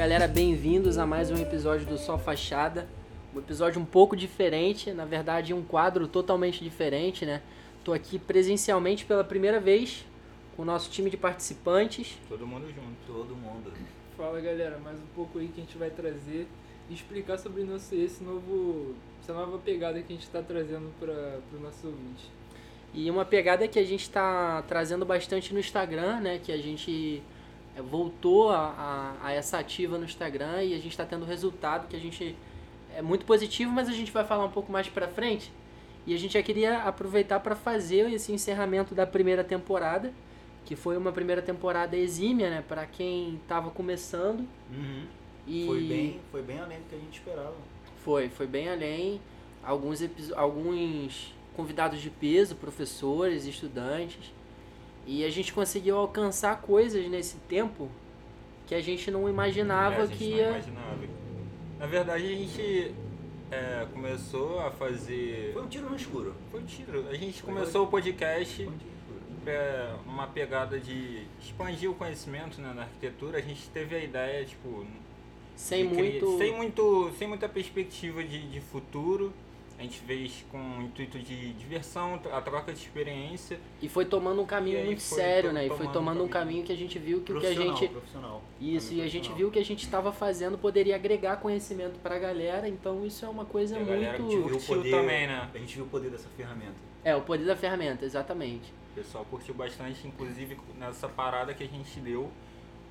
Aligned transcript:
galera, 0.00 0.26
bem-vindos 0.26 0.96
a 0.96 1.04
mais 1.04 1.30
um 1.30 1.36
episódio 1.36 1.86
do 1.86 1.98
Só 1.98 2.16
Fachada. 2.16 2.88
Um 3.34 3.38
episódio 3.38 3.78
um 3.78 3.84
pouco 3.84 4.16
diferente, 4.16 4.94
na 4.94 5.04
verdade 5.04 5.52
um 5.52 5.62
quadro 5.62 6.08
totalmente 6.08 6.64
diferente, 6.64 7.26
né? 7.26 7.42
Tô 7.84 7.92
aqui 7.92 8.18
presencialmente 8.18 9.04
pela 9.04 9.22
primeira 9.22 9.60
vez 9.60 10.06
com 10.56 10.62
o 10.62 10.64
nosso 10.64 10.90
time 10.90 11.10
de 11.10 11.18
participantes. 11.18 12.18
Todo 12.30 12.46
mundo 12.46 12.66
junto. 12.68 12.96
Todo 13.06 13.36
mundo. 13.36 13.74
Fala 14.16 14.40
galera, 14.40 14.78
mais 14.78 14.96
um 14.96 15.06
pouco 15.14 15.38
aí 15.38 15.48
que 15.48 15.60
a 15.60 15.64
gente 15.64 15.76
vai 15.76 15.90
trazer 15.90 16.48
e 16.88 16.94
explicar 16.94 17.36
sobre 17.36 17.62
nosso, 17.64 17.94
esse 17.94 18.24
novo, 18.24 18.94
essa 19.22 19.34
nova 19.34 19.58
pegada 19.58 20.00
que 20.00 20.14
a 20.14 20.16
gente 20.16 20.24
está 20.24 20.40
trazendo 20.40 20.90
para 20.98 21.40
os 21.54 21.60
nossos 21.60 21.84
ouvintes. 21.84 22.24
E 22.94 23.10
uma 23.10 23.26
pegada 23.26 23.68
que 23.68 23.78
a 23.78 23.84
gente 23.84 24.04
está 24.04 24.62
trazendo 24.62 25.04
bastante 25.04 25.52
no 25.52 25.60
Instagram, 25.60 26.20
né? 26.20 26.40
Que 26.42 26.52
a 26.52 26.56
gente 26.56 27.22
voltou 27.78 28.50
a, 28.50 29.16
a, 29.22 29.26
a 29.26 29.32
essa 29.32 29.58
ativa 29.58 29.98
no 29.98 30.04
Instagram 30.04 30.62
e 30.64 30.74
a 30.74 30.78
gente 30.78 30.90
está 30.90 31.04
tendo 31.04 31.24
resultado 31.24 31.88
que 31.88 31.96
a 31.96 32.00
gente 32.00 32.36
é 32.94 33.02
muito 33.02 33.24
positivo, 33.24 33.70
mas 33.70 33.88
a 33.88 33.92
gente 33.92 34.10
vai 34.10 34.24
falar 34.24 34.44
um 34.44 34.50
pouco 34.50 34.70
mais 34.72 34.88
para 34.88 35.08
frente. 35.08 35.52
E 36.06 36.14
a 36.14 36.18
gente 36.18 36.34
já 36.34 36.42
queria 36.42 36.82
aproveitar 36.82 37.40
para 37.40 37.54
fazer 37.54 38.10
esse 38.12 38.32
encerramento 38.32 38.94
da 38.94 39.06
primeira 39.06 39.44
temporada, 39.44 40.12
que 40.64 40.74
foi 40.74 40.96
uma 40.96 41.12
primeira 41.12 41.42
temporada 41.42 41.96
exímia, 41.96 42.50
né, 42.50 42.64
para 42.66 42.86
quem 42.86 43.36
estava 43.36 43.70
começando. 43.70 44.40
Uhum. 44.70 45.04
E 45.46 45.66
Foi, 45.66 45.82
bem, 45.82 46.20
foi 46.30 46.42
bem 46.42 46.58
além 46.58 46.78
do 46.78 46.84
que 46.88 46.94
a 46.94 46.98
gente 46.98 47.18
esperava. 47.18 47.54
Foi, 48.04 48.28
foi 48.28 48.46
bem 48.46 48.68
além. 48.68 49.20
Alguns, 49.62 50.00
alguns 50.34 51.34
convidados 51.56 52.00
de 52.00 52.10
peso, 52.10 52.56
professores, 52.56 53.46
estudantes. 53.46 54.32
E 55.06 55.24
a 55.24 55.30
gente 55.30 55.52
conseguiu 55.52 55.96
alcançar 55.96 56.60
coisas 56.60 57.08
nesse 57.08 57.36
tempo 57.48 57.88
que 58.66 58.74
a 58.74 58.80
gente 58.80 59.10
não 59.10 59.28
imaginava 59.28 59.96
É, 59.96 60.00
a 60.02 60.06
gente 60.06 60.18
que 60.18 60.30
não 60.30 60.36
ia. 60.36 60.48
imaginava. 60.50 60.98
Na 61.78 61.86
verdade, 61.86 62.24
a 62.32 62.36
gente 62.36 62.94
é, 63.50 63.86
começou 63.92 64.60
a 64.60 64.70
fazer. 64.70 65.50
Foi 65.52 65.62
um 65.62 65.66
tiro 65.68 65.88
no 65.90 65.96
escuro. 65.96 66.34
Foi 66.50 66.60
um 66.60 66.64
tiro. 66.66 67.08
A 67.08 67.14
gente 67.14 67.42
Foi. 67.42 67.52
começou 67.54 67.84
o 67.84 67.86
podcast 67.88 68.68
é, 69.46 69.94
uma 70.06 70.26
pegada 70.26 70.78
de 70.78 71.24
expandir 71.40 71.90
o 71.90 71.94
conhecimento 71.94 72.60
né, 72.60 72.72
na 72.74 72.82
arquitetura. 72.82 73.38
A 73.38 73.40
gente 73.40 73.68
teve 73.70 73.96
a 73.96 73.98
ideia, 74.04 74.44
tipo. 74.44 74.84
Sem 75.56 75.88
criar- 75.88 76.02
muito. 76.02 76.38
Sem, 76.38 76.56
muito, 76.56 77.12
sem 77.18 77.28
muita 77.28 77.48
perspectiva 77.48 78.22
de, 78.22 78.48
de 78.48 78.60
futuro. 78.60 79.32
A 79.80 79.82
gente 79.82 79.98
fez 80.00 80.44
com 80.52 80.58
o 80.58 80.82
intuito 80.82 81.18
de 81.18 81.54
diversão, 81.54 82.20
a 82.30 82.40
troca 82.42 82.70
de 82.70 82.80
experiência. 82.80 83.58
E 83.80 83.88
foi 83.88 84.04
tomando 84.04 84.42
um 84.42 84.44
caminho 84.44 84.84
muito 84.84 85.00
sério, 85.00 85.54
né? 85.54 85.64
E 85.64 85.70
foi 85.70 85.88
tomando 85.88 86.22
um 86.22 86.28
caminho. 86.28 86.62
que 86.62 86.70
a 86.70 86.76
gente 86.76 86.98
viu 86.98 87.22
que 87.22 87.32
o 87.32 87.40
que 87.40 87.46
a 87.46 87.54
gente. 87.54 87.88
profissional. 87.88 88.42
Isso, 88.60 88.92
e 88.92 89.00
a 89.00 89.08
gente 89.08 89.32
viu 89.32 89.50
que 89.50 89.58
a 89.58 89.64
gente 89.64 89.82
estava 89.82 90.12
fazendo 90.12 90.58
poderia 90.58 90.94
agregar 90.96 91.38
conhecimento 91.38 91.98
pra 92.00 92.18
galera, 92.18 92.68
então 92.68 93.06
isso 93.06 93.24
é 93.24 93.28
uma 93.30 93.46
coisa 93.46 93.78
E 93.78 93.80
a 93.80 93.84
muito. 94.18 94.28
viu 94.28 94.56
o 94.56 94.60
poder- 94.60 94.90
também, 94.90 95.26
né? 95.26 95.48
A 95.54 95.56
gente 95.58 95.76
viu 95.76 95.84
o 95.84 95.88
poder 95.88 96.10
dessa 96.10 96.28
ferramenta. 96.36 96.74
É, 97.02 97.16
o 97.16 97.22
poder 97.22 97.46
da 97.46 97.56
ferramenta, 97.56 98.04
exatamente. 98.04 98.74
O 98.92 98.94
pessoal 98.94 99.24
curtiu 99.30 99.54
bastante, 99.54 100.06
inclusive 100.06 100.58
nessa 100.78 101.08
parada 101.08 101.54
que 101.54 101.64
a 101.64 101.66
gente 101.66 101.98
deu, 102.00 102.30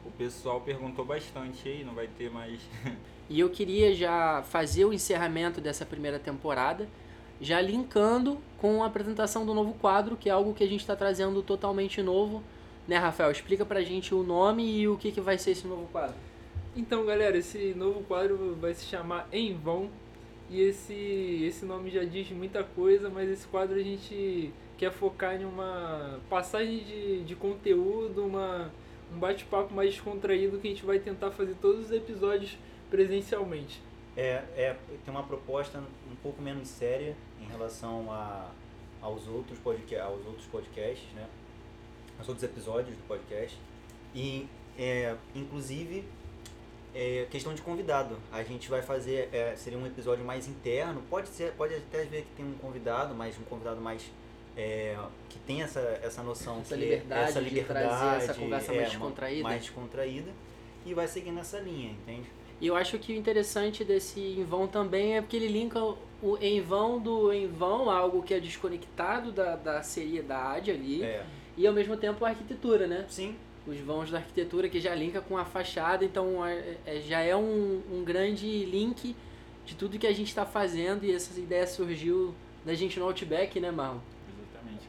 o 0.06 0.12
pessoal 0.12 0.62
perguntou 0.62 1.06
bastante 1.06 1.68
aí, 1.68 1.84
não 1.84 1.94
vai 1.94 2.08
ter 2.08 2.30
mais. 2.30 2.60
E 3.32 3.40
eu 3.40 3.50
queria 3.52 3.94
já 3.94 4.42
fazer 4.42 4.86
o 4.86 4.92
encerramento 4.92 5.62
dessa 5.62 5.86
primeira 5.86 6.18
temporada, 6.18 6.90
já 7.40 7.62
linkando 7.62 8.40
com 8.58 8.84
a 8.84 8.88
apresentação 8.88 9.46
do 9.46 9.54
novo 9.54 9.76
quadro, 9.76 10.18
que 10.18 10.30
é 10.30 10.32
algo 10.32 10.52
que 10.52 10.64
a 10.64 10.68
gente 10.68 10.80
está 10.80 10.96
trazendo 10.96 11.44
totalmente 11.44 12.02
novo. 12.02 12.42
Né, 12.88 12.98
Rafael? 12.98 13.30
Explica 13.30 13.64
pra 13.64 13.84
gente 13.84 14.16
o 14.16 14.24
nome 14.24 14.64
e 14.80 14.88
o 14.88 14.98
que, 14.98 15.12
que 15.12 15.22
vai 15.22 15.38
ser 15.38 15.52
esse 15.52 15.68
novo 15.68 15.88
quadro. 15.92 16.16
Então 16.76 17.06
galera, 17.06 17.38
esse 17.38 17.76
novo 17.76 18.02
quadro 18.02 18.58
vai 18.60 18.74
se 18.74 18.86
chamar 18.86 19.28
Em 19.32 19.54
Vão 19.54 19.92
e 20.50 20.62
esse, 20.62 21.44
esse 21.44 21.66
nome 21.66 21.92
já 21.92 22.04
diz 22.04 22.32
muita 22.32 22.64
coisa, 22.64 23.10
mas 23.10 23.30
esse 23.30 23.48
quadro 23.48 23.76
a 23.76 23.84
gente 23.84 24.52
quer 24.78 24.92
focar 24.92 25.40
em 25.40 25.46
uma 25.46 26.20
passagem 26.30 26.80
de, 26.80 27.24
de 27.24 27.36
conteúdo, 27.36 28.26
uma, 28.26 28.72
um 29.14 29.20
bate-papo 29.20 29.74
mais 29.74 29.92
descontraído 29.92 30.58
que 30.60 30.68
a 30.68 30.72
gente 30.72 30.86
vai 30.86 31.00
tentar 31.00 31.32
fazer 31.32 31.56
todos 31.62 31.86
os 31.86 31.92
episódios 31.92 32.58
presencialmente. 32.90 33.82
É, 34.16 34.44
é, 34.56 34.76
tem 35.06 35.14
uma 35.14 35.24
proposta 35.24 35.80
um 35.80 36.16
pouco 36.22 36.42
menos 36.42 36.68
séria 36.68 37.16
em 37.42 37.46
relação 37.46 38.12
a, 38.12 38.50
aos, 39.02 39.28
outros 39.28 39.60
aos 39.66 40.26
outros 40.26 40.46
podcasts, 40.48 41.08
né? 41.14 41.28
Aos 42.18 42.28
outros 42.28 42.44
episódios 42.44 42.96
do 42.98 43.08
podcast. 43.08 43.58
E, 44.14 44.48
é, 44.78 45.16
inclusive, 45.36 46.04
é, 46.94 47.28
questão 47.30 47.54
de 47.54 47.62
convidado. 47.62 48.18
A 48.32 48.44
gente 48.44 48.70
vai 48.70 48.82
fazer, 48.82 49.30
é, 49.34 49.56
seria 49.56 49.78
um 49.78 49.86
episódio 49.86 50.26
mais 50.26 50.48
interno. 50.48 51.02
Pode 51.10 51.30
ser, 51.30 51.54
pode 51.54 51.76
até 51.76 52.04
ver 52.04 52.24
que 52.24 52.32
tem 52.36 52.46
um 52.46 52.56
convidado, 52.56 53.14
mas 53.16 53.38
um 53.40 53.44
convidado 53.44 53.80
mais 53.80 54.12
é, 54.60 54.98
que 55.30 55.40
tem 55.40 55.62
essa, 55.62 55.80
essa 56.04 56.22
noção 56.22 56.60
Essa 56.60 56.76
que 56.76 56.82
liberdade 56.82 57.30
essa 57.30 57.42
de 57.42 57.50
liberdade, 57.50 58.24
essa 58.24 58.34
conversa 58.34 58.74
mais 58.74 58.88
é, 58.88 58.90
descontraída. 58.90 59.44
mais 59.44 59.62
descontraída 59.62 60.32
e 60.86 60.94
vai 60.94 61.08
seguir 61.08 61.32
nessa 61.32 61.60
linha, 61.60 61.92
entende? 61.92 62.28
E 62.62 62.68
eu 62.68 62.76
acho 62.76 63.00
que 63.00 63.14
o 63.14 63.16
interessante 63.16 63.86
desse 63.86 64.20
em 64.20 64.44
vão 64.44 64.68
também 64.68 65.16
é 65.18 65.22
porque 65.22 65.38
ele 65.38 65.48
linka 65.48 65.80
o 65.82 66.38
em 66.42 66.60
vão 66.62 67.00
do 67.00 67.32
em 67.32 67.48
vão, 67.48 67.90
algo 67.90 68.22
que 68.22 68.34
é 68.34 68.40
desconectado 68.40 69.32
da, 69.32 69.56
da 69.56 69.82
seriedade 69.82 70.70
ali, 70.70 71.02
É, 71.04 71.24
e 71.56 71.66
ao 71.66 71.74
mesmo 71.74 71.96
tempo 71.96 72.26
a 72.26 72.30
arquitetura, 72.30 72.86
né? 72.86 73.06
sim, 73.08 73.36
Os 73.66 73.78
vãos 73.80 74.12
da 74.12 74.18
arquitetura 74.18 74.68
que 74.68 74.80
já 74.82 74.94
linka 74.94 75.22
com 75.22 75.38
a 75.38 75.46
fachada, 75.46 76.04
então 76.04 76.46
é- 76.46 76.76
é- 76.86 77.00
já 77.02 77.22
é 77.22 77.36
um, 77.36 77.82
um 77.92 78.04
grande 78.04 78.66
link 78.66 79.16
de 79.66 79.76
tudo 79.76 79.98
que 80.00 80.08
a 80.08 80.14
gente 80.14 80.28
está 80.30 80.46
fazendo 80.46 81.06
e 81.06 81.14
essa 81.14 81.40
ideia 81.40 81.66
surgiu 81.68 82.34
da 82.66 82.74
gente 82.74 83.00
no 83.00 83.06
Outback, 83.06 83.58
né, 83.60 83.72
Marlon? 83.72 84.00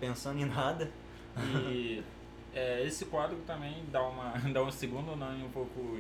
Pensando 0.01 0.41
em 0.41 0.47
nada. 0.47 0.91
E 1.71 2.03
é, 2.55 2.83
esse 2.85 3.05
quadro 3.05 3.37
também 3.47 3.85
dá, 3.93 4.03
uma, 4.03 4.33
dá 4.53 4.63
um 4.63 4.71
segundo 4.71 5.15
nome 5.15 5.45
um 5.45 5.51
pouco 5.51 5.97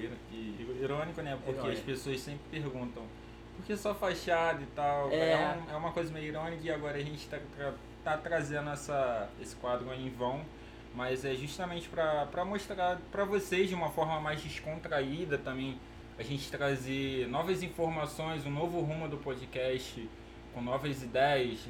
irônico, 0.80 1.22
né? 1.22 1.38
Porque 1.44 1.60
as 1.72 1.78
pessoas 1.80 2.20
sempre 2.20 2.42
perguntam 2.50 3.02
por 3.56 3.64
que 3.66 3.76
só 3.76 3.94
fachada 3.94 4.60
e 4.62 4.66
tal. 4.74 5.10
É. 5.12 5.34
um- 5.68 5.72
é 5.74 5.76
uma 5.76 5.92
coisa 5.92 6.12
meio 6.12 6.26
irônica 6.26 6.62
e 6.64 6.70
agora 6.70 6.96
a 6.96 7.02
gente 7.02 7.18
está 7.18 7.38
tá 8.02 8.16
trazendo 8.16 8.70
essa, 8.70 9.28
esse 9.40 9.54
quadro 9.56 9.92
em 9.92 10.08
vão. 10.10 10.40
Mas 10.94 11.24
é 11.24 11.34
justamente 11.34 11.88
para 11.88 12.44
mostrar 12.44 12.98
para 13.12 13.24
vocês 13.24 13.68
de 13.68 13.74
uma 13.76 13.90
forma 13.90 14.18
mais 14.20 14.42
descontraída 14.42 15.38
também. 15.38 15.78
A 16.18 16.22
gente 16.24 16.50
trazer 16.50 17.28
novas 17.28 17.62
informações, 17.62 18.44
um 18.44 18.50
novo 18.50 18.80
rumo 18.80 19.08
do 19.08 19.16
podcast, 19.16 20.06
com 20.52 20.60
novas 20.60 21.00
ideias, 21.02 21.60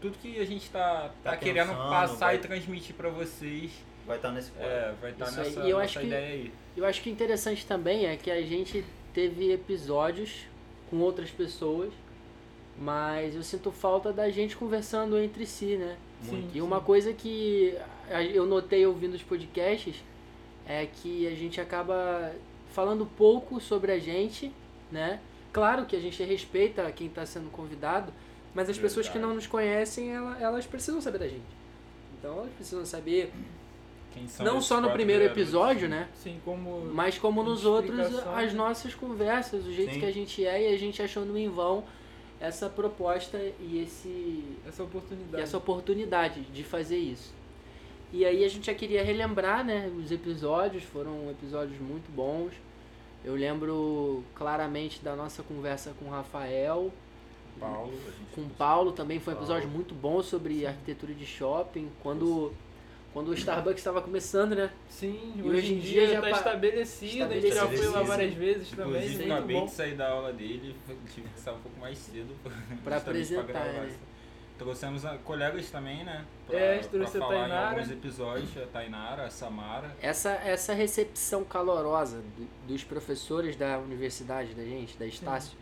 tudo 0.00 0.16
que 0.18 0.38
a 0.38 0.44
gente 0.44 0.64
está 0.64 1.10
tá, 1.22 1.30
Tá 1.32 1.36
querendo 1.36 1.68
pensando, 1.68 1.88
passar 1.90 2.26
vai- 2.26 2.36
e 2.36 2.38
transmitir 2.38 2.94
para 2.94 3.08
vocês. 3.08 3.70
Vai 4.06 4.16
estar 4.16 4.30
nesse 4.32 4.50
quadro. 4.52 4.70
É, 4.72 4.94
vai 5.00 5.10
estar 5.10 5.26
aí. 5.28 5.36
nessa, 5.36 5.60
E 5.60 5.70
eu 5.70 5.78
nessa 5.78 5.80
acho 5.84 5.98
que- 6.00 6.06
ideia 6.06 6.26
aí. 6.34 6.52
Eu 6.76 6.84
acho 6.86 7.02
que 7.02 7.10
o 7.10 7.12
interessante 7.12 7.66
também 7.66 8.06
é 8.06 8.16
que 8.16 8.30
a 8.30 8.40
gente 8.42 8.84
teve 9.12 9.52
episódios 9.52 10.46
com 10.88 10.98
outras 10.98 11.30
pessoas, 11.30 11.92
mas 12.78 13.34
eu 13.34 13.42
sinto 13.42 13.70
falta 13.72 14.12
da 14.12 14.30
gente 14.30 14.56
conversando 14.56 15.18
entre 15.18 15.44
si, 15.44 15.76
né? 15.76 15.96
Sim, 16.22 16.48
E 16.54 16.60
uma 16.62 16.80
coisa 16.80 17.12
que 17.12 17.74
eu 18.32 18.46
notei 18.46 18.84
ouvindo 18.86 19.14
os 19.14 19.22
podcasts 19.22 19.96
é 20.66 20.86
que 20.86 21.26
a 21.26 21.34
gente 21.34 21.60
acaba 21.60 22.32
falando 22.72 23.06
pouco 23.06 23.60
sobre 23.60 23.92
a 23.92 23.98
gente, 23.98 24.52
né? 24.90 25.20
Claro 25.52 25.86
que 25.86 25.96
a 25.96 26.00
gente 26.00 26.22
respeita 26.22 26.90
quem 26.92 27.06
está 27.08 27.24
sendo 27.26 27.50
convidado, 27.50 28.12
mas 28.58 28.68
as 28.68 28.76
pessoas 28.76 29.06
que 29.06 29.12
Verdade. 29.12 29.28
não 29.28 29.34
nos 29.36 29.46
conhecem, 29.46 30.10
ela- 30.12 30.36
elas 30.40 30.66
precisam 30.66 31.00
saber 31.00 31.18
da 31.18 31.28
gente. 31.28 31.42
Então 32.18 32.38
elas 32.40 32.52
precisam 32.54 32.84
saber, 32.84 33.32
Quem 34.12 34.26
são 34.26 34.44
não 34.44 34.60
só 34.60 34.80
no 34.80 34.90
primeiro 34.90 35.22
garotos? 35.22 35.42
episódio, 35.42 35.88
né? 35.88 36.08
Assim 36.12 36.40
como 36.44 36.86
Mas 36.92 37.16
como 37.18 37.42
nos 37.44 37.64
outros, 37.64 38.00
as 38.34 38.52
nossas 38.52 38.94
conversas, 38.94 39.64
o 39.64 39.72
jeito 39.72 39.94
Sim. 39.94 40.00
que 40.00 40.06
a 40.06 40.12
gente 40.12 40.44
é 40.44 40.70
e 40.70 40.74
a 40.74 40.78
gente 40.78 41.00
achando 41.00 41.38
em 41.38 41.48
vão 41.48 41.84
essa 42.40 42.68
proposta 42.68 43.38
e 43.60 43.80
esse 43.80 44.42
essa 44.66 44.82
e 44.82 44.86
oportunidade. 44.86 45.42
essa 45.42 45.56
oportunidade 45.56 46.40
de 46.42 46.64
fazer 46.64 46.98
isso. 46.98 47.32
E 48.12 48.24
aí 48.24 48.44
a 48.44 48.48
gente 48.48 48.66
já 48.66 48.74
queria 48.74 49.04
relembrar, 49.04 49.64
né, 49.64 49.88
os 49.96 50.10
episódios, 50.10 50.82
foram 50.82 51.30
episódios 51.30 51.78
muito 51.80 52.10
bons. 52.10 52.52
Eu 53.24 53.34
lembro 53.34 54.24
claramente 54.34 55.00
da 55.02 55.14
nossa 55.14 55.42
conversa 55.42 55.92
com 55.98 56.06
o 56.06 56.10
Rafael, 56.10 56.90
Paulo, 57.58 57.92
a 58.06 58.10
gente 58.10 58.34
com 58.34 58.40
o 58.42 58.50
Paulo 58.50 58.92
também, 58.92 59.18
foi 59.20 59.34
um 59.34 59.36
Paulo. 59.36 59.50
episódio 59.50 59.68
muito 59.74 59.94
bom 59.94 60.22
sobre 60.22 60.66
arquitetura 60.66 61.12
de 61.14 61.26
shopping, 61.26 61.90
quando 62.02 62.52
quando 63.12 63.28
o 63.28 63.34
Starbucks 63.34 63.78
estava 63.78 64.02
começando, 64.02 64.54
né? 64.54 64.70
Sim, 64.88 65.32
E 65.36 65.40
hoje, 65.42 65.50
hoje 65.58 65.74
em 65.74 65.78
dia 65.80 66.06
dia 66.06 66.08
já 66.08 66.14
está 66.28 66.30
estabelecido, 66.30 67.24
a 67.32 67.40
gente 67.40 67.54
já 67.54 67.66
foi 67.66 67.86
lá 67.88 68.02
várias 68.02 68.34
vezes 68.34 68.70
também, 68.70 68.86
Inclusive, 68.96 69.16
muito 69.18 69.32
acabei 69.32 69.56
bom. 69.56 69.64
de 69.64 69.70
sair 69.72 69.94
da 69.94 70.10
aula 70.10 70.32
dele, 70.32 70.76
tive 71.14 71.26
que 71.28 71.40
sair 71.40 71.54
um 71.54 71.58
pouco 71.60 71.80
mais 71.80 71.98
cedo 71.98 72.28
Pra 72.84 72.96
justamente 72.98 73.34
apresentar, 73.38 73.64
né? 73.64 73.96
Trouxemos 74.58 75.04
a- 75.06 75.16
colegas 75.18 75.70
também, 75.70 76.04
né? 76.04 76.24
É, 76.50 76.78
trouxe 76.78 77.16
a 77.16 77.20
falar 77.20 77.48
em 77.48 77.52
alguns 77.52 77.90
episódios, 77.92 78.56
a 78.58 78.66
Tainara, 78.66 79.24
a 79.24 79.30
Samara. 79.30 79.96
Essa, 80.02 80.30
essa 80.32 80.74
recepção 80.74 81.44
calorosa 81.44 82.22
do- 82.36 82.66
dos 82.66 82.84
professores 82.84 83.56
da 83.56 83.78
universidade 83.78 84.54
da 84.54 84.64
gente, 84.64 84.96
da 84.98 85.06
Estácio, 85.06 85.56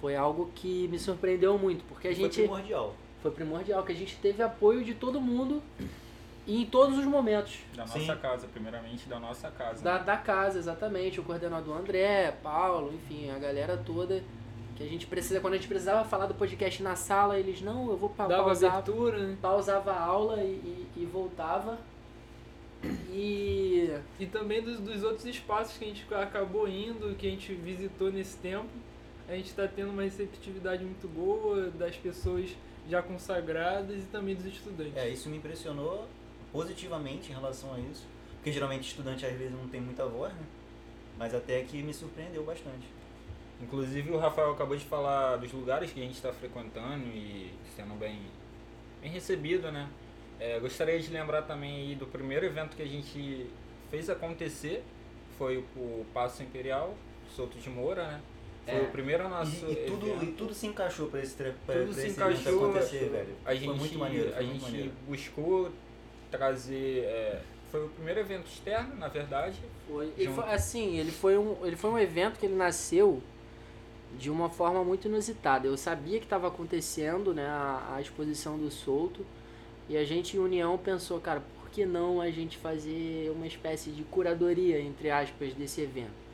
foi 0.00 0.14
algo 0.16 0.50
que 0.54 0.86
me 0.88 0.98
surpreendeu 0.98 1.58
muito, 1.58 1.84
porque 1.88 2.08
a 2.08 2.14
Foi 2.14 2.24
gente 2.24 2.40
primordial. 2.40 2.94
foi 3.22 3.30
primordial, 3.30 3.82
que 3.84 3.92
a 3.92 3.94
gente 3.94 4.16
teve 4.16 4.42
apoio 4.42 4.84
de 4.84 4.94
todo 4.94 5.20
mundo 5.20 5.62
e 6.46 6.62
em 6.62 6.66
todos 6.66 6.96
os 6.98 7.04
momentos. 7.04 7.58
Da 7.74 7.82
nossa 7.82 7.98
Sim. 7.98 8.16
casa, 8.16 8.46
primeiramente 8.46 9.08
da 9.08 9.18
nossa 9.20 9.50
casa. 9.50 9.82
Da, 9.82 9.98
da 9.98 10.16
casa, 10.16 10.58
exatamente. 10.58 11.20
O 11.20 11.22
coordenador 11.24 11.76
André, 11.76 12.32
Paulo, 12.42 12.92
enfim, 12.94 13.30
a 13.30 13.38
galera 13.38 13.76
toda. 13.76 14.22
Que 14.76 14.84
a 14.84 14.86
gente 14.86 15.08
precisa, 15.08 15.40
quando 15.40 15.54
a 15.54 15.56
gente 15.56 15.66
precisava 15.66 16.08
falar 16.08 16.26
do 16.26 16.34
podcast 16.34 16.80
na 16.84 16.94
sala, 16.94 17.36
eles, 17.36 17.60
não, 17.60 17.90
eu 17.90 17.96
vou 17.96 18.08
pa 18.10 18.28
Dava 18.28 18.44
pausar, 18.44 18.72
abertura, 18.74 19.18
né? 19.18 19.36
pausava 19.42 19.90
a 19.90 20.00
aula 20.00 20.40
e, 20.40 20.86
e, 20.96 21.02
e 21.02 21.04
voltava. 21.04 21.76
E 23.10 23.90
E 24.20 24.26
também 24.26 24.62
dos, 24.62 24.78
dos 24.78 25.02
outros 25.02 25.24
espaços 25.26 25.76
que 25.76 25.84
a 25.84 25.88
gente 25.88 26.06
acabou 26.14 26.68
indo, 26.68 27.14
que 27.16 27.26
a 27.26 27.30
gente 27.30 27.52
visitou 27.54 28.12
nesse 28.12 28.36
tempo. 28.36 28.68
A 29.28 29.32
gente 29.32 29.50
está 29.50 29.68
tendo 29.68 29.90
uma 29.90 30.02
receptividade 30.02 30.82
muito 30.82 31.06
boa 31.06 31.70
das 31.72 31.94
pessoas 31.96 32.48
já 32.88 33.02
consagradas 33.02 34.02
e 34.02 34.06
também 34.06 34.34
dos 34.34 34.46
estudantes. 34.46 34.96
É, 34.96 35.06
isso 35.06 35.28
me 35.28 35.36
impressionou 35.36 36.08
positivamente 36.50 37.30
em 37.30 37.34
relação 37.34 37.74
a 37.74 37.78
isso. 37.78 38.06
Porque 38.36 38.50
geralmente 38.50 38.88
estudante 38.88 39.26
às 39.26 39.36
vezes 39.36 39.52
não 39.52 39.68
tem 39.68 39.82
muita 39.82 40.06
voz, 40.06 40.32
né? 40.32 40.46
Mas 41.18 41.34
até 41.34 41.60
que 41.62 41.82
me 41.82 41.92
surpreendeu 41.92 42.42
bastante. 42.42 42.88
Inclusive 43.60 44.10
o 44.12 44.18
Rafael 44.18 44.52
acabou 44.52 44.76
de 44.76 44.84
falar 44.86 45.36
dos 45.36 45.52
lugares 45.52 45.92
que 45.92 46.00
a 46.00 46.04
gente 46.04 46.14
está 46.14 46.32
frequentando 46.32 47.06
e 47.08 47.52
sendo 47.76 47.98
bem, 47.98 48.22
bem 49.02 49.10
recebido, 49.10 49.70
né? 49.70 49.90
É, 50.40 50.58
gostaria 50.58 50.98
de 50.98 51.10
lembrar 51.12 51.42
também 51.42 51.88
aí 51.88 51.94
do 51.94 52.06
primeiro 52.06 52.46
evento 52.46 52.74
que 52.76 52.82
a 52.82 52.86
gente 52.86 53.46
fez 53.90 54.08
acontecer, 54.08 54.82
foi 55.36 55.58
o 55.76 56.06
Passo 56.14 56.42
Imperial, 56.42 56.94
Souto 57.34 57.58
de 57.58 57.68
Moura, 57.68 58.06
né? 58.06 58.22
Foi 58.68 58.78
É. 58.80 58.82
o 58.82 58.86
primeiro 58.90 59.28
nosso 59.28 59.64
E, 59.66 59.72
e 59.72 59.76
tudo, 59.86 60.06
evento. 60.08 60.24
e 60.24 60.32
tudo 60.32 60.54
se 60.54 60.66
encaixou 60.66 61.06
pra 61.08 61.22
esse, 61.22 61.34
pra, 61.34 61.50
Tudo 61.52 61.84
pra 61.86 61.94
se 61.94 62.00
esse 62.00 62.10
encaixou, 62.10 62.64
acontecer, 62.70 63.08
velho. 63.08 63.34
A 63.44 63.54
gente, 63.54 63.64
foi 63.66 63.74
muito 63.76 63.98
maneiro, 63.98 64.28
foi 64.30 64.38
a 64.38 64.42
gente 64.42 64.62
maneiro. 64.62 64.92
buscou 65.06 65.70
trazer. 66.30 67.04
é, 67.04 67.40
foi 67.70 67.84
o 67.84 67.88
primeiro 67.88 68.20
evento 68.20 68.46
externo, 68.46 68.96
na 68.96 69.08
verdade. 69.08 69.56
foi, 69.86 70.10
ele 70.16 70.32
foi 70.32 70.44
assim, 70.44 70.98
ele 70.98 71.10
foi, 71.10 71.36
um, 71.36 71.56
ele 71.66 71.76
foi 71.76 71.90
um 71.90 71.98
evento 71.98 72.38
que 72.38 72.46
ele 72.46 72.54
nasceu 72.54 73.22
de 74.18 74.30
uma 74.30 74.48
forma 74.48 74.82
muito 74.82 75.06
inusitada. 75.06 75.66
Eu 75.66 75.76
sabia 75.76 76.18
que 76.18 76.24
estava 76.24 76.48
acontecendo 76.48 77.34
né, 77.34 77.46
a, 77.46 77.94
a 77.96 78.00
exposição 78.00 78.56
do 78.58 78.70
Solto 78.70 79.24
e 79.88 79.96
a 79.98 80.04
gente 80.04 80.36
em 80.36 80.40
união 80.40 80.78
pensou, 80.78 81.20
cara, 81.20 81.42
por 81.60 81.68
que 81.70 81.84
não 81.84 82.20
a 82.22 82.30
gente 82.30 82.56
fazer 82.56 83.30
uma 83.34 83.46
espécie 83.46 83.90
de 83.90 84.02
curadoria, 84.04 84.80
entre 84.80 85.10
aspas, 85.10 85.52
desse 85.52 85.82
evento? 85.82 86.27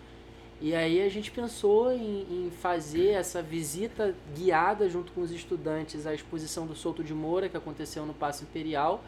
E 0.65 0.75
aí 0.75 1.03
a 1.03 1.11
gente 1.11 1.31
pensou 1.31 1.93
em, 1.93 2.47
em 2.47 2.51
fazer 2.51 3.11
essa 3.11 3.43
visita 3.43 4.15
guiada 4.35 4.89
junto 4.89 5.13
com 5.13 5.21
os 5.21 5.31
estudantes 5.31 6.07
à 6.07 6.15
exposição 6.15 6.67
do 6.67 6.75
Souto 6.75 7.05
de 7.05 7.13
Moura, 7.13 7.51
que 7.51 7.57
aconteceu 7.59 8.07
no 8.07 8.15
Paço 8.15 8.45
Imperial, 8.45 9.05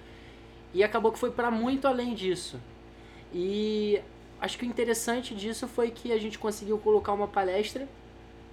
e 0.74 0.84
acabou 0.84 1.10
que 1.10 1.18
foi 1.18 1.30
para 1.30 1.50
muito 1.50 1.88
além 1.88 2.12
disso. 2.12 2.60
E 3.32 3.98
acho 4.38 4.58
que 4.58 4.66
o 4.66 4.68
interessante 4.68 5.34
disso 5.34 5.66
foi 5.66 5.90
que 5.90 6.12
a 6.12 6.18
gente 6.18 6.38
conseguiu 6.38 6.76
colocar 6.76 7.14
uma 7.14 7.26
palestra, 7.26 7.88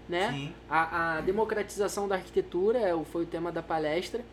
né? 0.08 0.32
A, 0.70 1.18
a 1.18 1.22
democratização 1.22 2.08
da 2.08 2.16
arquitetura 2.16 2.80
é 2.80 3.04
foi 3.04 3.24
o 3.24 3.28
tema 3.28 3.52
da 3.52 3.62
palestra. 3.62 4.24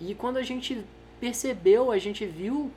E 0.00 0.12
quando 0.16 0.38
a 0.38 0.42
gente 0.42 0.84
percebeu, 1.20 1.92
a 1.92 1.98
gente 1.98 2.26
viu 2.26 2.72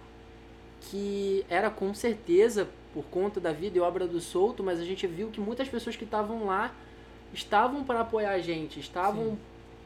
que 0.81 1.43
era 1.49 1.71
com 1.71 1.95
certeza 1.95 2.69
por 2.93 3.03
conta 3.05 3.39
da 3.39 3.51
vida 3.53 3.77
e 3.77 3.81
obra 3.81 4.07
do 4.07 4.19
Souto, 4.19 4.63
mas 4.63 4.79
a 4.79 4.83
gente 4.85 5.05
viu 5.07 5.29
que 5.29 5.39
muitas 5.39 5.67
pessoas 5.69 5.95
que 5.95 6.03
estavam 6.03 6.45
lá 6.45 6.73
estavam 7.33 7.83
para 7.83 8.01
apoiar 8.01 8.31
a 8.31 8.39
gente, 8.39 8.79
estavam 8.79 9.25
Sim. 9.31 9.37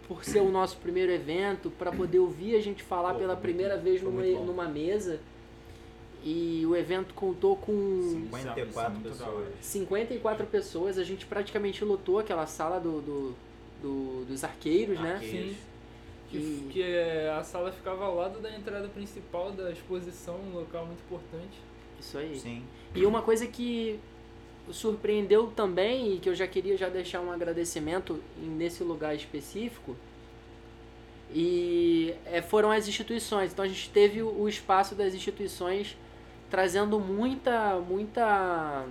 por 0.07 0.23
ser 0.23 0.39
o 0.41 0.49
nosso 0.49 0.77
primeiro 0.77 1.11
evento, 1.11 1.69
para 1.71 1.91
poder 1.91 2.19
ouvir 2.19 2.55
a 2.55 2.61
gente 2.61 2.81
falar 2.83 3.13
Pô, 3.13 3.19
pela 3.19 3.35
primeira 3.35 3.77
vez 3.77 4.01
numa, 4.01 4.23
numa 4.23 4.65
mesa. 4.67 5.19
E 6.23 6.65
o 6.65 6.75
evento 6.75 7.13
contou 7.13 7.55
com 7.55 7.71
Isso 7.71 8.15
é- 8.35 8.39
isso 8.39 8.47
é 8.49 8.53
54 8.55 8.91
muito 8.93 9.03
da 9.03 9.09
pessoas. 9.11 9.35
hora. 9.35 9.51
54 9.61 10.47
pessoas, 10.47 10.97
a 10.97 11.03
gente 11.03 11.23
praticamente 11.27 11.85
lotou 11.85 12.17
aquela 12.17 12.47
sala 12.47 12.79
do, 12.79 12.99
do- 13.01 13.35
do- 13.81 14.25
dos 14.25 14.43
arqueiros, 14.43 14.99
né? 14.99 15.13
Arqueiros. 15.15 15.51
Sim. 15.51 15.57
Que, 16.31 16.67
que 16.73 16.81
é, 16.81 17.29
a 17.29 17.43
sala 17.43 17.71
ficava 17.71 18.05
ao 18.05 18.15
lado 18.15 18.39
da 18.39 18.49
entrada 18.55 18.87
principal 18.87 19.51
da 19.51 19.71
exposição, 19.71 20.35
um 20.51 20.55
local 20.57 20.87
muito 20.87 20.99
importante. 21.01 21.59
Isso 21.99 22.17
aí. 22.17 22.37
Sim. 22.37 22.63
E 22.93 23.05
uma 23.05 23.21
coisa 23.21 23.45
que 23.45 23.99
surpreendeu 24.71 25.47
também 25.47 26.15
e 26.15 26.17
que 26.19 26.29
eu 26.29 26.35
já 26.35 26.47
queria 26.47 26.77
já 26.77 26.89
deixar 26.89 27.21
um 27.21 27.31
agradecimento 27.31 28.21
nesse 28.37 28.83
lugar 28.83 29.15
específico 29.15 29.95
e 31.33 32.13
é, 32.25 32.41
foram 32.41 32.71
as 32.71 32.87
instituições. 32.87 33.51
Então 33.51 33.65
a 33.65 33.67
gente 33.67 33.89
teve 33.89 34.21
o, 34.21 34.47
espaço 34.47 34.95
das 34.95 35.13
instituições 35.13 35.97
trazendo 36.49 36.99
muita 36.99 37.75
muita 37.87 38.85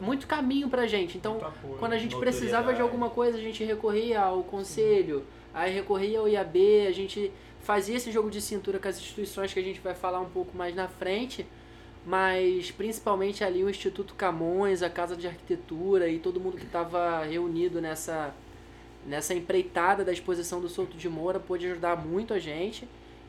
muito 0.00 0.26
caminho 0.26 0.68
pra 0.68 0.86
gente. 0.86 1.16
Então 1.16 1.36
apoio. 1.36 1.76
quando 1.78 1.92
a 1.92 1.98
gente 1.98 2.16
precisava 2.16 2.72
de 2.74 2.80
alguma 2.80 3.10
coisa, 3.10 3.36
a 3.36 3.40
gente 3.40 3.62
recorria 3.64 4.20
ao 4.20 4.42
conselho, 4.42 5.24
aí 5.52 5.72
recorria 5.72 6.18
ao 6.18 6.28
IAB, 6.28 6.86
a 6.88 6.92
gente 6.92 7.32
fazia 7.60 7.96
esse 7.96 8.10
jogo 8.10 8.30
de 8.30 8.40
cintura 8.40 8.78
com 8.78 8.88
as 8.88 8.98
instituições 8.98 9.52
que 9.52 9.60
a 9.60 9.62
gente 9.62 9.80
vai 9.80 9.94
falar 9.94 10.20
um 10.20 10.28
pouco 10.28 10.56
mais 10.56 10.74
na 10.74 10.88
frente, 10.88 11.46
mas 12.04 12.70
principalmente 12.70 13.44
ali 13.44 13.62
o 13.62 13.70
Instituto 13.70 14.14
Camões, 14.14 14.82
a 14.82 14.90
Casa 14.90 15.16
de 15.16 15.26
Arquitetura 15.26 16.08
e 16.08 16.18
todo 16.18 16.40
mundo 16.40 16.56
que 16.56 16.64
estava 16.64 17.24
reunido 17.24 17.80
nessa 17.80 18.34
nessa 19.04 19.34
empreitada 19.34 20.04
da 20.04 20.12
exposição 20.12 20.60
do 20.60 20.68
Souto 20.68 20.96
de 20.96 21.08
Moura 21.08 21.40
pôde 21.40 21.66
ajudar 21.66 21.96
muito 21.96 22.32
a 22.32 22.38
gente 22.38 22.86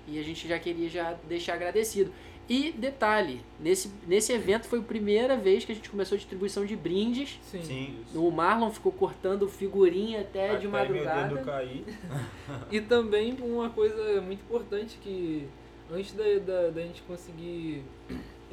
e 0.07 0.19
a 0.19 0.23
gente 0.23 0.47
já 0.47 0.59
queria 0.59 0.87
já 0.89 1.13
deixar 1.27 1.55
agradecido. 1.55 2.11
E 2.47 2.71
detalhe, 2.73 3.41
nesse, 3.59 3.89
nesse 4.05 4.33
evento 4.33 4.67
foi 4.67 4.79
a 4.79 4.81
primeira 4.83 5.37
vez 5.37 5.63
que 5.63 5.71
a 5.71 5.75
gente 5.75 5.89
começou 5.89 6.15
a 6.15 6.19
distribuição 6.19 6.65
de 6.65 6.75
brindes. 6.75 7.39
Sim. 7.49 7.63
Sim. 7.63 7.95
O 8.13 8.29
Marlon 8.29 8.69
ficou 8.69 8.91
cortando 8.91 9.47
figurinha 9.47 10.21
até, 10.21 10.49
Até 10.49 10.59
de 10.59 10.67
meu 10.67 10.79
dedo 10.81 10.93
madrugada. 10.93 11.41
cair. 11.41 11.85
E 12.69 12.81
também 12.81 13.35
uma 13.41 13.69
coisa 13.69 14.21
muito 14.21 14.41
importante 14.41 14.99
que 15.01 15.47
antes 15.91 16.13
da, 16.13 16.23
da, 16.45 16.69
da 16.69 16.81
gente 16.81 17.01
conseguir 17.03 17.83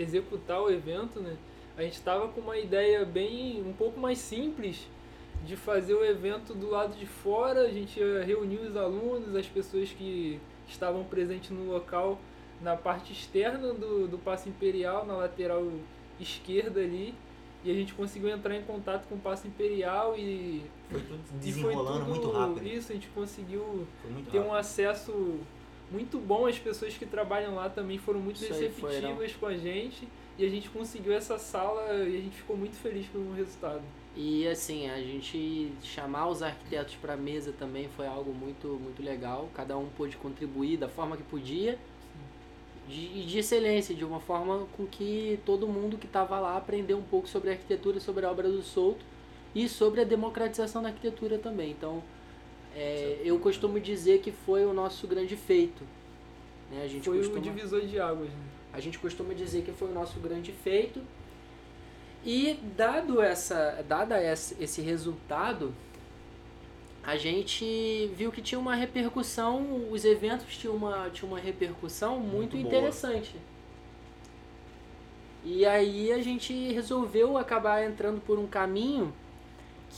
executar 0.00 0.61
o 0.61 0.70
evento, 0.70 1.20
né? 1.20 1.36
A 1.77 1.82
gente 1.82 1.94
estava 1.94 2.29
com 2.29 2.41
uma 2.41 2.58
ideia 2.58 3.05
bem 3.05 3.63
um 3.63 3.72
pouco 3.72 3.98
mais 3.98 4.19
simples 4.19 4.86
de 5.44 5.56
fazer 5.56 5.94
o 5.94 6.05
evento 6.05 6.55
do 6.55 6.70
lado 6.70 6.94
de 6.96 7.06
fora, 7.06 7.63
a 7.63 7.70
gente 7.70 7.98
ia 7.98 8.22
reunir 8.22 8.58
os 8.58 8.77
alunos, 8.77 9.34
as 9.34 9.46
pessoas 9.46 9.91
que 9.91 10.39
estavam 10.69 11.05
presentes 11.05 11.51
no 11.51 11.70
local 11.70 12.20
na 12.60 12.77
parte 12.77 13.13
externa 13.13 13.72
do, 13.72 14.06
do 14.06 14.19
Paço 14.19 14.48
Imperial, 14.48 15.06
na 15.06 15.15
lateral 15.15 15.67
esquerda 16.20 16.81
ali, 16.81 17.15
e 17.65 17.70
a 17.70 17.74
gente 17.74 17.94
conseguiu 17.94 18.29
entrar 18.29 18.55
em 18.55 18.63
contato 18.63 19.06
com 19.08 19.15
o 19.15 19.19
Paço 19.19 19.46
Imperial 19.46 20.15
e, 20.17 20.63
Foi 20.91 21.01
tudo 21.01 21.20
e 21.20 21.29
foi 21.29 21.39
desenrolando 21.39 22.05
tudo 22.05 22.10
muito 22.10 22.31
rápido. 22.31 22.67
isso, 22.67 22.93
a 22.93 22.94
gente 22.94 23.08
conseguiu 23.08 23.86
ter 24.31 24.39
um 24.39 24.43
rápido. 24.43 24.56
acesso 24.56 25.41
muito 25.91 26.19
bom. 26.19 26.47
As 26.47 26.59
pessoas 26.59 26.97
que 26.97 27.06
trabalham 27.06 27.55
lá 27.55 27.69
também 27.69 27.99
foram 27.99 28.20
muito 28.20 28.37
Isso 28.37 28.53
receptivas 28.53 29.32
com 29.35 29.47
a 29.47 29.56
gente. 29.56 30.09
E 30.39 30.44
a 30.44 30.49
gente 30.49 30.70
conseguiu 30.70 31.13
essa 31.13 31.39
sala 31.39 31.93
e 31.94 32.17
a 32.17 32.20
gente 32.20 32.37
ficou 32.37 32.56
muito 32.56 32.77
feliz 32.77 33.06
pelo 33.09 33.32
resultado. 33.35 33.82
E 34.17 34.47
assim, 34.49 34.89
a 34.89 34.97
gente 34.97 35.73
chamar 35.82 36.29
os 36.29 36.43
arquitetos 36.43 36.94
para 36.97 37.17
mesa 37.17 37.53
também 37.53 37.89
foi 37.97 38.06
algo 38.06 38.32
muito, 38.32 38.69
muito 38.82 39.03
legal. 39.03 39.49
Cada 39.55 39.77
um 39.77 39.89
pôde 39.91 40.17
contribuir 40.17 40.77
da 40.77 40.89
forma 40.89 41.17
que 41.17 41.23
podia. 41.23 41.79
De, 42.89 43.20
e 43.20 43.25
de 43.25 43.39
excelência, 43.39 43.94
de 43.94 44.05
uma 44.05 44.19
forma 44.19 44.67
com 44.77 44.85
que 44.85 45.39
todo 45.47 45.69
mundo 45.69 45.97
que 45.97 46.06
estava 46.06 46.41
lá 46.41 46.56
aprendeu 46.56 46.99
um 46.99 47.03
pouco 47.03 47.29
sobre 47.29 47.51
a 47.51 47.53
arquitetura, 47.53 48.01
sobre 48.01 48.27
a 48.27 48.31
obra 48.31 48.49
do 48.49 48.63
Souto 48.63 49.05
e 49.55 49.69
sobre 49.69 50.01
a 50.01 50.05
democratização 50.05 50.82
da 50.82 50.89
arquitetura 50.89 51.39
também. 51.39 51.70
Então, 51.70 52.03
é, 52.74 53.20
eu 53.24 53.39
costumo 53.39 53.81
dizer 53.81 54.20
que 54.20 54.31
foi 54.31 54.65
o 54.65 54.72
nosso 54.72 55.06
grande 55.06 55.36
feito. 55.36 55.82
Né? 56.70 56.82
A 56.84 56.89
gente 56.89 57.05
Foi 57.05 57.19
costuma... 57.19 57.39
o 57.39 57.43
divisor 57.43 57.81
de 57.82 57.98
águas. 57.98 58.31
Né? 58.31 58.44
A 58.72 58.81
gente 58.81 58.98
costuma 58.98 59.34
dizer 59.34 59.62
que 59.62 59.72
foi 59.72 59.89
o 59.91 59.94
nosso 59.94 60.20
grande 60.20 60.53
feito. 60.53 61.00
E 62.24 62.58
dado 62.77 63.20
essa, 63.20 63.82
dada 63.89 64.20
esse 64.22 64.81
resultado, 64.82 65.74
a 67.03 67.17
gente 67.17 68.10
viu 68.15 68.31
que 68.31 68.43
tinha 68.43 68.58
uma 68.58 68.74
repercussão, 68.74 69.89
os 69.91 70.05
eventos 70.05 70.56
tinham 70.56 70.77
uma, 70.77 71.08
tinham 71.10 71.32
uma 71.32 71.41
repercussão 71.41 72.20
muito, 72.20 72.56
Muito 72.56 72.58
boa. 72.58 72.67
interessante. 72.67 73.34
E 75.43 75.65
aí 75.65 76.12
a 76.12 76.22
gente 76.22 76.53
resolveu 76.72 77.39
acabar 77.39 77.82
entrando 77.82 78.20
por 78.20 78.39
um 78.39 78.46
caminho 78.46 79.12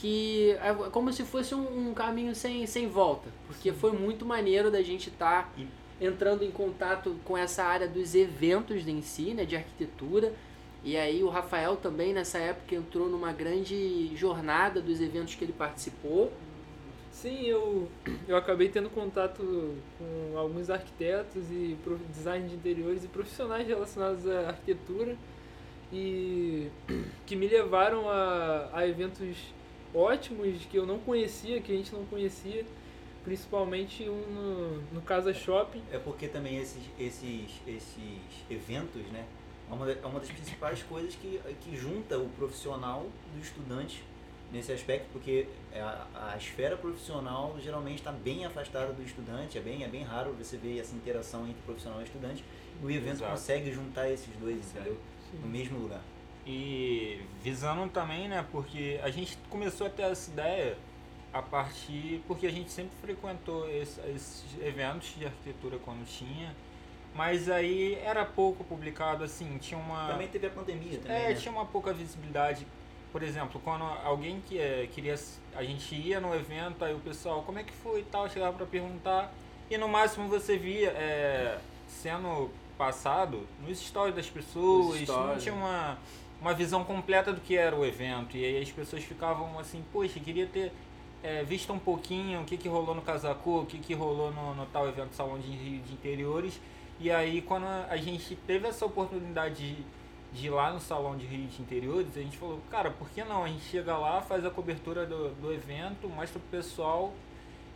que 0.01 0.53
é 0.63 0.73
como 0.91 1.13
se 1.13 1.25
fosse 1.25 1.55
um, 1.55 1.91
um 1.91 1.95
caminho 1.95 2.35
sem, 2.35 2.67
sem 2.67 2.89
volta, 2.89 3.29
porque 3.47 3.73
foi 3.73 3.93
muito 3.93 4.25
maneiro 4.25 4.71
da 4.71 4.83
gente 4.83 5.09
estar 5.09 5.53
E- 5.57 5.67
entrando 6.01 6.43
em 6.43 6.51
contato 6.51 7.17
com 7.25 7.37
essa 7.37 7.63
área 7.63 7.87
dos 7.87 8.15
eventos 8.15 8.87
em 8.89 9.01
si, 9.03 9.35
né, 9.35 9.45
de 9.45 9.55
arquitetura. 9.55 10.33
E 10.83 10.97
aí 10.97 11.23
o 11.23 11.29
Rafael 11.29 11.77
também 11.77 12.13
nessa 12.13 12.39
época 12.39 12.75
entrou 12.75 13.09
numa 13.09 13.33
grande 13.33 14.11
jornada 14.17 14.81
dos 14.81 15.01
eventos 15.01 15.37
que 15.37 15.45
ele 15.45 15.53
participou. 15.53 16.33
Sim, 17.13 17.45
eu, 17.45 17.89
eu 18.27 18.37
acabei 18.37 18.69
tendo 18.69 18.91
contato 18.91 19.77
com 19.99 20.37
alguns 20.37 20.71
arquitetos 20.71 21.51
e 21.53 21.77
design 22.11 22.49
de 22.49 22.55
interiores 22.57 23.05
e 23.05 23.07
profissionais 23.07 23.69
relacionados 23.69 24.27
à 24.27 24.49
arquitetura 24.49 25.17
e 25.93 26.69
que 27.27 27.37
me 27.37 27.47
levaram 27.47 28.09
a, 28.09 28.71
a 28.73 28.89
eventos 28.89 29.37
ótimos 29.95 30.65
que 30.71 30.77
eu 30.77 30.87
não 30.87 30.99
conhecia, 30.99 31.61
que 31.61 31.73
a 31.73 31.77
gente 31.77 31.93
não 31.93 32.05
conhecia, 32.07 32.65
principalmente 33.25 34.09
um 34.09 34.21
no, 34.31 34.83
no 34.93 35.03
Casa 35.03 35.33
Shopping. 35.33 35.83
É 35.93 35.99
porque 35.99 36.29
também 36.29 36.59
esses, 36.59 36.83
esses, 36.99 37.51
esses 37.67 38.21
eventos, 38.51 39.03
né? 39.13 39.25
É 39.71 39.75
uma, 39.75 39.91
é 39.91 40.07
uma 40.07 40.21
das 40.21 40.31
principais 40.31 40.83
coisas 40.83 41.15
que, 41.15 41.41
que 41.61 41.77
junta 41.77 42.19
o 42.19 42.29
profissional 42.31 43.07
do 43.35 43.41
estudante 43.41 44.03
nesse 44.53 44.71
aspecto, 44.71 45.07
porque 45.13 45.47
a, 45.75 46.33
a 46.33 46.37
esfera 46.37 46.77
profissional 46.77 47.57
geralmente 47.59 47.99
está 47.99 48.13
bem 48.13 48.45
afastada 48.45 48.93
do 48.93 49.03
estudante, 49.03 49.57
é 49.57 49.61
bem, 49.63 49.83
é 49.83 49.89
bem 49.89 50.03
raro 50.03 50.35
você 50.35 50.59
ver 50.59 50.79
essa 50.79 50.95
interação 50.95 51.45
entre 51.45 51.63
profissional 51.63 52.01
e 52.01 52.05
estudante. 52.05 52.45
E 52.83 52.85
o 52.85 52.91
evento 52.91 53.17
Exato. 53.17 53.31
consegue 53.31 53.73
juntar 53.73 54.11
esses 54.11 54.35
dois, 54.37 54.59
entendeu? 54.71 54.99
No 55.41 55.49
mesmo 55.49 55.79
lugar. 55.79 56.03
E 56.47 57.21
visando 57.43 57.89
também, 57.89 58.29
né, 58.29 58.45
porque 58.51 58.99
a 59.03 59.11
gente 59.11 59.39
começou 59.49 59.87
a 59.87 59.91
ter 59.91 60.03
essa 60.03 60.31
ideia 60.31 60.77
a 61.33 61.41
partir, 61.41 62.23
porque 62.27 62.47
a 62.47 62.51
gente 62.51 62.71
sempre 62.71 62.93
frequentou 63.01 63.69
esse- 63.71 64.01
esses 64.11 64.45
eventos 64.63 65.15
de 65.17 65.25
arquitetura 65.25 65.79
quando 65.85 66.05
tinha, 66.07 66.55
mas 67.15 67.49
aí 67.49 67.95
era 68.05 68.25
pouco 68.25 68.65
publicado, 68.65 69.23
assim, 69.23 69.57
tinha 69.59 69.79
uma... 69.79 70.09
Também 70.09 70.29
teve 70.29 70.47
a 70.49 70.51
pandemia 70.51 70.99
também, 70.99 71.17
É, 71.17 71.29
né? 71.29 71.35
tinha 71.35 71.53
uma 71.53 71.65
pouca 71.65 71.93
visibilidade. 71.93 72.67
Por 73.13 73.23
exemplo, 73.23 73.61
quando 73.63 73.85
alguém 73.85 74.41
que 74.41 74.59
é, 74.59 74.89
queria. 74.91 75.15
A 75.55 75.63
gente 75.63 75.95
ia 75.95 76.19
no 76.19 76.35
evento, 76.35 76.83
aí 76.83 76.95
o 76.95 76.99
pessoal, 76.99 77.43
como 77.43 77.59
é 77.59 77.63
que 77.63 77.73
foi 77.73 78.01
e 78.01 78.05
tal, 78.05 78.27
chegava 78.29 78.57
pra 78.57 78.65
perguntar. 78.65 79.31
E 79.71 79.77
no 79.77 79.87
máximo 79.87 80.29
você 80.29 80.57
via 80.57 80.89
é, 80.93 81.59
sendo 81.87 82.51
passado 82.79 83.47
nos 83.61 83.79
stories 83.79 84.15
das 84.17 84.31
pessoas, 84.31 84.97
não 85.01 85.05
stories. 85.07 85.43
tinha 85.43 85.55
uma, 85.55 85.99
uma 86.43 86.53
visão 86.53 86.85
completa 86.85 87.33
do 87.33 87.41
que 87.41 87.57
era 87.57 87.75
o 87.75 87.87
evento. 87.87 88.37
E 88.37 88.45
aí 88.45 88.61
as 88.61 88.71
pessoas 88.71 89.03
ficavam 89.03 89.59
assim, 89.59 89.83
poxa, 89.93 90.19
queria 90.19 90.47
ter 90.47 90.73
é, 91.23 91.43
visto 91.45 91.73
um 91.73 91.79
pouquinho 91.79 92.43
o 92.43 92.45
que, 92.45 92.57
que 92.57 92.69
rolou 92.69 92.95
no 92.95 93.01
Casacu, 93.01 93.61
o 93.61 93.67
que, 93.67 93.79
que 93.79 93.95
rolou 93.95 94.33
no, 94.33 94.55
no 94.55 94.67
tal 94.67 94.89
evento 94.89 95.15
Salão 95.15 95.39
de 95.39 95.51
Rio 95.51 95.81
de 95.83 95.93
Interiores. 95.93 96.61
E 97.01 97.11
aí 97.11 97.41
quando 97.41 97.65
a 97.65 97.97
gente 97.97 98.37
teve 98.47 98.67
essa 98.67 98.85
oportunidade 98.85 99.75
de 99.77 99.85
de 100.33 100.47
ir 100.47 100.51
lá 100.51 100.73
no 100.73 100.81
salão 100.81 101.17
de 101.17 101.27
Rio 101.27 101.47
de 101.47 101.61
Interiores, 101.61 102.17
a 102.17 102.21
gente 102.21 102.39
falou, 102.39 102.59
cara, 102.71 102.91
por 102.91 103.09
que 103.11 103.23
não? 103.23 103.45
A 103.45 103.49
gente 103.49 103.65
chega 103.65 103.97
lá, 103.97 104.23
faz 104.23 104.45
a 104.47 104.51
cobertura 104.51 105.05
do, 105.05 105.29
do 105.35 105.53
evento, 105.53 106.09
mostra 106.09 106.41
pro 106.41 106.59
pessoal 106.59 107.13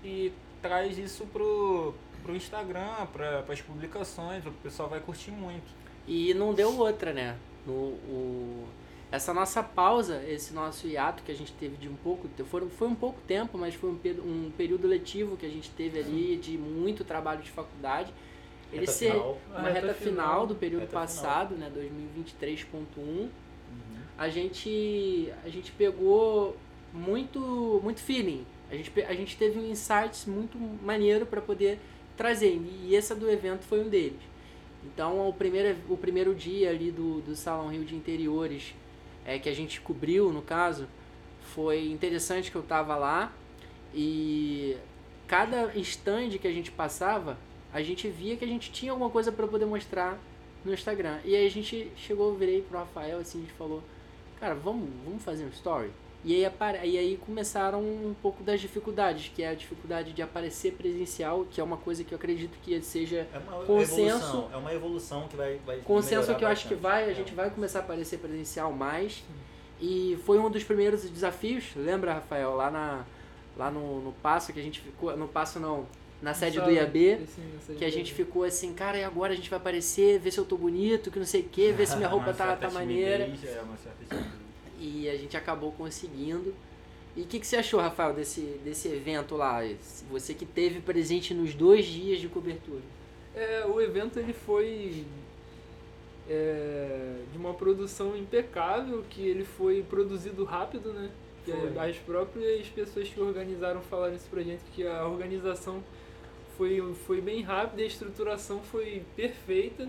e 0.03 0.33
traz 0.63 0.97
isso 0.97 1.27
pro, 1.27 1.95
pro 2.23 2.35
Instagram, 2.35 3.07
para 3.13 3.45
as 3.47 3.61
publicações, 3.61 4.47
o 4.47 4.51
pessoal 4.51 4.89
vai 4.89 5.01
curtir 5.01 5.31
muito. 5.31 5.67
E 6.07 6.33
não 6.33 6.55
deu 6.55 6.79
outra, 6.79 7.13
né? 7.13 7.37
No, 7.67 7.73
o, 7.73 8.65
essa 9.11 9.33
nossa 9.33 9.63
pausa, 9.63 10.23
esse 10.29 10.53
nosso 10.53 10.87
hiato 10.87 11.23
que 11.23 11.33
a 11.33 11.35
gente 11.35 11.53
teve 11.53 11.77
de 11.77 11.89
um 11.89 11.95
pouco, 11.97 12.29
foram, 12.45 12.69
foi 12.69 12.89
um 12.89 12.95
pouco 12.95 13.21
tempo, 13.27 13.57
mas 13.57 13.75
foi 13.75 13.91
um, 13.91 13.99
um 14.25 14.51
período 14.57 14.87
letivo 14.87 15.37
que 15.37 15.47
a 15.47 15.49
gente 15.49 15.71
teve 15.71 15.99
ali 15.99 16.37
de 16.37 16.57
muito 16.59 17.05
trabalho 17.05 17.43
de 17.43 17.51
faculdade. 17.51 18.13
Ele 18.73 18.81
Reta 18.81 18.93
ser 18.93 19.13
final. 19.13 19.39
uma 19.49 19.59
A 19.59 19.73
reta, 19.73 19.87
reta 19.87 19.95
final, 19.95 20.47
do 20.47 20.55
período 20.57 20.81
Reta 20.81 20.91
final. 20.91 21.03
passado, 21.05 21.55
né, 21.55 21.71
2023.1, 21.71 23.29
Uhum. 23.69 23.99
a 24.17 24.29
gente 24.29 25.33
a 25.45 25.49
gente 25.49 25.73
pegou 25.73 26.57
muito 26.93 27.81
muito 27.83 28.01
feeling. 28.01 28.45
A 28.71 28.75
gente 28.77 28.93
a 29.03 29.15
gente 29.15 29.37
teve 29.37 29.59
um 29.59 29.67
insights 29.71 30.25
muito 30.27 30.59
maneiro 30.59 31.27
para 31.27 31.41
poder 31.41 31.79
trazer 32.17 32.57
e 32.57 32.95
esse 32.95 33.15
do 33.15 33.29
evento 33.31 33.63
foi 33.65 33.81
um 33.81 33.89
deles. 33.89 34.21
Então 34.87 35.29
o 35.29 35.33
primeiro 35.33 35.77
o 35.89 35.97
primeiro 35.97 36.35
dia 36.35 36.71
ali 36.71 36.91
do, 36.91 37.21
do 37.21 37.35
Salão 37.35 37.69
Rio 37.69 37.85
de 37.85 37.95
Interiores 37.95 38.75
é 39.25 39.39
que 39.39 39.49
a 39.49 39.55
gente 39.55 39.81
cobriu 39.81 40.33
no 40.33 40.43
caso 40.43 40.87
foi 41.41 41.91
interessante 41.91 42.51
que 42.51 42.57
eu 42.57 42.63
tava 42.63 42.97
lá 42.97 43.33
e 43.95 44.77
cada 45.27 45.73
stand 45.79 46.31
que 46.41 46.47
a 46.47 46.53
gente 46.53 46.71
passava 46.71 47.39
a 47.73 47.83
gente 47.83 48.09
via 48.09 48.37
que 48.37 48.45
a 48.45 48.49
gente 48.49 48.71
tinha 48.73 48.93
alguma 48.93 49.11
coisa 49.11 49.31
para 49.31 49.47
poder 49.47 49.67
mostrar 49.67 50.19
no 50.65 50.75
Instagram. 50.75 51.19
E 51.25 51.35
aí 51.35 51.47
a 51.47 51.51
gente 51.51 51.91
chegou, 51.97 52.35
virei 52.35 52.63
pro 52.63 52.79
Rafael 52.79 53.19
assim, 53.19 53.39
a 53.39 53.41
gente 53.43 53.53
falou, 53.53 53.83
cara, 54.41 54.55
vamos, 54.55 54.89
vamos 55.05 55.23
fazer 55.23 55.45
um 55.45 55.51
story? 55.51 55.91
E 56.27 56.35
aí, 56.45 56.53
e 56.83 56.99
aí 56.99 57.17
começaram 57.25 57.81
um 57.81 58.13
pouco 58.21 58.43
das 58.43 58.61
dificuldades, 58.61 59.31
que 59.33 59.45
é 59.45 59.51
a 59.51 59.55
dificuldade 59.55 60.13
de 60.13 60.21
aparecer 60.21 60.73
presencial, 60.73 61.47
que 61.49 61.61
é 61.61 61.65
uma 61.65 61.77
coisa 61.77 62.03
que 62.03 62.13
eu 62.13 62.17
acredito 62.17 62.59
que 62.65 62.83
seja 62.83 63.29
É 63.33 63.39
uma 63.39 63.65
Consenso- 63.65 64.03
evolução, 64.03 64.51
é 64.53 64.57
uma 64.57 64.75
evolução 64.75 65.29
que 65.29 65.37
vai, 65.37 65.61
vai 65.65 65.77
consenso 65.79 66.35
que 66.35 66.45
eu 66.45 66.49
acho 66.49 66.67
que 66.67 66.75
bastante. 66.75 67.05
vai, 67.05 67.11
a 67.11 67.15
gente 67.15 67.33
vai 67.33 67.49
começar 67.49 67.79
a 67.79 67.83
aparecer 67.83 68.19
presencial 68.19 68.73
mais. 68.73 69.23
E 69.81 70.19
foi 70.27 70.41
um 70.41 70.51
dos 70.51 70.65
primeiros 70.65 71.09
desafios, 71.09 71.67
lembra, 71.77 72.15
Rafael, 72.15 72.57
lá 72.57 72.73
na 72.73 73.05
lá 73.57 73.71
no, 73.71 74.01
no 74.03 74.13
passo 74.13 74.53
que 74.53 74.59
a 74.59 74.63
gente 74.63 74.81
ficou, 74.81 75.17
no 75.17 75.29
passo 75.29 75.61
não, 75.61 75.87
na 76.21 76.35
sede 76.35 76.61
do? 76.61 76.71
IAB, 76.71 77.21
Sim, 77.27 77.77
que 77.79 77.85
a 77.85 77.91
gente 77.91 78.13
ficou 78.13 78.43
assim, 78.43 78.75
cara, 78.75 78.99
e 78.99 79.05
agora 79.05 79.33
a 79.33 79.37
gente 79.37 79.49
vai 79.49 79.59
aparecer, 79.59 80.19
ver 80.19 80.33
se 80.33 80.39
eu 80.39 80.45
tô 80.45 80.57
bonito, 80.57 81.11
que 81.11 81.19
não 81.19 81.25
sei 81.25 81.43
o 81.43 81.45
que, 81.45 81.73
ver 81.73 81.87
se 81.87 81.97
minha 81.97 82.09
roupa 82.09 82.33
tá, 82.35 82.57
tá 82.57 82.69
maneira. 82.71 83.25
É, 83.25 83.63
uma 83.63 83.77
certa. 83.77 84.46
E 84.79 85.09
a 85.09 85.17
gente 85.17 85.37
acabou 85.37 85.73
conseguindo. 85.73 86.55
E 87.17 87.23
o 87.23 87.27
que, 87.27 87.41
que 87.41 87.47
você 87.47 87.57
achou, 87.57 87.81
Rafael, 87.81 88.13
desse, 88.13 88.41
desse 88.63 88.89
evento 88.89 89.37
lá? 89.37 89.61
Você 90.11 90.35
que 90.35 90.45
teve 90.45 90.81
presente 90.81 91.33
nos 91.33 91.55
dois 91.55 91.87
dias 91.87 92.21
de 92.21 92.29
cobertura. 92.29 92.83
É, 93.35 93.65
o 93.67 93.81
evento 93.81 94.19
ele 94.19 94.33
foi 94.33 95.05
é, 96.29 97.17
de 97.33 97.39
uma 97.39 97.55
produção 97.55 98.17
impecável, 98.17 99.05
que 99.09 99.23
ele 99.23 99.45
foi 99.45 99.83
produzido 99.83 100.45
rápido, 100.45 100.93
né? 100.93 101.11
Foi. 101.45 101.79
as 101.79 101.97
próprias 101.99 102.67
pessoas 102.69 103.09
que 103.09 103.21
organizaram 103.21 103.81
falaram 103.81 104.17
isso 104.17 104.27
pra 104.29 104.43
gente, 104.43 104.63
que 104.75 104.85
a 104.85 105.07
organização 105.07 105.81
foi, 106.57 106.83
foi 107.07 107.21
bem 107.21 107.43
rápida, 107.43 107.83
a 107.83 107.87
estruturação 107.87 108.61
foi 108.63 109.05
perfeita. 109.15 109.89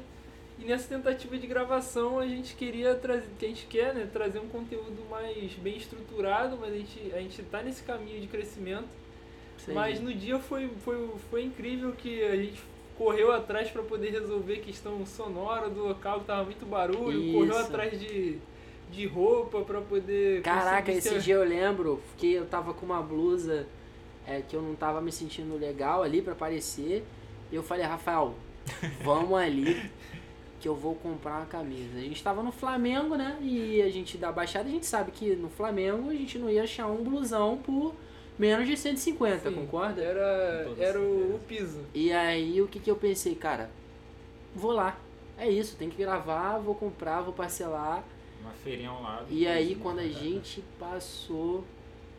E 0.60 0.66
nessa 0.66 0.88
tentativa 0.88 1.38
de 1.38 1.46
gravação 1.46 2.20
a 2.20 2.28
gente 2.28 2.56
queria 2.56 2.96
trazer, 2.96 3.28
que 3.38 3.46
a 3.46 3.48
gente 3.48 3.68
quer, 3.68 3.94
né, 3.94 4.08
trazer 4.12 4.40
um 4.40 4.48
conteúdo 4.48 5.06
mais 5.10 5.54
bem 5.54 5.78
estruturado, 5.78 6.58
mas 6.60 6.74
a 6.74 6.78
gente, 6.78 7.12
a 7.14 7.20
gente 7.20 7.44
tá 7.44 7.62
nesse 7.62 7.84
caminho 7.84 8.20
de 8.20 8.28
crescimento. 8.28 8.88
Sim. 9.58 9.74
Mas 9.74 10.00
no 10.00 10.14
dia 10.14 10.40
foi, 10.40 10.70
foi, 10.84 11.10
foi 11.30 11.44
incrível 11.44 11.92
que 11.92 12.24
a 12.24 12.36
gente 12.36 12.60
correu 12.98 13.32
atrás 13.32 13.70
para 13.70 13.84
poder 13.84 14.12
resolver 14.12 14.56
a 14.56 14.62
questão 14.62 15.06
sonora 15.06 15.70
do 15.70 15.88
local, 15.88 16.22
que 16.22 16.26
tava 16.26 16.44
muito 16.46 16.66
barulho, 16.66 17.22
Isso. 17.22 17.34
correu 17.34 17.58
atrás 17.60 18.00
de, 18.00 18.38
de 18.92 19.06
roupa 19.06 19.62
para 19.62 19.80
poder. 19.82 20.42
Caraca, 20.42 20.92
esse 20.92 21.10
ser- 21.10 21.20
dia 21.20 21.36
eu 21.36 21.44
lembro 21.44 22.02
que 22.18 22.34
eu 22.34 22.48
tava 22.48 22.74
com 22.74 22.86
uma 22.86 23.02
blusa 23.02 23.68
é, 24.26 24.42
que 24.42 24.56
eu 24.56 24.62
não 24.62 24.74
tava 24.76 25.00
me 25.02 25.12
sentindo 25.12 25.56
legal 25.58 26.02
ali 26.02 26.22
pra 26.22 26.34
aparecer. 26.34 27.04
E 27.52 27.56
eu 27.56 27.62
falei, 27.62 27.86
Rafael, 27.86 28.34
vamos 29.04 29.38
ali 29.38 29.90
que 30.68 30.70
eu 30.70 30.76
vou 30.76 30.96
comprar 30.96 31.38
uma 31.38 31.46
camisa. 31.46 31.98
A 31.98 32.02
gente 32.02 32.22
tava 32.22 32.44
no 32.44 32.52
Flamengo, 32.52 33.16
né? 33.16 33.38
E 33.42 33.82
a 33.82 33.90
gente 33.90 34.18
da 34.18 34.34
Baixada, 34.34 34.68
a 34.68 34.72
gente 34.72 34.86
sabe 34.86 35.12
que 35.12 35.34
no 35.34 35.50
Flamengo 35.50 36.10
a 36.10 36.14
gente 36.14 36.38
não 36.38 36.50
ia 36.50 36.64
achar 36.64 36.88
um 36.88 37.02
blusão 37.02 37.58
por 37.58 37.96
menos 38.38 38.68
de 38.68 38.76
150, 38.76 39.50
Sim, 39.50 39.56
concorda? 39.56 40.02
Era, 40.02 40.68
era 40.78 41.00
o, 41.00 41.36
o 41.36 41.40
piso. 41.48 41.86
E 41.94 42.12
aí 42.12 42.62
o 42.62 42.68
que, 42.68 42.82
que 42.82 42.92
eu 42.92 42.98
pensei, 42.98 43.34
cara? 43.34 43.70
Vou 44.54 44.74
lá. 44.74 45.00
É 45.38 45.50
isso, 45.50 45.78
tem 45.78 45.90
que 45.90 45.96
gravar, 45.96 46.58
vou 46.58 46.76
comprar, 46.76 47.22
vou 47.22 47.34
parcelar. 47.34 48.04
Uma 48.42 48.52
feirinha 48.52 48.90
ao 48.90 49.02
lado. 49.02 49.28
E 49.30 49.48
aí 49.48 49.74
quando 49.76 50.00
a 50.00 50.08
gente 50.10 50.62
passou, 50.78 51.64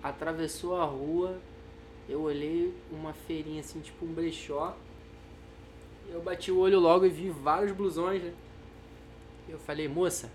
atravessou 0.03 0.81
a 0.81 0.87
rua, 0.87 1.37
eu 2.09 2.23
olhei 2.23 2.73
uma 2.91 3.13
feirinha 3.13 3.61
assim, 3.61 3.81
tipo 3.81 4.07
um 4.07 4.09
brechó. 4.09 4.75
Eu 6.11 6.21
bati 6.23 6.51
o 6.51 6.59
olho 6.59 6.79
logo 6.79 7.05
e 7.05 7.09
vi 7.09 7.29
vários 7.31 7.73
blusões, 7.73 8.23
né? 8.23 8.33
Eu 9.49 9.59
falei, 9.59 9.89
moça, 9.89 10.31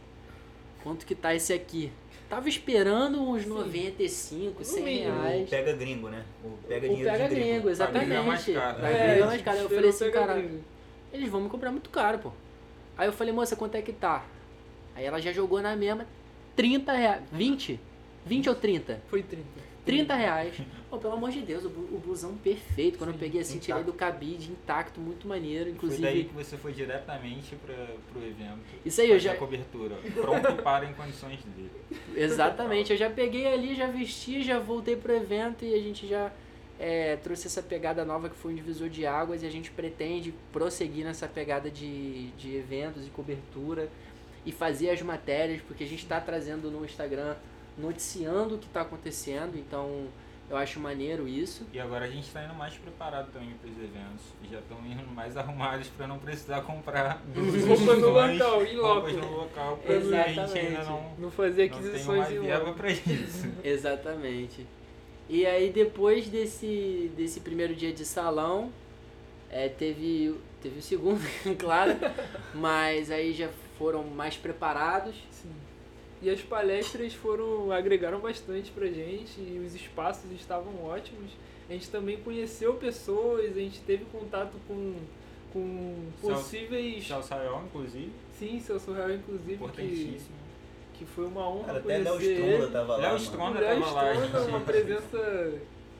quanto 0.83 1.05
que 1.05 1.15
tá 1.15 1.33
esse 1.35 1.53
aqui? 1.53 1.91
Tava 2.29 2.49
esperando 2.49 3.21
uns 3.21 3.43
Sim. 3.43 3.49
95, 3.49 4.59
No 4.59 4.65
100 4.65 4.83
mínimo. 4.83 5.11
O 5.17 5.21
reais. 5.21 5.49
pega 5.49 5.73
gringo, 5.73 6.09
né? 6.09 6.23
O 6.43 6.49
pega 6.67 6.85
O 6.87 6.89
dinheiro 6.89 7.11
pega 7.11 7.29
de 7.29 7.35
gringo. 7.35 7.49
gringo, 7.51 7.69
exatamente. 7.69 8.05
gringo 8.05 8.21
é 8.21 8.25
mais 8.25 8.45
caro. 8.45 8.79
Pra 8.79 8.89
É, 8.89 9.07
gringo 9.07 9.23
é 9.23 9.27
mais 9.27 9.41
caro. 9.41 9.57
Eu 9.59 9.69
falei 9.69 9.89
assim, 9.89 10.05
Pega 10.05 10.19
cara, 10.19 10.33
gringo. 10.41 10.63
eles 11.11 11.29
vão 11.29 11.41
me 11.41 11.49
cobrar 11.49 11.71
muito 11.71 11.89
caro, 11.89 12.19
pô. 12.19 12.31
Aí 12.97 13.07
eu 13.07 13.13
falei, 13.13 13.33
moça, 13.33 13.55
quanto 13.55 13.75
é 13.75 13.81
que 13.81 13.93
tá? 13.93 14.25
Aí 14.95 15.05
ela 15.05 15.19
já 15.19 15.31
jogou 15.31 15.61
na 15.61 15.75
mesma 15.75 16.07
30 16.55 16.91
reais. 16.93 17.21
20? 17.31 17.79
20 18.25 18.49
ou 18.49 18.55
30? 18.55 19.01
Foi 19.07 19.21
30. 19.21 19.43
30 19.85 20.15
reais. 20.15 20.55
Pô, 20.89 20.97
pelo 20.97 21.13
amor 21.13 21.29
de 21.31 21.41
Deus, 21.41 21.63
o, 21.65 21.67
o 21.67 22.01
busão 22.05 22.35
perfeito. 22.37 22.97
Quando 22.97 23.09
eu 23.09 23.13
Sim, 23.15 23.19
peguei 23.19 23.41
assim, 23.41 23.59
tirei 23.59 23.81
intacto. 23.81 23.91
do 23.91 23.97
cabide, 23.97 24.51
intacto, 24.51 24.99
muito 25.01 25.27
maneiro. 25.27 25.65
Foi 25.65 25.71
Inclusive, 25.73 26.01
daí 26.01 26.23
que 26.25 26.33
você 26.33 26.55
foi 26.57 26.71
diretamente 26.71 27.55
para 27.55 27.75
pro 28.11 28.21
evento. 28.25 28.59
Isso 28.85 29.01
aí, 29.01 29.09
eu 29.09 29.19
já- 29.19 29.33
a 29.33 29.35
cobertura. 29.35 29.95
Pronto 30.13 30.61
para 30.63 30.85
em 30.85 30.93
condições 30.93 31.39
dele. 31.43 31.71
Exatamente, 32.15 32.91
eu 32.91 32.97
já 32.97 33.09
peguei 33.09 33.47
ali, 33.47 33.75
já 33.75 33.87
vesti, 33.87 34.41
já 34.43 34.59
voltei 34.59 34.95
pro 34.95 35.13
evento 35.13 35.65
e 35.65 35.73
a 35.73 35.79
gente 35.79 36.07
já 36.07 36.31
é, 36.79 37.15
trouxe 37.17 37.47
essa 37.47 37.61
pegada 37.61 38.03
nova 38.03 38.29
que 38.29 38.35
foi 38.35 38.51
um 38.51 38.55
divisor 38.55 38.89
de 38.89 39.05
águas 39.05 39.43
e 39.43 39.45
a 39.45 39.49
gente 39.49 39.69
pretende 39.71 40.33
prosseguir 40.51 41.05
nessa 41.05 41.27
pegada 41.27 41.69
de, 41.69 42.27
de 42.31 42.55
eventos 42.55 43.05
e 43.05 43.09
cobertura 43.09 43.89
e 44.45 44.51
fazer 44.51 44.89
as 44.89 45.01
matérias, 45.01 45.61
porque 45.61 45.83
a 45.83 45.87
gente 45.87 46.03
está 46.03 46.19
trazendo 46.19 46.69
no 46.69 46.83
Instagram 46.83 47.35
noticiando 47.77 48.55
o 48.55 48.57
que 48.57 48.67
está 48.67 48.81
acontecendo, 48.81 49.57
então 49.57 50.07
eu 50.49 50.57
acho 50.57 50.79
maneiro 50.79 51.27
isso. 51.27 51.65
E 51.73 51.79
agora 51.79 52.05
a 52.05 52.09
gente 52.09 52.27
está 52.27 52.43
indo 52.43 52.53
mais 52.53 52.73
preparado 52.75 53.31
também 53.31 53.51
para 53.59 53.69
os 53.69 53.77
eventos. 53.77 54.21
Já 54.51 54.59
estão 54.59 54.77
indo 54.85 55.07
mais 55.13 55.35
arrumados 55.37 55.87
para 55.87 56.05
não 56.07 56.19
precisar 56.19 56.61
comprar 56.61 57.21
Roupa 57.35 57.95
no 57.95 58.09
local, 58.09 58.65
em 58.65 58.75
loco. 58.75 58.93
roupas 59.09 59.13
no 59.15 59.31
local, 59.37 59.77
porque 59.77 59.93
a 59.93 59.99
gente 59.99 60.07
Exatamente. 60.39 60.57
ainda 60.59 60.83
não, 60.83 61.11
Não 61.17 61.31
fazer 61.31 61.69
não 61.71 61.79
tem 61.79 61.87
uma 61.87 61.89
aquisições 61.89 62.31
em 62.31 62.39
verba 62.39 62.65
loco. 62.65 62.77
para 62.77 62.91
isso. 62.91 63.47
Exatamente. 63.63 64.67
E 65.29 65.45
aí 65.45 65.71
depois 65.71 66.27
desse, 66.27 67.11
desse 67.15 67.39
primeiro 67.39 67.73
dia 67.73 67.93
de 67.93 68.05
salão, 68.05 68.71
é, 69.49 69.69
teve, 69.69 70.35
teve 70.61 70.79
o 70.79 70.81
segundo, 70.81 71.21
claro, 71.57 71.93
mas 72.53 73.09
aí 73.09 73.31
já 73.33 73.49
foram 73.77 74.03
mais 74.03 74.35
preparados. 74.35 75.15
Sim. 75.31 75.49
E 76.23 76.29
as 76.29 76.41
palestras 76.41 77.13
foram 77.13 77.69
agregaram 77.71 78.19
bastante 78.19 78.71
pra 78.71 78.87
gente 78.87 79.39
e 79.41 79.61
os 79.65 79.75
espaços 79.75 80.31
estavam 80.31 80.85
ótimos. 80.85 81.31
A 81.69 81.73
gente 81.73 81.89
também 81.89 82.17
conheceu 82.17 82.75
pessoas, 82.75 83.51
a 83.57 83.59
gente 83.59 83.81
teve 83.81 84.05
contato 84.05 84.53
com, 84.67 84.95
com 85.51 85.95
possíveis. 86.21 87.05
Tchau, 87.05 87.21
Sayol, 87.21 87.63
inclusive. 87.65 88.11
Sim, 88.39 88.59
seu 88.59 88.79
surreal, 88.79 89.11
inclusive, 89.11 89.47
que, 89.47 89.53
Importantíssimo. 89.55 90.35
que 90.93 91.05
foi 91.05 91.25
uma 91.25 91.47
honra 91.49 91.65
Cara, 91.65 91.79
até 91.79 91.97
Léo 91.97 92.13
conhecer 92.15 92.33
Stronda 92.33 92.63
ele. 92.63 92.71
tava 92.71 92.97
lá. 92.97 93.07
Léo. 93.07 93.17
Stronda 93.17 93.59
O 93.59 93.61
Léo 93.61 93.79
tava 93.81 93.91
lá, 93.91 94.13
Stronda, 94.13 94.39
gente. 94.39 94.49
uma 94.49 94.59
presença 94.61 95.53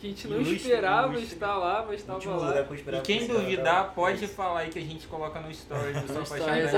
que 0.03 0.07
a 0.07 0.09
gente 0.09 0.27
não 0.27 0.35
Ilustre, 0.37 0.55
esperava 0.57 1.07
ilustre. 1.13 1.33
estar 1.33 1.55
lá, 1.57 1.85
mas 1.87 1.99
estava 2.01 2.17
Último 2.17 2.35
lá. 2.35 2.51
que 2.63 2.89
eu 2.89 2.95
E 2.95 3.01
quem 3.01 3.25
duvidar, 3.27 3.75
tava. 3.83 3.93
pode 3.93 4.27
falar 4.27 4.59
aí 4.59 4.69
que 4.69 4.79
a 4.79 4.81
gente 4.81 5.07
coloca 5.07 5.39
no 5.39 5.49
story 5.49 5.93
do 5.93 5.99
story, 6.23 6.41
Apaixonado. 6.41 6.71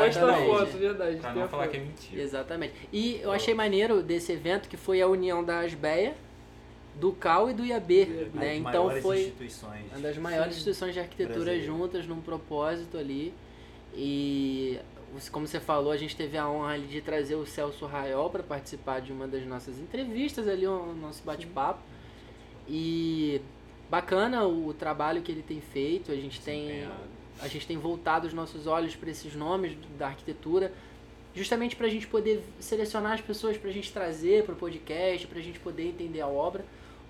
Posta 0.46 0.66
foto, 0.66 0.78
verdade. 0.78 1.18
Pra 1.18 1.34
não 1.34 1.48
falar 1.48 1.64
foto. 1.64 1.72
que 1.72 1.78
é 1.78 1.80
mentira. 1.80 2.22
Exatamente. 2.22 2.74
E 2.94 3.20
eu 3.22 3.32
achei 3.32 3.54
maneiro 3.56 4.04
desse 4.04 4.32
evento 4.32 4.70
que 4.70 4.78
foi 4.78 5.02
a 5.02 5.08
união 5.08 5.44
da 5.44 5.62
Asbeia, 5.62 6.14
do 6.96 7.12
CAL 7.14 7.50
e 7.50 7.54
do 7.54 7.66
IAB. 7.66 7.92
IAB. 7.92 8.30
Né? 8.36 8.52
As 8.52 8.58
Então 8.60 8.84
maiores 8.84 9.04
foi 9.04 9.20
instituições. 9.22 9.86
uma 9.92 10.00
das 10.00 10.18
maiores 10.18 10.54
Sim. 10.54 10.58
instituições 10.60 10.94
de 10.94 11.00
arquitetura 11.00 11.60
juntas 11.60 12.06
num 12.06 12.22
propósito 12.22 12.98
ali. 12.98 13.34
E 13.94 14.80
como 15.32 15.48
você 15.48 15.60
falou, 15.60 15.92
a 15.92 15.98
gente 15.98 16.16
teve 16.16 16.38
a 16.38 16.48
honra 16.48 16.74
ali 16.74 16.88
de 16.88 17.02
trazer 17.02 17.36
o 17.36 17.46
Celso 17.46 17.86
Raiol 17.88 18.30
para 18.30 18.44
participar 18.44 19.00
de 19.02 19.12
uma 19.12 19.28
das 19.28 19.44
nossas 19.46 19.80
entrevistas 19.80 20.48
ali, 20.48 20.68
o 20.68 20.94
nosso 20.94 21.24
bate-papo. 21.24 21.80
E 22.68 23.42
bacana 23.90 24.46
o 24.48 24.74
trabalho 24.74 25.22
que 25.22 25.32
ele 25.32 25.44
tem 25.44 25.62
feito. 25.62 26.12
A 26.12 26.16
gente 26.16 26.42
tem 26.42 26.88
a 27.42 27.48
gente 27.48 27.68
tem 27.68 27.78
voltado 27.78 28.28
os 28.28 28.34
nossos 28.34 28.66
olhos 28.66 28.96
para 28.96 29.10
esses 29.10 29.36
nomes 29.36 29.78
da 29.98 30.08
arquitetura, 30.08 30.72
justamente 31.34 31.76
para 31.76 31.88
a 31.88 31.90
gente 31.90 32.08
poder 32.08 32.42
selecionar 32.60 33.14
as 33.14 33.22
pessoas 33.22 33.58
para 33.58 33.70
a 33.70 33.74
gente 33.74 33.92
trazer 33.92 34.46
para 34.46 34.54
o 34.54 34.56
podcast, 34.56 35.28
para 35.28 35.40
a 35.40 35.42
gente 35.42 35.60
poder 35.60 35.88
entender 35.88 36.22
a 36.22 36.28
obra. 36.28 36.64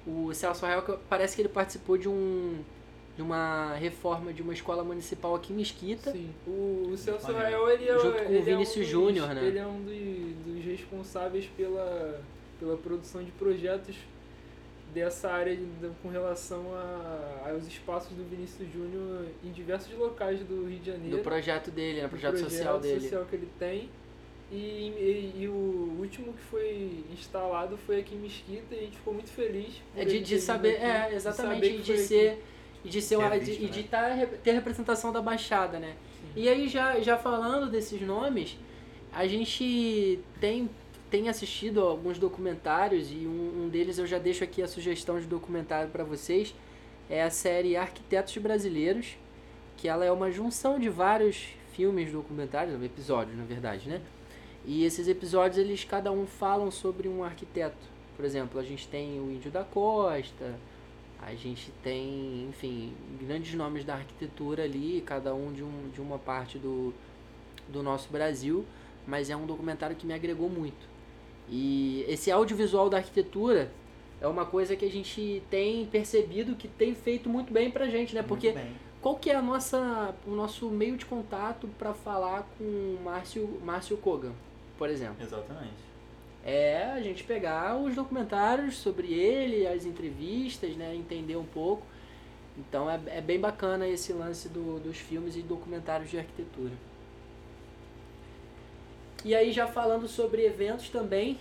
O 0.06 0.34
Celso 0.34 0.66
Rael 0.66 0.82
que 0.82 0.98
parece 1.10 1.36
que 1.36 1.42
ele 1.42 1.50
participou 1.50 1.98
de 1.98 2.10
um 2.10 2.60
de 3.16 3.22
uma 3.22 3.74
reforma 3.76 4.34
de 4.34 4.42
uma 4.42 4.52
escola 4.52 4.84
municipal 4.84 5.36
aqui 5.36 5.54
em 5.54 5.56
Mesquita. 5.56 6.12
Sim, 6.12 6.30
o, 6.46 6.90
o 6.92 6.98
Celso. 6.98 7.32
Rael, 7.32 7.70
ele 7.70 7.88
é, 7.88 7.98
Junto 7.98 8.24
com 8.24 8.38
o 8.38 8.44
Vinícius 8.44 8.76
é 8.76 8.80
um 8.80 8.82
dos, 8.82 8.88
Júnior, 8.90 9.28
né? 9.30 9.46
Ele 9.46 9.58
é 9.58 9.66
um 9.66 9.82
dos, 9.82 10.54
dos 10.54 10.66
responsáveis 10.66 11.46
pela, 11.56 12.22
pela 12.60 12.76
produção 12.76 13.24
de 13.24 13.32
projetos 13.32 13.96
dessa 14.96 15.30
área 15.30 15.56
de- 15.56 15.66
com 16.02 16.08
relação 16.10 16.74
a, 16.74 17.50
aos 17.52 17.68
espaços 17.68 18.14
do 18.14 18.24
Vinícius 18.24 18.72
Júnior 18.72 19.26
em 19.44 19.52
diversos 19.52 19.94
locais 19.98 20.40
do 20.40 20.66
Rio 20.66 20.80
de 20.80 20.86
Janeiro. 20.86 21.18
Do 21.18 21.22
projeto 21.24 21.70
dele, 21.70 21.98
né? 21.98 22.04
do 22.08 22.10
projeto, 22.10 22.40
social 22.40 22.80
dele. 22.80 23.02
social 23.02 23.26
que 23.30 23.36
ele 23.36 23.50
tem. 23.60 23.90
E, 24.50 24.56
e, 24.56 25.34
e 25.42 25.48
o 25.50 25.98
último 26.00 26.32
que 26.32 26.42
foi 26.44 27.04
instalado 27.12 27.78
foi 27.86 28.00
aqui 28.00 28.16
em 28.16 28.20
Mesquita 28.20 28.74
e 28.74 28.78
a 28.78 28.82
gente 28.84 28.96
ficou 28.96 29.14
muito 29.14 29.30
feliz. 29.30 29.82
por 29.94 30.02
É 30.02 30.06
de, 30.06 30.22
de 30.22 30.40
saber, 30.40 30.76
aqui, 30.78 30.86
é, 30.86 31.10
de 31.10 31.16
exatamente, 31.16 31.56
saber 31.56 31.68
e 31.68 31.78
que 31.78 31.84
de 31.84 31.98
ser 31.98 32.30
aqui. 32.30 32.42
e 32.86 32.90
de 32.90 33.02
ser 33.02 33.16
é 33.16 33.18
uma, 33.18 33.30
visto, 33.38 33.46
de, 33.60 33.64
e 33.64 33.66
né? 33.66 33.72
de 33.72 33.84
tá, 33.84 34.28
ter 34.44 34.52
representação 34.54 35.12
da 35.12 35.22
Baixada, 35.22 35.78
né? 35.78 35.96
E 36.36 36.48
aí 36.48 36.70
já, 36.70 37.00
já 37.02 37.18
falando 37.18 37.70
desses 37.70 38.00
nomes, 38.02 38.58
a 39.12 39.28
gente 39.28 40.20
tem, 40.40 40.70
tem 41.16 41.30
assistido 41.30 41.80
alguns 41.80 42.20
documentários 42.20 43.10
e 43.10 43.26
um, 43.26 43.64
um 43.64 43.70
deles 43.70 43.98
eu 43.98 44.06
já 44.06 44.20
deixo 44.20 44.44
aqui 44.44 44.62
a 44.62 44.68
sugestão 44.68 45.18
de 45.18 45.26
documentário 45.26 45.90
para 45.90 46.04
vocês, 46.04 46.54
é 47.10 47.24
a 47.24 47.30
série 47.30 47.78
Arquitetos 47.78 48.38
Brasileiros, 48.38 49.16
que 49.78 49.88
ela 49.88 50.04
é 50.04 50.12
uma 50.12 50.30
junção 50.30 50.78
de 50.78 50.90
vários 50.90 51.48
filmes 51.72 52.12
documentários, 52.12 52.84
episódios 52.84 53.38
na 53.38 53.46
verdade, 53.46 53.88
né? 53.88 54.02
E 54.66 54.84
esses 54.84 55.08
episódios 55.08 55.58
eles 55.58 55.86
cada 55.86 56.12
um 56.12 56.28
falam 56.28 56.70
sobre 56.70 57.08
um 57.08 57.24
arquiteto. 57.24 57.88
Por 58.18 58.26
exemplo, 58.26 58.60
a 58.60 58.64
gente 58.64 58.86
tem 58.86 59.18
o 59.18 59.32
Índio 59.32 59.50
da 59.50 59.64
Costa, 59.64 60.60
a 61.22 61.34
gente 61.34 61.72
tem, 61.82 62.50
enfim, 62.50 62.92
grandes 63.22 63.54
nomes 63.54 63.86
da 63.86 63.94
arquitetura 63.94 64.64
ali, 64.64 65.02
cada 65.06 65.34
um 65.34 65.54
de, 65.54 65.64
um, 65.64 65.90
de 65.94 66.02
uma 66.02 66.20
parte 66.20 66.58
do, 66.58 66.94
do 67.70 67.82
nosso 67.82 68.12
Brasil, 68.12 68.66
mas 69.08 69.30
é 69.30 69.36
um 69.38 69.46
documentário 69.46 69.96
que 69.96 70.06
me 70.06 70.14
agregou 70.14 70.50
muito. 70.50 70.95
E 71.50 72.06
esse 72.08 72.32
audiovisual 72.32 72.90
da 72.90 72.98
arquitetura 72.98 73.72
é 74.20 74.28
uma 74.28 74.46
coisa 74.46 74.76
que 74.76 74.86
a 74.86 74.90
gente 74.90 75.44
tem 75.50 75.86
percebido 75.86 76.56
que 76.56 76.68
tem 76.68 76.96
feito 76.96 77.30
muito 77.30 77.54
bem 77.54 77.70
pra 77.70 77.88
gente, 77.88 78.16
né? 78.16 78.24
Porque 78.24 78.56
qual 79.02 79.16
que 79.16 79.30
é 79.30 79.36
a 79.36 79.42
nossa, 79.42 80.16
o 80.26 80.32
nosso 80.32 80.68
meio 80.70 80.98
de 80.98 81.06
contato 81.06 81.68
para 81.78 81.94
falar 81.94 82.48
com 82.58 82.64
o 82.64 83.00
Márcio, 83.04 83.60
Márcio 83.64 83.98
Kogan, 83.98 84.34
por 84.78 84.90
exemplo? 84.90 85.18
Exatamente. 85.22 85.86
É 86.44 86.92
a 86.92 87.02
gente 87.02 87.24
pegar 87.24 87.76
os 87.76 87.96
documentários 87.96 88.78
sobre 88.78 89.14
ele, 89.14 89.68
as 89.68 89.86
entrevistas, 89.86 90.76
né? 90.76 90.96
Entender 90.96 91.36
um 91.36 91.46
pouco. 91.46 91.86
Então 92.58 92.90
é, 92.90 93.00
é 93.08 93.22
bem 93.22 93.40
bacana 93.40 93.88
esse 93.88 94.14
lance 94.14 94.48
do, 94.50 94.80
dos 94.80 94.98
filmes 94.98 95.36
e 95.36 95.42
documentários 95.42 96.10
de 96.10 96.18
arquitetura. 96.18 96.74
E 99.26 99.34
aí 99.34 99.52
já 99.52 99.66
falando 99.68 100.08
sobre 100.08 100.46
eventos 100.46 100.88
também, 100.90 101.38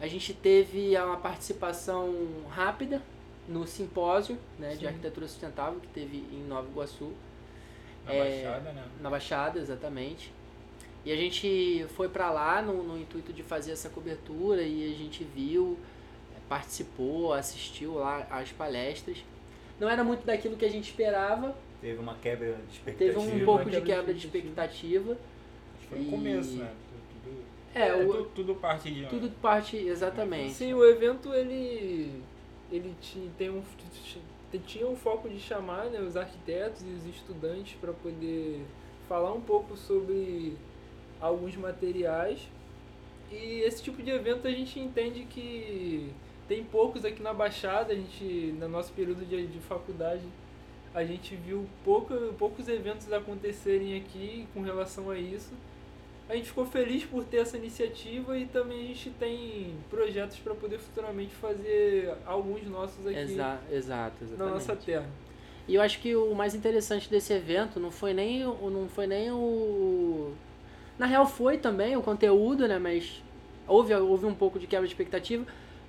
a 0.00 0.06
gente 0.08 0.34
teve 0.34 0.96
uma 0.98 1.16
participação 1.16 2.12
rápida 2.50 3.00
no 3.48 3.66
simpósio 3.66 4.36
né, 4.58 4.74
de 4.74 4.84
arquitetura 4.86 5.28
sustentável 5.28 5.78
que 5.80 5.86
teve 5.88 6.16
em 6.32 6.42
Nova 6.48 6.68
Iguaçu. 6.68 7.12
Na 8.04 8.12
É, 8.12 8.18
Baixada, 8.42 8.72
né? 8.72 8.84
Na 9.00 9.10
Baixada, 9.10 9.58
exatamente. 9.60 10.32
E 11.04 11.12
a 11.12 11.16
gente 11.16 11.86
foi 11.94 12.08
pra 12.08 12.30
lá 12.32 12.60
no, 12.60 12.82
no 12.82 12.98
intuito 12.98 13.32
de 13.32 13.42
fazer 13.44 13.72
essa 13.72 13.88
cobertura 13.88 14.62
e 14.62 14.92
a 14.92 14.96
gente 14.98 15.22
viu, 15.22 15.78
eh, 16.34 16.40
participou, 16.48 17.32
assistiu 17.32 17.94
lá 17.94 18.26
às 18.30 18.50
palestras. 18.50 19.18
Não 19.78 19.88
era 19.88 20.02
muito 20.02 20.24
daquilo 20.26 20.56
que 20.56 20.64
a 20.64 20.70
gente 20.70 20.90
esperava, 20.90 21.54
Teve 21.80 21.98
uma 21.98 22.14
quebra 22.14 22.46
de 22.72 22.78
teve 22.80 23.10
expectativa. 23.10 23.20
um 23.20 23.36
uma 23.36 23.44
pouco 23.44 23.64
de 23.66 23.70
quebra 23.72 23.80
de 23.82 23.92
quebra 23.92 24.14
de 24.14 24.26
expectativa. 24.26 25.12
Acho 25.12 25.80
que 25.82 25.86
foi 25.88 25.98
no 25.98 26.04
E- 26.06 26.10
começo, 26.10 26.56
né? 26.56 26.72
Tudo, 27.74 27.82
É, 27.82 27.88
é, 27.88 27.96
o- 28.04 28.06
tudo, 28.12 28.30
tudo 28.34 28.54
parte 28.54 28.90
de... 28.90 29.06
tudo 29.06 29.30
parte 29.42 29.76
exatamente. 29.76 30.52
Sim, 30.54 30.72
o 30.74 30.84
evento 30.84 31.32
ele 31.34 32.22
ele 32.72 32.94
ti- 33.00 33.30
tem 33.36 33.50
um 33.50 33.62
ti- 34.02 34.22
tinha 34.66 34.86
um 34.86 34.96
foco 34.96 35.28
de 35.28 35.38
chamar 35.40 35.86
né, 35.86 36.00
os 36.00 36.16
arquitetos 36.16 36.82
e 36.82 36.90
os 36.90 37.04
estudantes 37.06 37.74
para 37.80 37.92
poder 37.92 38.62
falar 39.08 39.32
um 39.32 39.40
pouco 39.40 39.76
sobre 39.76 40.56
alguns 41.20 41.56
materiais. 41.56 42.38
E 43.30 43.62
esse 43.62 43.82
tipo 43.82 44.02
de 44.02 44.10
evento 44.10 44.46
a 44.46 44.50
gente 44.50 44.78
entende 44.78 45.24
que 45.24 46.10
tem 46.46 46.62
poucos 46.62 47.04
aqui 47.04 47.22
na 47.22 47.32
Baixada, 47.34 47.92
a 47.92 47.96
gente 47.96 48.54
no 48.58 48.68
nosso 48.68 48.92
período 48.92 49.24
de, 49.26 49.46
de 49.46 49.58
faculdade 49.60 50.22
a 50.94 51.04
gente 51.04 51.34
viu 51.34 51.66
pouca, 51.84 52.14
poucos 52.38 52.68
eventos 52.68 53.12
acontecerem 53.12 53.96
aqui 53.96 54.46
com 54.54 54.60
relação 54.62 55.10
a 55.10 55.18
isso. 55.18 55.52
A 56.28 56.34
gente 56.34 56.48
ficou 56.48 56.64
feliz 56.64 57.04
por 57.04 57.22
ter 57.24 57.38
essa 57.38 57.56
iniciativa 57.58 58.36
e 58.38 58.46
também 58.46 58.80
a 58.84 58.86
gente 58.88 59.10
tem 59.10 59.74
projetos 59.90 60.38
para 60.38 60.54
poder 60.54 60.78
futuramente 60.78 61.34
fazer 61.34 62.14
alguns 62.26 62.66
nossos 62.66 63.06
aqui 63.06 63.18
Exa 63.18 63.60
exato, 63.70 64.24
na 64.38 64.46
nossa 64.46 64.74
terra. 64.74 65.06
E 65.68 65.74
eu 65.74 65.82
acho 65.82 65.98
que 66.00 66.14
o 66.16 66.34
mais 66.34 66.54
interessante 66.54 67.10
desse 67.10 67.32
evento 67.32 67.78
não 67.78 67.90
foi 67.90 68.14
nem 68.14 68.44
o, 68.46 68.70
não 68.70 68.88
foi 68.88 69.06
nem 69.06 69.30
o 69.30 70.32
na 70.98 71.06
real 71.06 71.26
foi 71.26 71.58
também 71.58 71.96
o 71.96 72.02
conteúdo, 72.02 72.66
né, 72.68 72.78
mas 72.78 73.22
houve 73.66 73.94
houve 73.94 74.24
um 74.26 74.34
pouco 74.34 74.58
de 74.58 74.66
quebra 74.66 74.86
de 74.86 74.92
expectativa, 74.92 75.44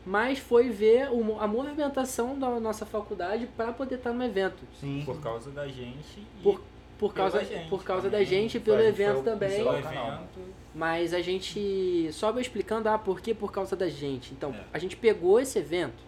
mas 0.06 0.40
foi 0.40 0.70
ver 0.70 1.10
o- 1.12 1.40
a 1.40 1.48
movimentação 1.48 2.38
da 2.38 2.60
nossa 2.60 2.86
faculdade 2.86 3.48
para 3.56 3.72
poder 3.72 3.96
estar 3.96 4.12
no 4.14 4.24
evento. 4.24 4.64
Sim. 4.80 5.02
Por 5.06 5.20
causa 5.22 5.50
da 5.52 5.68
gente 5.68 6.20
e 6.20 6.44
Por, 6.44 6.62
por 6.98 7.14
causa, 7.14 7.44
gente 7.44 7.68
por 7.70 7.84
causa 7.84 8.04
da 8.10 8.18
também. 8.18 8.26
gente 8.26 8.58
e 8.58 8.60
pelo 8.60 8.82
evento 8.82 9.20
o 9.20 9.24
também. 9.24 9.50
pelo 9.50 9.76
evento. 9.76 10.56
Mas 10.74 11.14
a 11.14 11.22
gente. 11.22 12.10
Só 12.12 12.32
vou 12.32 12.42
explicando, 12.42 12.90
ah, 12.90 12.98
por 12.98 13.22
que 13.22 13.34
por 13.34 13.52
causa 13.52 13.76
da 13.76 13.88
gente. 13.90 14.34
Então, 14.34 14.52
É. 14.52 14.64
a 14.74 14.78
gente 14.80 14.96
pegou 14.98 15.40
esse 15.40 15.58
evento 15.60 16.04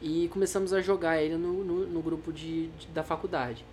e 0.00 0.28
começamos 0.28 0.72
a 0.72 0.80
jogar 0.80 1.20
ele 1.22 1.36
no, 1.36 1.64
no, 1.64 1.86
no 1.86 2.00
grupo 2.02 2.32
de, 2.32 2.66
de- 2.68 2.86
da 2.88 3.02
faculdade. 3.02 3.64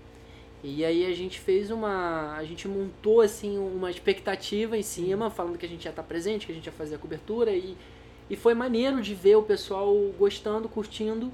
E 0.63 0.83
aí 0.83 1.05
a 1.05 1.15
gente 1.15 1.39
fez 1.39 1.71
uma. 1.71 2.35
A 2.35 2.43
gente 2.43 2.67
montou 2.67 3.21
assim 3.21 3.57
uma 3.57 3.89
expectativa 3.89 4.77
em 4.77 4.81
cima, 4.83 5.29
falando 5.29 5.57
que 5.57 5.65
a 5.65 5.69
gente 5.69 5.85
ia 5.85 5.89
estar 5.89 6.03
presente, 6.03 6.45
que 6.45 6.51
a 6.51 6.55
gente 6.55 6.65
ia 6.65 6.71
fazer 6.71 6.95
a 6.95 6.97
cobertura 6.97 7.51
e, 7.51 7.77
e 8.29 8.35
foi 8.35 8.53
maneiro 8.53 9.01
de 9.01 9.15
ver 9.15 9.35
o 9.37 9.41
pessoal 9.43 9.95
gostando, 10.19 10.67
curtindo 10.67 11.31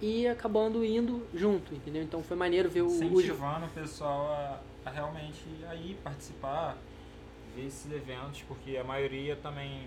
e 0.00 0.26
acabando 0.28 0.84
indo 0.84 1.26
junto, 1.34 1.74
entendeu? 1.74 2.02
Então 2.02 2.22
foi 2.22 2.36
maneiro 2.36 2.68
ver 2.68 2.82
o, 2.82 2.86
incentivando 2.86 3.66
o 3.66 3.70
pessoal 3.70 4.26
a, 4.32 4.60
a 4.84 4.90
realmente 4.90 5.44
a 5.68 5.74
ir 5.74 5.94
participar, 6.04 6.76
ver 7.54 7.66
esses 7.66 7.90
eventos, 7.90 8.42
porque 8.46 8.76
a 8.76 8.84
maioria 8.84 9.36
também 9.36 9.86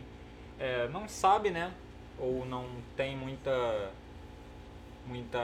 é, 0.59 0.87
não 0.89 1.07
sabe, 1.07 1.49
né? 1.49 1.73
Ou 2.19 2.45
não 2.45 2.65
tem 2.95 3.15
muita. 3.17 3.91
muita. 5.07 5.39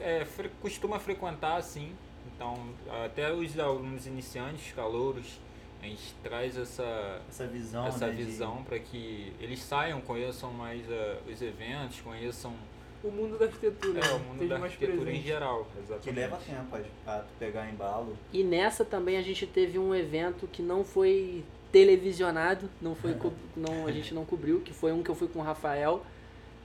É, 0.00 0.24
fre- 0.24 0.50
costuma 0.60 0.98
frequentar 0.98 1.56
assim. 1.56 1.94
Então, 2.34 2.56
até 3.04 3.32
os 3.32 3.56
alunos 3.58 4.06
iniciantes, 4.06 4.72
calouros, 4.72 5.38
a 5.82 5.86
gente 5.86 6.14
traz 6.22 6.56
essa, 6.56 7.20
Essa 7.28 7.46
visão, 7.46 7.86
essa 7.86 8.06
né, 8.06 8.14
de- 8.14 8.24
visão 8.24 8.62
para 8.64 8.78
que 8.78 9.32
eles 9.38 9.60
saiam, 9.60 10.00
conheçam 10.00 10.50
mais 10.52 10.82
ah, 10.90 11.18
os 11.30 11.42
eventos, 11.42 12.00
conheçam 12.00 12.54
O 13.04 13.10
mundo 13.10 13.38
da 13.38 13.46
arquitetura. 13.46 14.00
é, 14.00 14.10
o 14.10 14.18
né? 14.18 14.24
mundo 14.28 14.48
da 14.48 14.56
arquitetura 14.56 15.00
em 15.00 15.04
presente. 15.04 15.26
geral. 15.26 15.66
Exatamente. 15.76 16.02
Que 16.04 16.10
leva 16.12 16.36
tempo 16.36 16.76
a, 17.06 17.24
pegar 17.38 17.68
embalo. 17.68 18.16
E 18.32 18.44
nessa 18.44 18.84
também 18.84 19.16
a 19.16 19.22
gente 19.22 19.46
teve 19.46 19.78
um 19.78 19.94
evento 19.94 20.48
que 20.50 20.62
não 20.62 20.84
foi 20.84 21.44
televisionado, 21.72 22.68
não 22.80 22.94
foi 22.94 23.16
não, 23.56 23.86
a 23.86 23.92
gente 23.92 24.14
não 24.14 24.24
cobriu, 24.24 24.60
que 24.60 24.72
foi 24.72 24.92
um 24.92 25.02
que 25.02 25.10
eu 25.10 25.14
fui 25.14 25.26
com 25.26 25.40
o 25.40 25.42
Rafael, 25.42 26.04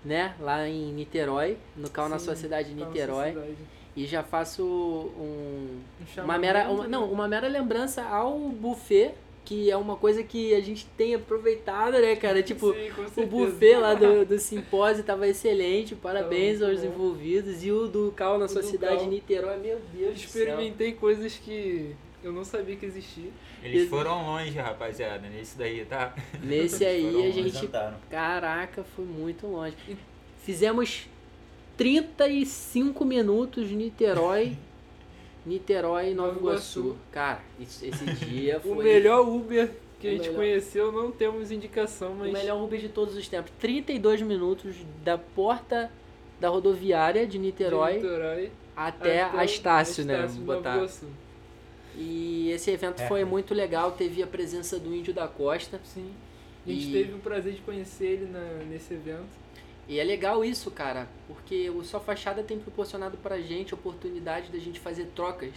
né, 0.03 0.35
lá 0.39 0.67
em 0.67 0.91
Niterói, 0.91 1.57
no 1.75 1.89
Cal 1.89 2.09
na 2.09 2.19
sua 2.19 2.35
cidade 2.35 2.73
Niterói, 2.73 3.55
e 3.95 4.05
já 4.05 4.21
faço 4.21 4.63
um 4.63 5.81
Um 6.17 6.23
uma 6.23 6.37
mera 6.37 6.69
uma, 6.69 6.83
né? 6.83 6.89
não, 6.89 7.11
uma 7.11 7.27
mera 7.27 7.47
lembrança 7.47 8.03
ao 8.03 8.37
buffet, 8.37 9.13
que 9.47 9.71
é 9.71 9.77
uma 9.77 9.95
coisa 9.95 10.21
que 10.23 10.53
a 10.53 10.59
gente 10.59 10.85
tem 10.97 11.15
aproveitado, 11.15 11.93
né, 11.93 12.17
cara? 12.17 12.43
Tipo, 12.43 12.73
Sim, 12.73 13.21
o 13.21 13.25
buffet 13.25 13.77
lá 13.77 13.93
do, 13.93 14.25
do 14.25 14.37
simpósio 14.39 15.05
tava 15.05 15.25
excelente, 15.25 15.95
parabéns 15.95 16.59
muito 16.59 16.69
aos 16.69 16.81
bom. 16.81 16.87
envolvidos. 16.87 17.63
E 17.63 17.71
o 17.71 17.87
do 17.87 18.11
Cal 18.13 18.37
na 18.37 18.43
O 18.43 18.49
sua 18.49 18.61
cidade 18.61 18.97
Cal. 18.97 19.07
Niterói, 19.07 19.57
meu 19.57 19.79
Deus 19.93 20.15
do 20.15 20.19
céu. 20.19 20.43
Experimentei 20.43 20.91
coisas 20.91 21.37
que 21.37 21.95
eu 22.21 22.33
não 22.33 22.43
sabia 22.43 22.75
que 22.75 22.85
existia. 22.85 23.31
Eles 23.63 23.89
foram 23.89 24.21
longe, 24.25 24.57
rapaziada, 24.57 25.29
nesse 25.29 25.57
daí, 25.57 25.85
tá? 25.85 26.13
Nesse 26.43 26.83
aí 26.85 27.25
a 27.25 27.31
gente 27.31 27.57
Jantaram. 27.57 27.95
Caraca, 28.09 28.83
foi 28.83 29.05
muito 29.05 29.47
longe. 29.47 29.77
Fizemos 30.43 31.07
35 31.77 33.05
minutos 33.05 33.71
Niterói, 33.71 34.57
Niterói 35.47 36.11
e 36.11 36.13
Nova 36.13 36.27
Nova 36.29 36.39
Iguaçu. 36.39 36.79
Iguaçu. 36.79 36.97
Cara, 37.11 37.41
esse 37.59 37.89
dia 38.25 38.59
foi 38.61 38.71
O 38.71 38.75
melhor 38.75 39.27
Uber 39.27 39.69
que 39.99 40.07
O 40.07 40.09
a 40.09 40.13
gente 40.13 40.21
melhor. 40.23 40.35
conheceu, 40.35 40.91
não 40.91 41.09
temos 41.11 41.51
indicação, 41.51 42.11
o 42.11 42.15
mas 42.17 42.31
melhor 42.31 42.61
Uber 42.63 42.79
de 42.79 42.89
todos 42.89 43.15
os 43.15 43.27
tempos. 43.27 43.51
32 43.59 44.21
minutos 44.21 44.75
da 45.03 45.17
porta 45.17 45.91
da 46.39 46.49
rodoviária 46.49 47.25
de 47.25 47.31
de 47.33 47.39
Niterói 47.39 47.95
Niterói 47.95 48.51
até, 48.75 49.23
a 49.23 49.43
Estácio, 49.43 50.05
né? 50.05 50.13
Estácio, 50.15 50.39
Nova 50.41 50.55
Botar. 50.57 50.75
Iguaçu. 50.77 51.07
E 51.95 52.51
esse 52.51 52.69
evento 52.69 53.01
É. 53.01 53.07
foi 53.07 53.23
muito 53.25 53.53
legal, 53.55 53.91
teve 53.93 54.21
a 54.21 54.27
presença 54.27 54.77
do 54.77 54.93
Índio 54.93 55.13
da 55.13 55.27
Costa. 55.27 55.79
Sim. 55.83 56.11
A 56.65 56.69
gente 56.69 56.89
E- 56.89 56.91
teve 56.91 57.13
o 57.13 57.17
prazer 57.19 57.53
de 57.53 57.61
conhecer 57.61 58.05
ele 58.05 58.25
na- 58.31 58.63
nesse 58.69 58.93
evento. 58.93 59.25
E 59.87 59.99
é 59.99 60.03
legal 60.03 60.43
isso, 60.43 60.69
cara, 60.69 61.07
porque 61.27 61.69
o 61.69 61.83
Só 61.83 61.99
Fachada 61.99 62.43
tem 62.43 62.59
proporcionado 62.59 63.17
pra 63.17 63.39
gente 63.39 63.73
a 63.73 63.77
oportunidade 63.77 64.51
da 64.51 64.59
gente 64.59 64.79
fazer 64.79 65.05
trocas 65.15 65.53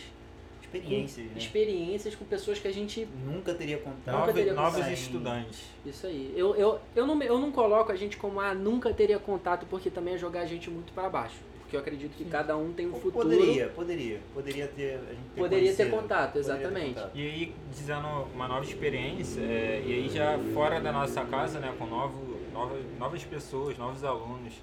Experiências, 0.63 1.27
né? 1.27 1.33
experiências 1.37 2.15
com 2.15 2.25
pessoas 2.25 2.61
que 2.61 2.69
a 2.69 2.73
gente. 2.73 3.09
Nunca 3.27 3.53
teria 3.53 3.79
contato. 3.79 4.21
Nunca 4.21 4.33
teria 4.33 4.55
Novos, 4.55 4.75
contato. 4.77 4.93
estudantes. 4.93 5.61
Isso 5.85 6.07
aí. 6.07 6.33
Eu, 6.37 6.55
eu, 6.55 6.81
eu, 6.95 7.07
não, 7.07 7.21
eu 7.23 7.39
não 7.41 7.51
coloco 7.51 7.91
a 7.91 7.97
gente 7.97 8.17
como 8.17 8.41
ah, 8.41 8.55
nunca 8.55 8.95
teria 8.95 9.19
contato, 9.19 9.67
porque 9.69 9.91
também 9.91 10.15
é 10.15 10.19
jogar 10.19 10.43
a 10.43 10.47
gente 10.47 10.71
muito 10.71 10.93
para 10.93 11.09
baixo. 11.09 11.39
Porque 11.61 11.77
eu 11.77 11.81
acredito 11.81 12.17
que 12.17 12.25
cada 12.25 12.57
um 12.57 12.73
tem 12.73 12.89
um 12.89 12.95
futuro. 12.95 13.29
Poderia, 13.29 13.69
poderia. 13.69 14.21
Poderia 14.33 14.69
ter. 14.69 14.95
A 14.95 15.13
gente 15.13 15.23
ter 15.35 15.41
Poderia 15.41 15.75
ter 15.75 15.91
contato, 15.91 16.33
Poderia 16.33 16.33
ter 16.33 16.39
exatamente. 16.39 16.95
contato. 16.95 17.17
E 17.17 17.21
aí, 17.21 17.55
dizendo 17.73 18.07
uma 18.35 18.49
nova 18.49 18.65
experiência, 18.65 19.41
é, 19.41 19.83
e 19.85 19.93
aí 19.93 20.09
já 20.09 20.39
fora 20.53 20.81
da 20.81 20.93
nossa 20.93 21.25
casa, 21.25 21.59
né, 21.59 21.75
com 21.79 21.87
novo, 21.87 22.40
novas, 22.53 22.85
novas 22.99 23.25
pessoas, 23.25 23.77
novos 23.79 24.05
alunos. 24.05 24.55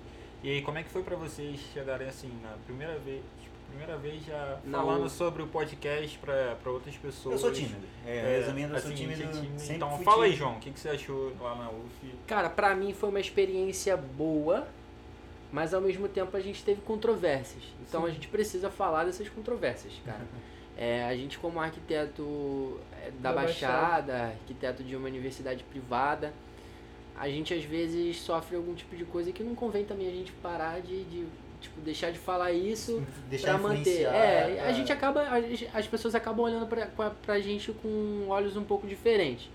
E 0.44 0.50
aí, 0.50 0.62
como 0.62 0.78
é 0.78 0.84
que 0.84 0.90
foi 0.90 1.04
pra 1.04 1.16
vocês 1.16 1.60
chegarem 1.74 2.08
assim, 2.08 2.32
na 2.44 2.52
primeira 2.66 2.98
vez, 3.00 3.22
primeira 3.70 3.98
vez 3.98 4.24
já 4.26 4.60
Não. 4.64 4.80
falando 4.80 5.10
sobre 5.10 5.42
o 5.42 5.48
podcast 5.48 6.18
pra, 6.20 6.56
pra 6.62 6.72
outras 6.72 6.96
pessoas? 6.96 7.34
Eu 7.36 7.40
sou 7.40 7.52
tímido. 7.52 7.86
É, 8.06 8.40
resumindo, 8.40 8.74
eu 8.74 8.80
sou 8.80 8.92
assim, 8.92 9.04
tímido. 9.04 9.18
você 9.22 9.24
é 9.24 9.42
tímido. 9.42 9.60
sempre 9.60 9.76
Então, 9.76 10.00
fala 10.00 10.24
aí, 10.26 10.32
tímido. 10.32 10.38
João, 10.38 10.58
o 10.58 10.60
que, 10.60 10.72
que 10.72 10.80
você 10.80 10.90
achou 10.90 11.34
lá 11.42 11.56
na 11.56 11.70
UF? 11.70 12.14
Cara, 12.28 12.50
pra 12.50 12.76
mim 12.76 12.94
foi 12.94 13.10
uma 13.10 13.20
experiência 13.20 13.98
boa, 13.98 14.68
mas 15.52 15.74
ao 15.74 15.82
mesmo 15.82 16.08
tempo 16.08 16.36
a 16.36 16.40
gente 16.40 16.64
teve 16.64 16.82
controvérsias. 16.82 17.64
Então 17.88 18.06
a 18.06 18.10
gente 18.10 18.28
precisa 18.28 18.70
falar 18.70 19.06
dessas 19.06 19.28
controvérsias, 19.30 19.94
cara. 20.06 20.26
É, 20.80 21.06
a 21.06 21.16
gente 21.16 21.40
como 21.40 21.60
arquiteto 21.60 22.80
é, 23.02 23.10
da, 23.10 23.32
Da 23.32 23.42
Baixada, 23.42 24.26
arquiteto 24.26 24.84
de 24.84 24.96
uma 24.96 25.08
universidade 25.08 25.64
privada, 25.64 26.32
a 27.18 27.28
gente 27.30 27.54
às 27.54 27.64
vezes 27.64 28.18
sofre 28.20 28.56
algum 28.56 28.74
tipo 28.74 28.96
de 28.96 29.04
coisa 29.06 29.32
que 29.32 29.44
não 29.44 29.56
convém 29.56 29.84
também 29.86 30.08
a 30.08 30.12
gente 30.12 30.32
parar 30.34 30.80
de, 30.82 31.04
de 31.06 31.26
tipo, 31.60 31.82
deixar 31.82 32.12
de 32.12 32.20
falar 32.20 32.52
isso 32.52 33.02
Deixar 33.30 33.58
pra 33.60 33.70
manter. 33.70 33.80
influenciar, 33.82 34.14
É, 34.16 34.62
a 34.68 34.72
gente 34.72 34.92
acaba. 34.92 35.26
As 35.74 35.88
pessoas 35.88 36.14
acabam 36.16 36.46
olhando 36.46 36.68
pra, 36.68 36.86
pra, 36.86 37.10
pra 37.10 37.40
gente 37.40 37.72
com 37.72 38.28
olhos 38.30 38.56
um 38.56 38.64
pouco 38.64 38.86
diferentes. 38.88 39.50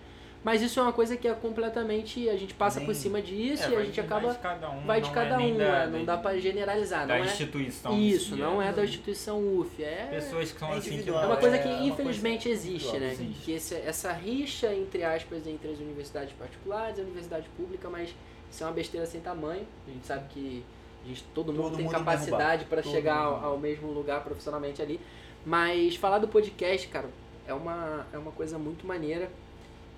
Mas 0.44 0.60
isso 0.60 0.80
é 0.80 0.82
uma 0.82 0.92
coisa 0.92 1.16
que 1.16 1.28
é 1.28 1.32
completamente. 1.34 2.28
A 2.28 2.36
gente 2.36 2.52
passa 2.54 2.78
Nem- 2.80 2.86
por 2.86 2.94
cima 2.96 3.22
disso 3.22 3.62
É, 3.64 3.70
e 3.70 3.76
a 3.76 3.84
gente 3.84 3.94
de- 3.94 4.00
acaba. 4.00 4.26
Vai 4.28 4.34
de 4.36 4.40
cada 4.42 4.70
um, 4.70 4.80
Vai 4.84 5.00
de 5.00 5.06
não 5.06 5.14
cada 5.14 5.34
é 5.34 5.38
um, 5.38 5.56
da, 5.56 5.64
é, 5.64 5.86
não 5.86 6.04
dá 6.04 6.16
pra 6.16 6.36
generalizar. 6.38 7.06
da 7.06 7.14
Não 7.16 7.22
é, 7.24 7.26
instituição. 7.26 7.92
em 7.92 8.08
isso, 8.08 8.36
não 8.36 8.60
é. 8.60 8.68
é 8.68 8.72
da 8.72 8.84
instituição 8.84 9.38
UF. 9.38 9.82
É, 9.84 10.08
Pessoas 10.10 10.50
que 10.50 10.58
são 10.58 10.72
É 10.74 10.76
assim, 10.78 11.00
que 11.02 11.08
é 11.08 11.12
uma 11.12 11.36
coisa 11.36 11.58
que 11.58 11.68
é 11.68 11.82
infelizmente 11.84 12.48
coisa 12.48 12.60
existe, 12.68 12.98
né? 12.98 13.12
existe. 13.12 13.40
Que 13.44 13.52
esse- 13.52 13.74
essa 13.76 14.12
rixa, 14.12 14.74
entre 14.74 15.04
aspas, 15.04 15.46
entre 15.46 15.70
as 15.70 15.78
universidades 15.78 16.32
particulares 16.34 16.98
e 16.98 17.00
a 17.00 17.04
universidade 17.04 17.48
pública, 17.56 17.88
mas 17.88 18.12
isso 18.50 18.64
é 18.64 18.66
uma 18.66 18.72
besteira 18.72 19.06
sem 19.06 19.20
tamanho. 19.20 19.64
A 19.86 19.90
gente 19.92 20.04
sabe 20.06 20.28
que 20.28 20.64
a 21.04 21.08
gente, 21.08 21.22
todo 21.34 21.52
mundo 21.52 21.62
Todo 21.64 21.76
tem 21.76 21.84
mundo 21.84 21.92
no 21.92 21.98
capacidade 22.04 22.64
para 22.64 22.82
chegar 22.82 23.26
mundo 23.26 23.44
ao, 23.44 23.52
ao 23.52 23.58
mesmo 23.58 23.92
lugar 23.92 24.22
profissionalmente 24.24 24.82
ali. 24.82 24.98
Mas 25.46 25.94
falar 25.96 26.18
do 26.18 26.26
podcast, 26.28 26.86
cara, 26.88 27.08
é 27.46 27.54
uma, 27.54 28.06
é 28.12 28.18
uma 28.18 28.32
coisa 28.32 28.58
muito 28.58 28.86
maneira 28.86 29.30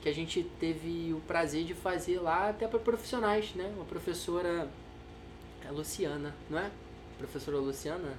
que 0.05 0.09
a 0.11 0.12
gente 0.12 0.43
teve 0.61 1.14
o 1.14 1.21
prazer 1.27 1.64
de 1.64 1.73
fazer 1.73 2.19
lá 2.21 2.51
até 2.51 2.69
para 2.69 2.79
profissionais, 2.79 3.55
né? 3.55 3.73
Uma 3.75 3.87
professora, 3.87 4.69
a 5.67 5.71
Luciana, 5.73 6.35
não 6.51 6.59
é? 6.59 6.71
Professora 7.17 7.57
Luciana? 7.57 8.12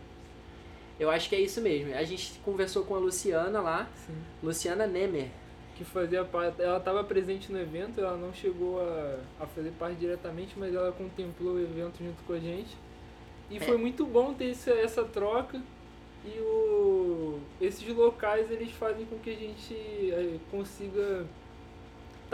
Eu 0.99 1.11
acho 1.11 1.29
que 1.29 1.35
é 1.35 1.39
isso 1.39 1.61
mesmo. 1.61 1.93
A 1.93 2.03
gente 2.03 2.39
conversou 2.43 2.83
com 2.85 2.95
a 2.95 2.97
Luciana 2.97 3.61
lá, 3.61 3.87
Sim. 4.07 4.15
Luciana 4.41 4.87
Nemer. 4.87 5.27
Que 5.77 5.83
fazia 5.85 6.25
parte. 6.25 6.59
Ela 6.59 6.77
estava 6.77 7.03
presente 7.03 7.51
no 7.51 7.59
evento, 7.59 8.01
ela 8.01 8.17
não 8.17 8.33
chegou 8.33 8.81
a, 8.81 9.19
a 9.41 9.45
fazer 9.45 9.71
parte 9.77 9.97
diretamente, 9.99 10.55
mas 10.57 10.73
ela 10.73 10.91
contemplou 10.91 11.53
o 11.53 11.59
evento 11.61 11.99
junto 11.99 12.23
com 12.23 12.33
a 12.33 12.39
gente. 12.39 12.75
E 13.51 13.57
É. 13.57 13.59
foi 13.59 13.77
muito 13.77 14.07
bom 14.07 14.33
ter 14.33 14.45
esse, 14.45 14.71
essa 14.71 15.03
troca. 15.03 15.61
E 16.25 16.39
o, 16.39 17.39
esses 17.61 17.87
locais 17.95 18.49
eles 18.49 18.71
fazem 18.71 19.05
com 19.05 19.19
que 19.19 19.29
a 19.29 19.35
gente 19.35 19.75
eh, 20.11 20.39
consiga 20.49 21.27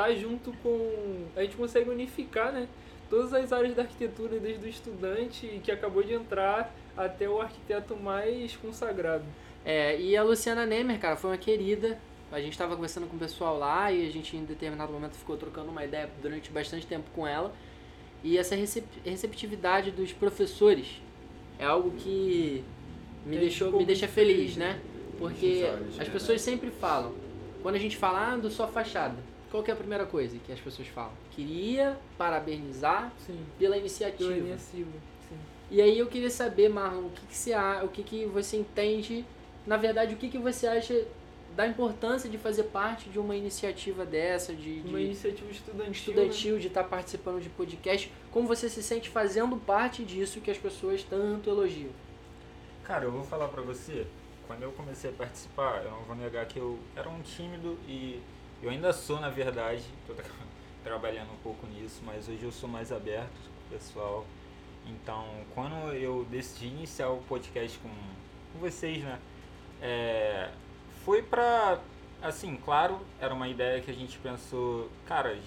estar 0.09 0.15
junto 0.15 0.51
com. 0.63 1.25
A 1.35 1.41
gente 1.41 1.55
consegue 1.55 1.89
unificar, 1.89 2.51
né? 2.51 2.67
Todas 3.09 3.33
as 3.33 3.51
áreas 3.51 3.75
da 3.75 3.83
arquitetura, 3.83 4.39
desde 4.39 4.65
o 4.65 4.69
estudante 4.69 5.61
que 5.63 5.71
acabou 5.71 6.01
de 6.01 6.13
entrar 6.13 6.73
até 6.95 7.27
o 7.29 7.41
arquiteto 7.41 7.95
mais 7.95 8.55
consagrado. 8.55 9.25
É, 9.65 9.99
e 9.99 10.15
a 10.15 10.23
Luciana 10.23 10.65
Nemer, 10.65 10.99
cara, 10.99 11.15
foi 11.15 11.31
uma 11.31 11.37
querida. 11.37 11.99
A 12.31 12.39
gente 12.39 12.57
tava 12.57 12.75
conversando 12.75 13.07
com 13.07 13.17
o 13.17 13.19
pessoal 13.19 13.57
lá 13.57 13.91
e 13.91 14.07
a 14.07 14.09
gente 14.09 14.37
em 14.37 14.45
determinado 14.45 14.93
momento 14.93 15.15
ficou 15.15 15.35
trocando 15.35 15.69
uma 15.69 15.83
ideia 15.83 16.09
durante 16.21 16.49
bastante 16.49 16.87
tempo 16.87 17.09
com 17.13 17.27
ela. 17.27 17.53
E 18.23 18.37
essa 18.37 18.55
recep- 18.55 18.85
receptividade 19.03 19.91
dos 19.91 20.13
professores 20.13 21.01
é 21.59 21.65
algo 21.65 21.91
que 21.91 22.63
me, 23.25 23.33
gente 23.33 23.41
deixou, 23.41 23.71
me 23.73 23.85
deixa 23.85 24.05
muito 24.05 24.15
feliz, 24.15 24.37
feliz, 24.37 24.57
né? 24.57 24.79
Porque 25.19 25.65
as 25.89 25.97
né? 25.97 26.05
pessoas 26.05 26.41
sempre 26.41 26.71
falam, 26.71 27.13
quando 27.61 27.75
a 27.75 27.79
gente 27.79 27.97
fala 27.97 28.33
ah, 28.33 28.37
do 28.37 28.49
só 28.49 28.67
fachada, 28.67 29.17
qual 29.51 29.61
que 29.61 29.69
é 29.69 29.73
a 29.73 29.77
primeira 29.77 30.05
coisa 30.05 30.37
que 30.39 30.51
as 30.51 30.59
pessoas 30.59 30.87
falam? 30.87 31.11
Queria 31.31 31.97
parabenizar 32.17 33.11
Sim. 33.27 33.37
pela 33.59 33.77
iniciativa. 33.77 34.29
Pela 34.33 34.47
iniciativa. 34.47 34.89
Sim. 35.29 35.37
E 35.69 35.81
aí 35.81 35.97
eu 35.99 36.07
queria 36.07 36.29
saber, 36.29 36.69
Marlon, 36.69 37.07
o 37.07 37.09
que, 37.11 37.25
que 37.27 37.35
você 37.35 37.53
a- 37.53 37.81
o 37.83 37.87
que, 37.89 38.01
que 38.03 38.25
você 38.25 38.57
entende, 38.57 39.25
na 39.67 39.77
verdade, 39.77 40.13
o 40.15 40.17
que, 40.17 40.29
que 40.29 40.37
você 40.37 40.65
acha 40.67 41.05
da 41.55 41.67
importância 41.67 42.29
de 42.29 42.37
fazer 42.37 42.63
parte 42.63 43.09
de 43.09 43.19
uma 43.19 43.35
iniciativa 43.35 44.05
dessa, 44.05 44.53
de, 44.55 44.79
de 44.81 44.87
Uma 44.87 45.01
iniciativa 45.01 45.51
estudantil. 45.51 45.83
né? 45.85 45.91
estudantil, 45.91 46.59
de 46.59 46.67
estar 46.67 46.83
participando 46.85 47.41
de 47.41 47.49
podcast, 47.49 48.09
como 48.31 48.47
você 48.47 48.69
se 48.69 48.81
sente 48.81 49.09
fazendo 49.09 49.57
parte 49.57 50.03
disso 50.05 50.39
que 50.39 50.49
as 50.49 50.57
pessoas 50.57 51.03
tanto 51.03 51.49
elogiam? 51.49 51.91
Cara, 52.85 53.03
eu 53.03 53.11
vou 53.11 53.23
falar 53.23 53.49
pra 53.49 53.61
você, 53.61 54.07
quando 54.47 54.63
eu 54.63 54.71
comecei 54.71 55.09
a 55.09 55.13
participar, 55.13 55.83
eu 55.83 55.91
não 55.91 55.99
vou 56.03 56.15
negar 56.15 56.45
que 56.45 56.57
eu 56.57 56.79
era 56.95 57.09
um 57.09 57.21
tímido 57.21 57.77
e 57.85 58.21
eu 58.61 58.69
ainda 58.69 58.93
sou, 58.93 59.19
na 59.19 59.29
verdade, 59.29 59.83
tô 60.07 60.13
tra- 60.13 60.25
trabalhando 60.83 61.31
um 61.31 61.37
pouco 61.43 61.65
nisso, 61.67 62.01
mas 62.05 62.27
hoje 62.27 62.43
eu 62.43 62.51
sou 62.51 62.69
mais 62.69 62.91
aberto 62.91 63.29
com 63.29 63.75
o 63.75 63.77
pessoal. 63.77 64.25
Então, 64.87 65.25
quando 65.53 65.93
eu 65.93 66.25
decidi 66.29 66.67
iniciar 66.67 67.09
o 67.09 67.17
podcast 67.23 67.77
com, 67.79 67.89
com 68.53 68.59
vocês, 68.59 69.03
né, 69.03 69.19
é, 69.81 70.49
foi 71.05 71.21
pra, 71.21 71.79
assim, 72.21 72.55
claro, 72.57 72.99
era 73.19 73.33
uma 73.33 73.47
ideia 73.47 73.81
que 73.81 73.91
a 73.91 73.93
gente 73.93 74.17
pensou, 74.19 74.89
cara, 75.07 75.37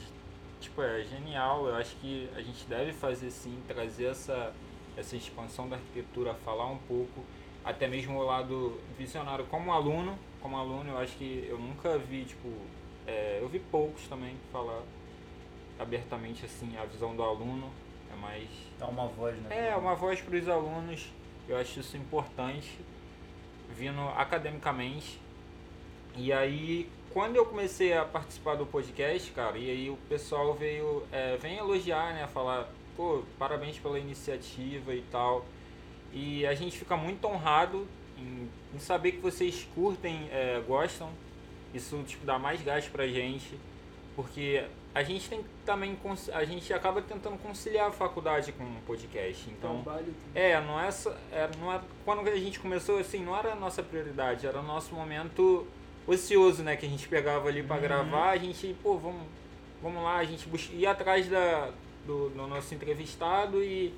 tipo, 0.61 0.81
é 0.83 1.03
genial, 1.05 1.67
eu 1.67 1.75
acho 1.77 1.97
que 1.97 2.29
a 2.37 2.41
gente 2.43 2.65
deve 2.67 2.93
fazer 2.93 3.31
sim, 3.31 3.61
trazer 3.67 4.07
essa, 4.07 4.53
essa 4.97 5.17
expansão 5.17 5.69
da 5.69 5.77
arquitetura, 5.77 6.35
falar 6.45 6.67
um 6.67 6.79
pouco, 6.79 7.25
até 7.65 7.87
mesmo 7.89 8.19
o 8.19 8.23
lado 8.25 8.81
visionário 8.97 9.45
como 9.47 9.73
aluno, 9.73 10.19
como 10.41 10.57
aluno 10.57 10.91
eu 10.91 10.99
acho 10.99 11.17
que 11.17 11.47
eu 11.49 11.59
nunca 11.59 11.99
vi, 11.99 12.25
tipo, 12.25 12.49
é, 13.07 13.39
eu 13.41 13.49
vi 13.49 13.59
poucos 13.59 14.07
também 14.09 14.35
falar 14.53 14.83
abertamente 15.79 16.45
assim, 16.45 16.77
a 16.77 16.85
visão 16.85 17.15
do 17.15 17.23
aluno 17.23 17.71
é 18.13 18.17
mais 18.17 18.49
Dá 18.79 18.87
uma 18.87 19.07
voz, 19.07 19.37
né? 19.39 19.69
é, 19.69 19.77
uma 19.77 19.95
voz 19.95 20.21
para 20.21 20.37
os 20.37 20.49
alunos, 20.49 21.09
eu 21.49 21.57
acho 21.57 21.81
isso 21.81 21.97
importante, 21.97 22.79
vindo 23.77 24.01
academicamente. 24.17 25.21
E 26.17 26.33
aí, 26.33 26.89
quando 27.13 27.37
eu 27.37 27.45
comecei 27.45 27.93
a 27.93 28.05
participar 28.05 28.55
do 28.55 28.65
podcast, 28.65 29.31
cara, 29.33 29.59
e 29.59 29.71
aí 29.71 29.91
o 29.91 29.97
pessoal 30.09 30.55
veio, 30.55 31.03
é, 31.11 31.37
vem 31.37 31.57
elogiar, 31.57 32.15
né, 32.15 32.27
falar, 32.29 32.69
pô, 32.97 33.23
parabéns 33.39 33.79
pela 33.79 33.99
iniciativa 33.99 34.95
e 34.95 35.03
tal. 35.11 35.45
E 36.13 36.47
a 36.47 36.55
gente 36.55 36.79
fica 36.79 36.97
muito 36.97 37.27
honrado 37.27 37.89
em, 38.17 38.49
em 38.73 38.79
saber 38.79 39.13
que 39.13 39.19
vocês 39.19 39.69
curtem, 39.75 40.29
é, 40.31 40.63
gostam. 40.67 41.11
Isso, 41.75 42.03
tipo, 42.07 42.25
dá 42.25 42.39
mais 42.39 42.63
gás 42.63 42.87
pra 42.87 43.07
gente, 43.07 43.59
porque 44.15 44.65
a 44.95 45.03
gente 45.03 45.29
tem 45.29 45.45
também, 45.67 45.99
a 46.33 46.45
gente 46.45 46.73
acaba 46.73 47.03
tentando 47.03 47.37
conciliar 47.39 47.89
a 47.89 47.93
faculdade 47.93 48.53
com 48.53 48.63
o 48.63 48.81
podcast, 48.87 49.51
então... 49.51 49.83
Trabalho. 49.83 50.15
É, 50.35 50.61
não 50.61 50.81
é, 50.81 50.91
só- 50.91 51.15
é, 51.33 51.51
não 51.61 51.73
é 51.73 51.81
quando 52.05 52.29
a 52.29 52.37
gente 52.37 52.61
começou 52.61 52.99
assim, 52.99 53.25
não 53.25 53.37
era 53.37 53.53
a 53.53 53.57
nossa 53.57 53.83
prioridade, 53.83 54.47
era 54.47 54.61
o 54.61 54.63
nosso 54.63 54.95
momento 54.95 55.67
ocioso, 56.07 56.63
né, 56.63 56.77
que 56.77 56.87
a 56.87 56.89
gente 56.89 57.09
pegava 57.09 57.49
ali 57.49 57.63
pra 57.63 57.79
gravar, 57.79 58.31
a 58.31 58.37
gente, 58.37 58.77
pô, 58.83 58.97
vamos, 58.97 59.23
vamos 59.83 60.03
lá, 60.03 60.19
a 60.19 60.25
gente 60.25 60.49
ia 60.75 60.91
atrás 60.93 61.29
da 61.29 61.71
do, 62.07 62.29
do 62.29 62.47
nosso 62.47 62.75
entrevistado 62.75 63.65
e 63.65 63.93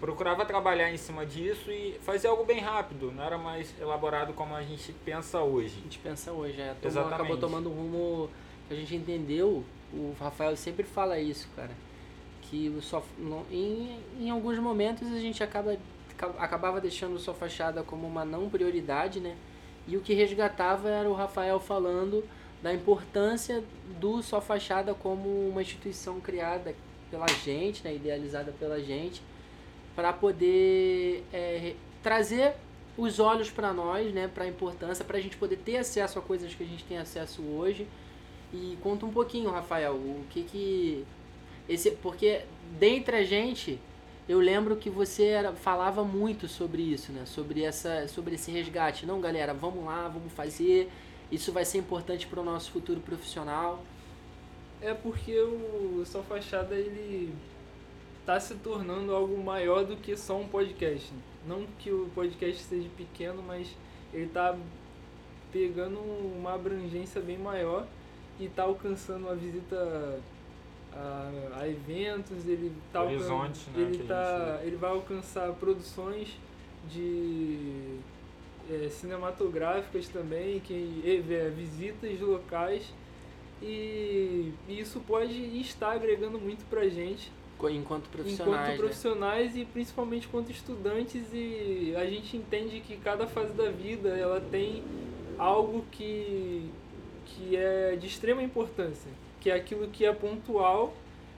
procurava 0.00 0.44
trabalhar 0.44 0.92
em 0.92 0.96
cima 0.96 1.24
disso 1.24 1.70
e 1.70 1.98
fazer 2.02 2.28
algo 2.28 2.44
bem 2.44 2.60
rápido, 2.60 3.10
não 3.12 3.22
era 3.24 3.38
mais 3.38 3.74
elaborado 3.80 4.32
como 4.32 4.54
a 4.54 4.62
gente 4.62 4.92
pensa 5.04 5.40
hoje. 5.40 5.74
A 5.78 5.82
gente 5.82 5.98
pensa 5.98 6.32
hoje, 6.32 6.60
é, 6.60 6.74
tomou- 6.74 6.88
Exatamente. 6.88 7.14
acabou 7.14 7.36
tomando 7.38 7.70
um 7.70 7.74
rumo 7.74 8.30
que 8.68 8.74
a 8.74 8.76
gente 8.76 8.94
entendeu, 8.94 9.64
o 9.92 10.14
Rafael 10.18 10.56
sempre 10.56 10.82
fala 10.84 11.18
isso, 11.18 11.48
cara, 11.56 11.70
que 12.42 12.68
no- 13.18 13.46
em, 13.50 13.98
em 14.20 14.30
alguns 14.30 14.58
momentos 14.58 15.10
a 15.12 15.18
gente 15.18 15.42
acaba, 15.42 15.76
ca- 16.16 16.34
acabava 16.38 16.80
deixando 16.80 17.14
o 17.14 17.18
sua 17.18 17.34
fachada 17.34 17.82
como 17.82 18.06
uma 18.06 18.24
não 18.24 18.48
prioridade, 18.50 19.20
né? 19.20 19.36
E 19.86 19.96
o 19.96 20.00
que 20.00 20.14
resgatava 20.14 20.88
era 20.88 21.08
o 21.08 21.12
Rafael 21.14 21.60
falando 21.60 22.24
da 22.62 22.72
importância 22.72 23.62
do 24.00 24.22
só 24.22 24.40
fachada 24.40 24.94
como 24.94 25.28
uma 25.48 25.60
instituição 25.60 26.20
criada 26.20 26.74
pela 27.10 27.26
gente, 27.28 27.84
né, 27.84 27.94
idealizada 27.94 28.52
pela 28.58 28.80
gente, 28.80 29.22
para 29.94 30.12
poder 30.12 31.24
é, 31.32 31.74
trazer 32.02 32.54
os 32.96 33.18
olhos 33.18 33.50
para 33.50 33.72
nós, 33.72 34.12
né, 34.12 34.28
para 34.28 34.44
a 34.44 34.48
importância, 34.48 35.04
para 35.04 35.18
a 35.18 35.20
gente 35.20 35.36
poder 35.36 35.56
ter 35.56 35.76
acesso 35.78 36.18
a 36.18 36.22
coisas 36.22 36.54
que 36.54 36.62
a 36.62 36.66
gente 36.66 36.84
tem 36.84 36.98
acesso 36.98 37.42
hoje. 37.42 37.86
E 38.52 38.78
conta 38.82 39.04
um 39.04 39.10
pouquinho, 39.10 39.50
Rafael, 39.50 39.94
o 39.94 40.24
que 40.30 40.44
que 40.44 41.04
esse, 41.68 41.90
porque 41.92 42.42
dentre 42.78 43.16
a 43.16 43.24
gente, 43.24 43.80
eu 44.28 44.38
lembro 44.38 44.76
que 44.76 44.88
você 44.88 45.24
era, 45.24 45.52
falava 45.52 46.04
muito 46.04 46.46
sobre 46.46 46.82
isso, 46.82 47.10
né, 47.12 47.24
sobre 47.26 47.62
essa, 47.62 48.06
sobre 48.06 48.36
esse 48.36 48.50
resgate. 48.50 49.06
Não, 49.06 49.20
galera, 49.20 49.52
vamos 49.52 49.84
lá, 49.84 50.08
vamos 50.08 50.32
fazer. 50.32 50.90
Isso 51.32 51.50
vai 51.50 51.64
ser 51.64 51.78
importante 51.78 52.26
para 52.26 52.40
o 52.40 52.44
nosso 52.44 52.70
futuro 52.70 53.00
profissional. 53.00 53.82
É 54.80 54.94
porque 54.94 55.36
o 55.40 56.04
Só 56.04 56.22
Fachada 56.22 56.74
ele 56.74 57.34
tá 58.24 58.40
se 58.40 58.54
tornando 58.56 59.14
algo 59.14 59.42
maior 59.42 59.84
do 59.84 59.96
que 59.96 60.16
só 60.16 60.38
um 60.38 60.48
podcast. 60.48 61.12
Não 61.46 61.66
que 61.78 61.90
o 61.90 62.08
podcast 62.14 62.62
seja 62.62 62.88
pequeno, 62.96 63.42
mas 63.42 63.68
ele 64.12 64.28
tá 64.28 64.56
pegando 65.52 65.98
uma 65.98 66.54
abrangência 66.54 67.20
bem 67.20 67.38
maior 67.38 67.86
e 68.40 68.48
tá 68.48 68.64
alcançando 68.64 69.28
a 69.28 69.34
visita 69.34 70.18
a, 70.92 71.60
a 71.60 71.68
eventos, 71.68 72.46
ele 72.46 72.72
tá 72.92 73.02
Horizontes, 73.02 73.66
né, 73.68 73.82
ele 73.82 74.04
tá 74.04 74.60
ele 74.62 74.76
vai 74.76 74.90
alcançar 74.90 75.52
produções 75.52 76.36
de 76.90 77.98
é, 78.70 78.88
cinematográficas 78.88 80.08
também, 80.08 80.60
que 80.60 81.02
é, 81.04 81.50
visitas 81.50 82.20
locais 82.20 82.92
e 83.62 84.52
isso 84.68 85.00
pode 85.00 85.34
estar 85.60 85.92
agregando 85.92 86.38
muito 86.38 86.68
pra 86.68 86.88
gente 86.88 87.30
Enquanto 87.70 88.08
profissionais, 88.08 88.40
enquanto 88.40 88.68
né? 88.68 88.76
profissionais 88.76 89.56
e 89.56 89.64
principalmente 89.64 90.26
enquanto 90.26 90.50
estudantes 90.50 91.22
e 91.32 91.94
a 91.96 92.06
gente 92.06 92.36
entende 92.36 92.80
que 92.80 92.96
cada 92.96 93.26
fase 93.26 93.52
da 93.52 93.70
vida 93.70 94.10
ela 94.10 94.40
tem 94.40 94.82
algo 95.38 95.84
que, 95.90 96.70
que 97.26 97.56
é 97.56 97.96
de 97.96 98.06
extrema 98.06 98.42
importância, 98.42 99.10
que 99.40 99.50
é 99.50 99.54
aquilo 99.54 99.88
que 99.88 100.04
é 100.04 100.12
pontual 100.12 100.94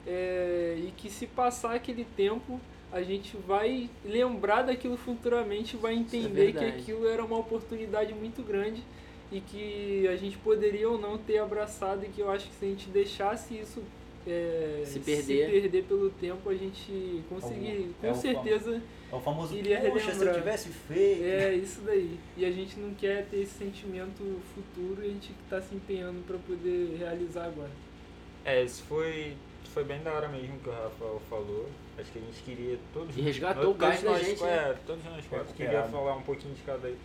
é, 0.07 0.77
e 0.79 0.93
que 0.97 1.11
se 1.11 1.27
passar 1.27 1.75
aquele 1.75 2.05
tempo 2.05 2.61
a 2.93 3.03
gente 3.03 3.37
vai 3.37 3.91
lembrar 4.05 4.63
daquilo 4.63 4.97
futuramente, 4.97 5.77
vai 5.77 5.95
entender 5.95 6.53
que 6.53 6.59
verdade. 6.59 6.81
aquilo 6.81 7.07
era 7.09 7.25
uma 7.25 7.39
oportunidade 7.39 8.15
muito 8.15 8.43
grande 8.43 8.83
e 9.31 9.41
que 9.41 10.07
a 10.09 10.17
gente 10.17 10.39
poderia 10.39 10.89
ou 10.89 10.99
não 10.99 11.19
ter 11.19 11.39
abraçado 11.39 12.05
e 12.05 12.09
que 12.09 12.21
eu 12.21 12.31
acho 12.31 12.49
que 12.49 12.55
se 12.55 12.65
a 12.65 12.69
gente 12.69 12.89
deixasse 12.89 13.59
isso 13.59 13.83
é, 14.27 14.83
Se 14.85 15.01
perder. 15.01 15.51
perder 15.51 15.85
pelo 15.85 16.11
tempo, 16.11 16.49
a 16.49 16.55
gente 16.55 17.23
conseguir, 17.29 17.95
É 18.03 18.07
com 18.09 18.13
o 18.13 18.21
certeza, 18.21 18.83
É 19.13 19.15
o 19.15 19.21
famoso, 19.21 19.55
Iria 19.57 19.81
poxa, 19.83 20.01
se 20.01 20.11
eu 20.11 20.13
relembrar." 20.19 20.35
tivesse 20.37 20.69
feito. 20.71 21.25
é 21.25 21.55
isso 21.55 21.81
daí. 21.83 22.19
E 22.37 22.45
a 22.45 22.51
gente 22.51 22.79
não 22.79 22.93
quer 22.95 23.27
ter 23.27 23.39
esse 23.43 23.55
sentimento 23.59 24.41
futuro 24.55 25.03
e 25.03 25.07
a 25.07 25.09
gente 25.11 25.33
está 25.45 25.61
se 25.61 25.75
empenhando 25.75 26.25
para 26.27 26.37
poder 26.39 26.97
realizar 26.99 27.47
agora. 27.47 27.71
É, 28.45 28.63
isso 28.63 28.83
foi, 28.85 29.35
foi 29.73 29.85
bem 29.85 30.01
da 30.03 30.13
hora 30.13 30.29
mesmo 30.29 30.59
que 30.61 30.69
o 30.69 30.73
Rafael 30.73 31.21
falou. 31.29 31.69
Acho 31.99 32.13
que 32.13 32.19
a 32.19 32.23
gente 32.23 32.43
queria 32.43 32.79
todos 32.93 33.17
E 33.17 33.21
resgatou 33.23 33.63
todos 33.65 33.77
o 33.77 33.79
gás 33.79 34.03
da 34.03 34.11
nós, 34.11 34.27
gente, 34.27 34.43
É, 34.43 34.47
né? 34.69 34.77
todos 34.87 35.05
nós 35.05 35.27
quatro 35.27 35.51
É, 35.53 35.57
queria 35.57 35.79
é. 35.79 35.89
falar 35.89 36.17
um 36.17 36.23
pouquinho 36.23 36.55
de 36.55 36.63
cada 36.63 36.87
aí. 36.89 36.97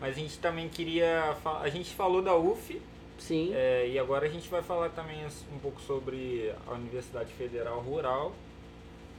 Mas 0.00 0.16
a 0.16 0.20
gente 0.20 0.38
também 0.38 0.68
queria. 0.68 1.36
A 1.60 1.68
gente 1.68 1.94
falou 1.94 2.22
da 2.22 2.36
UF 2.36 2.80
Sim. 3.18 3.52
é, 3.54 3.88
e 3.88 3.98
agora 3.98 4.26
a 4.26 4.28
gente 4.28 4.48
vai 4.48 4.62
falar 4.62 4.88
também 4.90 5.18
um 5.52 5.58
pouco 5.58 5.80
sobre 5.80 6.52
a 6.66 6.72
Universidade 6.72 7.32
Federal 7.34 7.80
Rural 7.80 8.32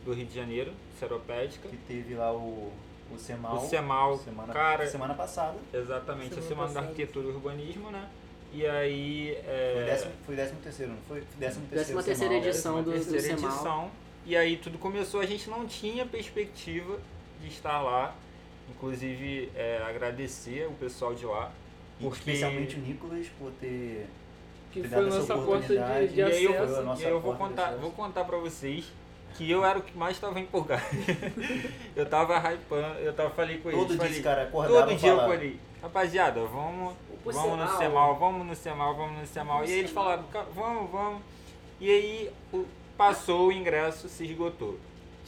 do 0.05 0.13
Rio 0.13 0.25
de 0.25 0.33
Janeiro, 0.35 0.71
Seropédica. 0.99 1.67
Que 1.69 1.77
teve 1.77 2.15
lá 2.15 2.31
o, 2.33 2.71
o 3.13 3.17
Semal. 3.17 3.57
O 3.57 3.67
CEMAL, 3.67 4.17
semana, 4.17 4.53
cara, 4.53 4.87
semana 4.87 5.13
passada. 5.13 5.57
exatamente, 5.73 6.27
a 6.27 6.35
Semana 6.35 6.47
Semana 6.47 6.67
da 6.67 6.73
passada. 6.73 6.87
Arquitetura 6.87 7.27
e 7.27 7.31
Urbanismo, 7.31 7.91
né? 7.91 8.09
E 8.53 8.65
aí. 8.65 9.35
É, 9.45 9.73
Foi 9.75 9.85
décimo, 9.85 10.11
foi 10.25 10.35
décimo 10.35 10.59
terceiro, 10.61 10.91
não 10.93 11.01
foi? 11.07 11.23
Décimo 11.37 11.67
terceiro 11.67 11.69
Décima 11.97 12.03
terceira 12.03 12.33
edição 12.35 12.75
do- 12.81 12.91
do 12.91 12.91
terceira 12.91 13.21
CEMAL. 13.37 13.51
edição. 13.53 13.91
E 14.25 14.35
aí 14.37 14.57
tudo 14.57 14.77
começou, 14.77 15.19
a 15.21 15.25
gente 15.25 15.49
não 15.49 15.65
tinha 15.67 16.05
perspectiva 16.05 16.97
de 17.41 17.47
estar 17.49 17.81
lá. 17.81 18.15
Inclusive, 18.69 19.51
é, 19.55 19.81
agradecer 19.87 20.67
o 20.67 20.71
pessoal 20.73 21.13
de 21.13 21.25
lá. 21.25 21.51
Porque- 21.99 22.31
Especialmente 22.31 22.75
o 22.75 22.79
Nicolas 22.79 23.27
por 23.37 23.51
ter. 23.59 24.07
Que 24.71 24.81
Ter 24.81 24.87
foi 24.89 24.97
a 24.97 25.01
dado 25.01 25.07
essa 25.09 25.17
nossa 25.19 25.33
porta 25.33 25.67
de, 25.67 25.73
oportunidade. 25.79 26.07
de 26.13 26.19
E 26.19 26.23
aí 26.23 26.43
eu, 26.43 26.51
e 26.51 27.05
aí 27.05 27.11
eu 27.11 27.19
vou 27.19 27.35
contar, 27.35 27.71
vou 27.77 27.91
contar 27.91 28.23
pra 28.23 28.37
vocês 28.37 28.85
que 29.35 29.49
eu 29.49 29.65
era 29.65 29.79
o 29.79 29.81
que 29.81 29.97
mais 29.97 30.15
estava 30.15 30.39
empolgado. 30.39 30.83
eu 31.95 32.05
tava 32.05 32.37
hypando, 32.53 32.99
eu 32.99 33.13
tava 33.13 33.29
falei 33.31 33.57
com 33.57 33.69
eles. 33.69 33.79
Todo 33.81 33.89
dia 33.89 33.97
falei, 33.97 34.11
esse 34.13 34.21
cara 34.23 34.43
acordava 34.43 34.87
Todo 34.87 34.95
dia 34.97 35.09
eu 35.09 35.15
falava. 35.17 35.33
falei, 35.33 35.59
rapaziada, 35.81 36.39
vamos, 36.45 36.93
vamos 37.25 37.57
no 37.59 37.77
Semal. 37.77 38.15
Vamos 38.19 38.47
no 38.47 38.55
Semal, 38.55 38.95
vamos 38.95 39.19
no 39.19 39.25
Semal. 39.27 39.65
E 39.65 39.71
eles 39.71 39.91
falaram, 39.91 40.23
"Ca- 40.31 40.45
vamos, 40.53 40.89
vamos. 40.91 41.21
E 41.79 41.89
aí 41.89 42.31
o- 42.53 42.65
passou 42.97 43.47
o 43.47 43.51
ingresso, 43.51 44.07
se 44.09 44.25
esgotou. 44.25 44.77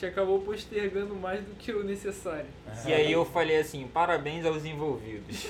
A 0.01 0.05
gente 0.05 0.13
acabou 0.13 0.39
postergando 0.39 1.13
mais 1.13 1.41
do 1.43 1.53
que 1.55 1.71
o 1.71 1.83
necessário. 1.83 2.47
E 2.87 2.91
aí 2.91 3.11
eu 3.11 3.23
falei 3.23 3.57
assim, 3.57 3.87
parabéns 3.87 4.43
aos 4.47 4.65
envolvidos. 4.65 5.45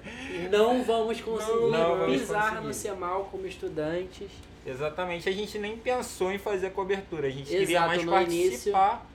Não 0.52 0.84
vamos 0.84 1.22
conseguir 1.22 1.70
Não 1.70 1.70
vamos 1.70 2.20
pisar 2.20 2.50
conseguir. 2.50 2.66
no 2.66 2.74
CEMAL 2.74 3.28
como 3.30 3.46
estudantes. 3.46 4.30
Exatamente, 4.66 5.26
a 5.26 5.32
gente 5.32 5.58
nem 5.58 5.78
pensou 5.78 6.30
em 6.30 6.36
fazer 6.38 6.66
a 6.66 6.70
cobertura, 6.70 7.28
a 7.28 7.30
gente 7.30 7.48
queria 7.48 7.62
Exato, 7.78 7.86
mais 7.86 8.04
no 8.04 8.12
participar 8.12 9.06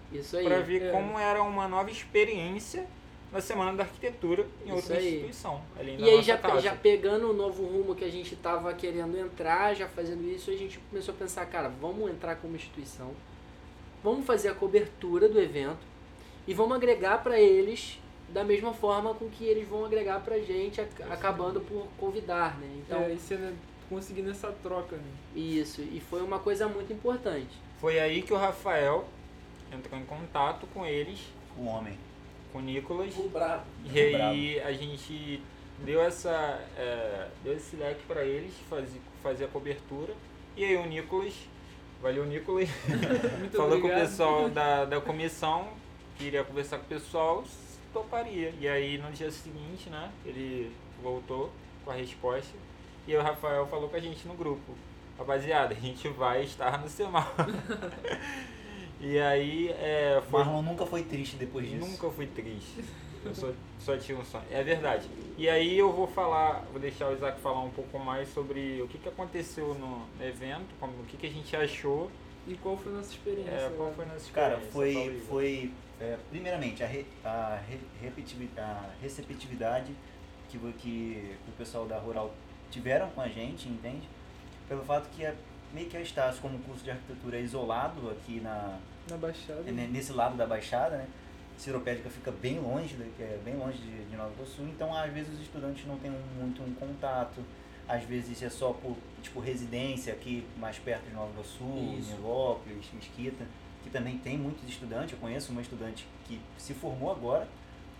para 0.43 0.59
ver 0.61 0.81
É. 0.83 0.91
como 0.91 1.19
era 1.19 1.41
uma 1.43 1.67
nova 1.67 1.89
experiência 1.91 2.85
na 3.31 3.41
Semana 3.41 3.73
da 3.73 3.83
Arquitetura 3.83 4.47
em 4.63 4.67
Isso 4.69 4.75
outra 4.75 4.97
aí. 4.97 5.07
instituição, 5.15 5.61
E 5.99 6.09
aí 6.09 6.21
já, 6.23 6.35
casa. 6.37 6.61
já 6.61 6.75
pegando 6.75 7.29
o 7.29 7.33
novo 7.33 7.63
rumo 7.63 7.93
que 7.93 8.05
a 8.05 8.09
gente 8.09 8.33
estava 8.33 8.73
querendo 8.73 9.15
entrar, 9.19 9.75
já 9.75 9.87
fazendo 9.87 10.23
isso, 10.27 10.49
a 10.49 10.55
gente 10.55 10.79
começou 10.89 11.13
a 11.13 11.17
pensar, 11.17 11.45
cara, 11.45 11.69
vamos 11.79 12.09
entrar 12.09 12.35
como 12.37 12.55
instituição, 12.55 13.11
vamos 14.03 14.25
fazer 14.25 14.49
a 14.49 14.53
cobertura 14.53 15.27
do 15.29 15.39
evento 15.39 15.79
e 16.47 16.53
vamos 16.53 16.75
agregar 16.75 17.21
para 17.23 17.39
eles 17.39 17.99
da 18.29 18.43
mesma 18.43 18.73
forma 18.73 19.13
com 19.15 19.27
que 19.29 19.43
eles 19.43 19.67
vão 19.67 19.85
agregar 19.85 20.19
pra 20.21 20.37
gente, 20.39 20.79
ac- 20.79 21.03
acabando 21.09 21.61
por 21.61 21.87
convidar, 21.97 22.57
né? 22.59 22.67
Então, 22.85 23.01
é, 23.01 23.13
e 23.13 23.17
sendo, 23.17 23.55
conseguindo 23.89 24.29
essa 24.29 24.51
troca, 24.63 24.95
né? 24.97 25.03
isso, 25.35 25.81
e 25.81 25.99
foi 25.99 26.21
uma 26.21 26.37
coisa 26.39 26.67
muito 26.67 26.93
importante. 26.93 27.49
Foi 27.79 27.99
aí 27.99 28.21
que 28.21 28.31
o 28.31 28.37
Rafael 28.37 29.07
entrou 29.73 29.99
em 29.99 30.05
contato 30.05 30.67
com 30.73 30.85
eles, 30.85 31.19
O 31.57 31.65
homem. 31.65 31.97
com 32.53 32.59
o 32.59 32.61
Nicolas, 32.61 33.13
bravo. 33.31 33.63
e 33.91 33.99
aí 34.15 34.59
a 34.61 34.71
gente 34.73 35.41
deu 35.83 36.01
essa 36.01 36.29
é, 36.77 37.27
deu 37.43 37.55
esse 37.55 37.75
leque 37.77 38.01
para 38.07 38.23
eles 38.23 38.53
fazer 38.69 38.99
fazer 39.23 39.45
a 39.45 39.47
cobertura 39.47 40.13
e 40.57 40.63
aí 40.65 40.75
o 40.75 40.85
Nicolas 40.85 41.33
valeu 42.01 42.25
Nicolas 42.25 42.69
Muito 43.39 43.55
falou 43.55 43.79
com 43.79 43.87
o 43.87 43.89
obrigado. 43.89 44.01
pessoal 44.01 44.49
da, 44.49 44.85
da 44.85 45.01
comissão 45.01 45.67
que 46.17 46.25
iria 46.25 46.43
conversar 46.43 46.77
com 46.77 46.85
o 46.85 46.87
pessoal 46.87 47.43
toparia 47.93 48.53
e 48.59 48.67
aí 48.67 48.97
no 48.97 49.11
dia 49.11 49.31
seguinte 49.31 49.89
né 49.89 50.11
ele 50.25 50.71
voltou 51.01 51.51
com 51.83 51.91
a 51.91 51.93
resposta 51.95 52.55
e 53.07 53.13
aí 53.13 53.17
o 53.19 53.23
Rafael 53.23 53.65
falou 53.67 53.89
com 53.89 53.95
a 53.95 53.99
gente 53.99 54.27
no 54.27 54.33
grupo 54.33 54.73
rapaziada 55.17 55.73
a 55.73 55.77
gente 55.77 56.07
vai 56.09 56.43
estar 56.43 56.79
no 56.79 56.87
Semal 56.87 57.27
e 59.01 59.17
aí 59.19 59.69
é, 59.69 60.21
foi 60.29 60.43
Marlon 60.43 60.61
nunca 60.61 60.85
foi 60.85 61.03
triste 61.03 61.35
depois 61.35 61.67
disso. 61.69 61.85
Nunca 61.85 62.09
fui 62.09 62.27
triste. 62.27 62.83
Eu 63.25 63.35
só, 63.35 63.51
só 63.79 63.97
tinha 63.97 64.17
um 64.17 64.23
sonho. 64.23 64.45
É 64.51 64.63
verdade. 64.63 65.07
E 65.37 65.49
aí 65.49 65.77
eu 65.77 65.91
vou 65.91 66.07
falar, 66.07 66.63
vou 66.71 66.79
deixar 66.79 67.09
o 67.09 67.13
Isaac 67.13 67.39
falar 67.41 67.61
um 67.61 67.69
pouco 67.69 67.99
mais 67.99 68.29
sobre 68.33 68.81
o 68.81 68.87
que, 68.87 68.97
que 68.97 69.09
aconteceu 69.09 69.73
no 69.75 70.05
evento, 70.25 70.67
como, 70.79 70.93
o 70.93 71.05
que, 71.05 71.17
que 71.17 71.27
a 71.27 71.29
gente 71.29 71.55
achou, 71.55 72.09
E 72.47 72.55
qual 72.55 72.77
foi 72.77 72.91
a 72.93 72.95
nossa 72.95 73.11
experiência? 73.11 73.51
é, 73.51 73.73
qual 73.75 73.91
foi 73.93 74.05
a 74.05 74.07
nossa 74.07 74.31
Cara, 74.31 74.57
experiência. 74.57 74.93
Fala, 75.03 75.19
foi, 75.19 75.21
foi 75.27 75.73
é, 75.99 76.17
primeiramente 76.29 76.81
a, 76.83 76.87
re, 76.87 77.05
a, 77.23 77.59
re, 77.67 77.77
a 78.57 78.89
receptividade 79.01 79.93
que, 80.49 80.57
que 80.79 81.35
o 81.47 81.51
pessoal 81.57 81.85
da 81.85 81.97
Rural 81.99 82.33
tiveram 82.71 83.09
com 83.09 83.21
a 83.21 83.27
gente, 83.27 83.67
entende? 83.67 84.07
Pelo 84.67 84.83
fato 84.83 85.09
que 85.15 85.25
é, 85.25 85.35
meio 85.73 85.87
que 85.89 85.97
a 85.97 86.01
Estácio, 86.01 86.41
como 86.41 86.57
curso 86.59 86.83
de 86.83 86.91
arquitetura 86.91 87.37
é 87.37 87.41
isolado 87.41 88.09
aqui 88.09 88.39
na, 88.39 88.79
Na 89.09 89.17
Baixada. 89.17 89.63
é, 89.67 89.71
ne- 89.71 89.87
nesse 89.87 90.13
lado 90.13 90.35
da 90.37 90.45
Baixada, 90.47 90.97
né? 90.97 91.07
Ciropédica 91.59 92.09
fica 92.09 92.31
bem 92.31 92.59
longe, 92.59 92.95
é 93.19 93.37
bem 93.43 93.55
longe 93.57 93.77
de, 93.79 94.05
de 94.05 94.15
Nova 94.15 94.31
Iguaçu, 94.35 94.61
então 94.63 94.95
às 94.95 95.11
vezes 95.11 95.33
os 95.33 95.41
estudantes 95.41 95.85
não 95.85 95.97
têm 95.97 96.09
muito 96.39 96.63
um 96.63 96.73
contato, 96.75 97.43
às 97.87 98.03
vezes 98.03 98.41
é 98.41 98.49
só 98.49 98.71
por 98.71 98.95
tipo 99.21 99.39
residência 99.41 100.13
aqui 100.13 100.45
mais 100.57 100.77
perto 100.79 101.03
de 101.07 101.13
Nova 101.13 101.31
Iguaçu. 101.33 101.63
Nilópolis, 101.63 102.85
Mesquita, 102.93 103.43
que 103.83 103.89
também 103.89 104.17
tem 104.19 104.37
muitos 104.37 104.67
estudantes. 104.69 105.13
Eu 105.13 105.19
conheço 105.19 105.51
uma 105.51 105.61
estudante 105.61 106.07
que 106.25 106.39
se 106.57 106.73
formou 106.73 107.11
agora 107.11 107.47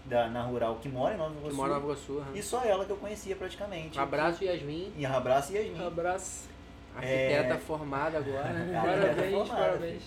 da, 0.06 0.28
na 0.30 0.44
rural 0.44 0.76
que 0.82 0.88
mora 0.88 1.16
em 1.16 1.18
Nova 1.18 1.32
Que 1.34 1.40
Iguaçu. 1.40 1.56
mora 1.58 1.70
em 1.70 1.74
Nova 1.74 1.86
Iguaçu. 1.88 2.18
aham. 2.20 2.36
E 2.36 2.42
só 2.44 2.64
ela 2.64 2.86
que 2.86 2.92
eu 2.92 2.98
conhecia 2.98 3.36
praticamente. 3.36 4.00
Abraço, 4.00 4.44
Yasmin, 4.44 4.94
E 4.98 5.06
abraço 5.06 5.52
Yasmin. 5.54 5.86
Abraço. 5.86 6.48
arquiteta 6.96 7.54
É. 7.56 7.58
formada 7.58 8.18
agora. 8.20 8.54
Parabéns, 8.74 9.32
formada, 9.34 9.60
parabéns. 9.62 10.04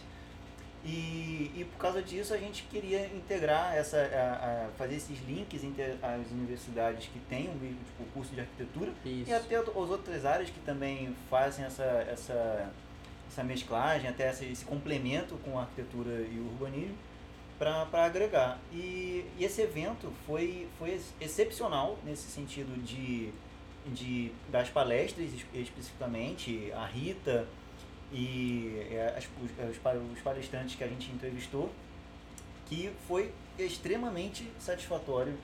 E, 0.85 1.51
e 1.55 1.65
por 1.71 1.79
causa 1.79 2.03
disso 2.03 2.35
a 2.35 2.37
gente 2.39 2.65
queria 2.65 3.07
integrar 3.07 3.73
essa, 3.77 3.99
a- 3.99 4.67
a- 4.67 4.69
fazer 4.77 4.97
esses 4.97 5.17
links 5.29 5.63
entre 5.63 5.83
as 6.03 6.29
universidades 6.33 7.07
que 7.07 7.21
têm 7.29 7.45
mesmo 7.55 7.79
tipo, 7.79 8.05
curso 8.13 8.35
de 8.35 8.41
arquitetura 8.41 8.91
Isso. 9.05 9.31
e 9.31 9.33
até 9.33 9.57
as 9.57 9.69
outras 9.69 10.25
áreas 10.27 10.51
que 10.51 10.59
também 10.61 11.15
fazem 11.31 11.65
essa, 11.65 11.85
essa, 11.85 12.73
essa 13.29 13.45
mesclagem, 13.45 14.11
até 14.11 14.25
essa- 14.27 14.45
esse 14.45 14.65
complemento 14.65 15.37
com 15.45 15.57
a 15.57 15.63
arquitetura 15.63 16.11
e 16.21 16.39
o 16.41 16.47
urbanismo 16.53 16.97
para 17.59 18.05
agregar. 18.05 18.59
E, 18.73 19.25
e 19.39 19.45
esse 19.45 19.63
evento 19.63 20.13
foi, 20.27 20.67
foi 20.81 20.91
ex- 20.91 21.15
excepcional 21.21 21.97
nesse 22.05 22.29
sentido 22.29 22.77
de, 22.83 23.31
de 23.87 24.33
das 24.51 24.69
palestras 24.69 25.29
es- 25.33 25.47
especificamente, 25.55 26.73
a 26.75 26.85
Rita 26.87 27.47
e 28.13 28.87
é, 28.91 29.15
as- 29.17 29.25
os, 29.43 29.71
os 29.71 29.79
pa- 29.79 29.95
os 29.95 30.21
palestrantes 30.21 30.75
que 30.75 30.85
a 30.85 30.89
gente 30.89 31.11
entrevistou, 31.11 31.71
que 32.69 32.91
foi 33.09 33.33
extremamente 33.59 34.49
satisfatório 34.59 35.35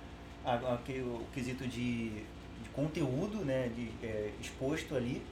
a, 0.44 0.54
a, 0.54 0.78
que- 0.84 1.00
o 1.00 1.22
quesito 1.34 1.66
de, 1.66 2.10
de 2.10 2.68
conteúdo 2.74 3.44
né, 3.44 3.70
de, 3.74 3.90
é, 4.06 4.30
exposto 4.40 4.94
ali 4.94 5.22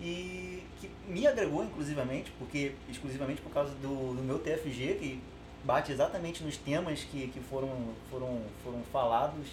e 0.00 0.62
que 0.80 0.90
me 1.08 1.26
agregou 1.26 1.62
inclusivamente, 1.64 2.32
porque 2.38 2.72
exclusivamente 2.88 3.40
por 3.42 3.52
causa 3.52 3.70
do, 3.76 4.14
do 4.14 4.22
meu 4.22 4.38
TFG, 4.38 4.94
que 4.98 5.20
bate 5.64 5.92
exatamente 5.92 6.42
nos 6.42 6.56
temas 6.56 7.04
que, 7.04 7.28
que 7.28 7.40
foram, 7.40 7.68
foram, 8.10 8.40
foram 8.64 8.82
falados 8.90 9.46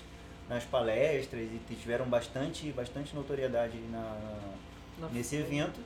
nas 0.48 0.64
palestras 0.64 1.42
e 1.70 1.76
tiveram 1.76 2.06
bastante, 2.06 2.72
bastante 2.72 3.14
notoriedade 3.14 3.78
na, 3.92 4.18
Na- 5.00 5.10
nesse 5.10 5.36
evento. 5.36 5.80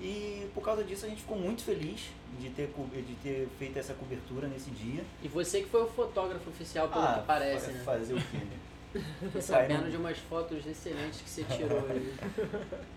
E 0.00 0.48
por 0.54 0.62
causa 0.62 0.82
disso 0.82 1.04
a 1.04 1.08
gente 1.08 1.20
ficou 1.20 1.36
muito 1.38 1.62
feliz 1.62 2.08
de 2.38 2.48
ter, 2.50 2.72
de 3.06 3.14
ter 3.22 3.48
feito 3.58 3.78
essa 3.78 3.92
cobertura 3.94 4.48
nesse 4.48 4.70
dia. 4.70 5.04
E 5.22 5.28
você 5.28 5.60
que 5.60 5.68
foi 5.68 5.82
o 5.82 5.88
fotógrafo 5.88 6.48
oficial, 6.48 6.88
pelo 6.88 7.06
que 7.14 7.26
parece, 7.26 7.66
fa- 7.66 7.72
né? 7.72 7.82
Fazer 7.84 8.14
o 8.14 8.16
quê, 8.16 8.38
né? 8.38 9.02
Tô 9.32 9.40
sabendo 9.40 9.90
de 9.90 9.96
umas 9.96 10.18
fotos 10.18 10.66
excelentes 10.66 11.20
que 11.20 11.28
você 11.30 11.44
tirou 11.44 11.78
aí. 11.90 12.14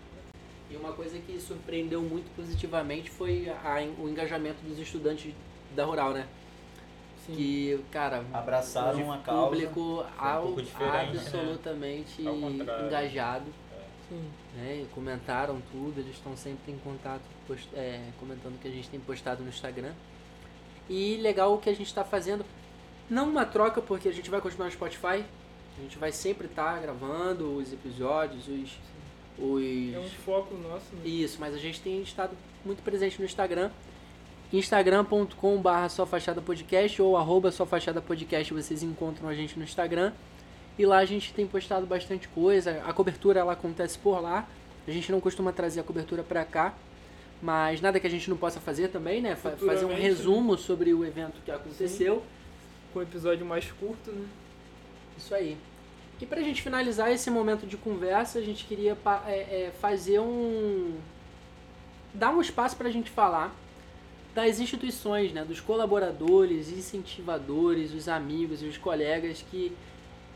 E 0.70 0.76
uma 0.76 0.92
coisa 0.94 1.18
que 1.18 1.38
surpreendeu 1.38 2.00
muito 2.00 2.34
positivamente 2.34 3.10
foi 3.10 3.48
a- 3.50 3.86
o 3.98 4.08
engajamento 4.08 4.56
dos 4.66 4.78
estudantes 4.78 5.32
da 5.76 5.84
Rural, 5.84 6.12
né? 6.12 6.26
Sim. 7.26 7.34
Que, 7.34 7.80
cara, 7.92 8.24
Abraçaram 8.32 9.12
a 9.12 9.18
causa. 9.18 9.46
público 9.50 9.80
um 9.80 10.04
ao- 10.18 10.48
né? 10.56 10.64
absolutamente 11.10 12.22
contrário. 12.22 12.86
engajado. 12.86 13.44
Né? 14.56 14.86
Comentaram 14.94 15.60
tudo, 15.72 16.00
eles 16.00 16.14
estão 16.14 16.36
sempre 16.36 16.72
em 16.72 16.78
contato, 16.78 17.22
post- 17.46 17.68
é, 17.74 18.00
comentando 18.18 18.54
o 18.54 18.58
que 18.58 18.68
a 18.68 18.70
gente 18.70 18.88
tem 18.88 19.00
postado 19.00 19.42
no 19.42 19.48
Instagram. 19.48 19.92
E 20.88 21.16
legal 21.16 21.54
o 21.54 21.58
que 21.58 21.70
a 21.70 21.74
gente 21.74 21.86
está 21.86 22.04
fazendo, 22.04 22.44
não 23.08 23.28
uma 23.30 23.44
troca, 23.46 23.80
porque 23.80 24.08
a 24.08 24.12
gente 24.12 24.28
vai 24.30 24.40
continuar 24.40 24.66
no 24.66 24.72
Spotify, 24.72 25.24
a 25.78 25.82
gente 25.82 25.98
vai 25.98 26.12
sempre 26.12 26.46
estar 26.46 26.78
gravando 26.80 27.56
os 27.56 27.72
episódios, 27.72 28.46
os, 28.48 28.70
os 29.38 29.94
É 29.94 29.98
um 29.98 30.08
foco 30.24 30.54
nosso, 30.56 30.94
né? 30.96 31.02
isso, 31.06 31.38
mas 31.40 31.54
a 31.54 31.58
gente 31.58 31.80
tem 31.80 32.02
estado 32.02 32.36
muito 32.64 32.82
presente 32.82 33.18
no 33.18 33.24
Instagram. 33.24 33.70
só 35.88 36.06
fachada 36.06 36.40
podcast 36.40 37.00
ou 37.02 37.16
arroba 37.16 37.50
só 37.50 37.66
fachada 37.66 38.00
podcast 38.00 38.52
vocês 38.54 38.82
encontram 38.82 39.28
a 39.28 39.34
gente 39.34 39.58
no 39.58 39.64
Instagram 39.64 40.12
e 40.78 40.84
lá 40.86 40.98
a 40.98 41.04
gente 41.04 41.32
tem 41.32 41.46
postado 41.46 41.86
bastante 41.86 42.28
coisa 42.28 42.82
a 42.86 42.92
cobertura 42.92 43.40
ela 43.40 43.52
acontece 43.52 43.98
por 43.98 44.20
lá 44.20 44.48
a 44.86 44.90
gente 44.90 45.10
não 45.12 45.20
costuma 45.20 45.52
trazer 45.52 45.80
a 45.80 45.84
cobertura 45.84 46.22
pra 46.22 46.44
cá 46.44 46.74
mas 47.42 47.80
nada 47.80 47.98
que 48.00 48.06
a 48.06 48.10
gente 48.10 48.28
não 48.30 48.36
possa 48.36 48.60
fazer 48.60 48.88
também 48.88 49.20
né 49.20 49.36
Fa- 49.36 49.50
fazer 49.50 49.64
um 49.84 49.88
Futuramente, 49.88 50.02
resumo 50.02 50.56
sobre 50.58 50.92
o 50.94 51.04
evento 51.04 51.40
que 51.44 51.50
aconteceu 51.50 52.22
Com 52.92 53.00
um 53.00 53.02
episódio 53.02 53.44
mais 53.44 53.70
curto, 53.72 54.10
né? 54.10 54.26
Isso 55.16 55.34
aí. 55.34 55.56
E 56.20 56.26
pra 56.26 56.40
gente 56.42 56.62
finalizar 56.62 57.10
esse 57.10 57.28
momento 57.30 57.66
de 57.66 57.76
conversa, 57.76 58.38
a 58.38 58.42
gente 58.42 58.64
queria 58.64 58.96
é, 59.26 59.32
é, 59.66 59.72
fazer 59.80 60.20
um. 60.20 60.94
dar 62.14 62.30
um 62.30 62.40
espaço 62.40 62.76
pra 62.76 62.88
gente 62.88 63.10
falar 63.10 63.54
das 64.34 64.58
instituições, 64.60 65.32
né? 65.32 65.44
dos 65.44 65.60
colaboradores, 65.60 66.70
incentivadores, 66.70 67.92
os 67.92 68.08
amigos 68.08 68.62
e 68.62 68.66
os 68.66 68.76
colegas 68.78 69.44
que 69.50 69.72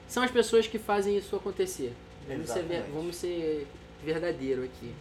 são 0.08 0.22
as 0.22 0.30
pessoas 0.30 0.66
que 0.66 0.78
fazem 0.78 1.16
isso 1.16 1.36
acontecer. 1.36 1.92
Vamos 2.26 2.50
ser, 2.50 2.62
vamos 2.92 3.16
ser 3.16 3.66
verdadeiro 4.04 4.64
aqui. 4.64 4.92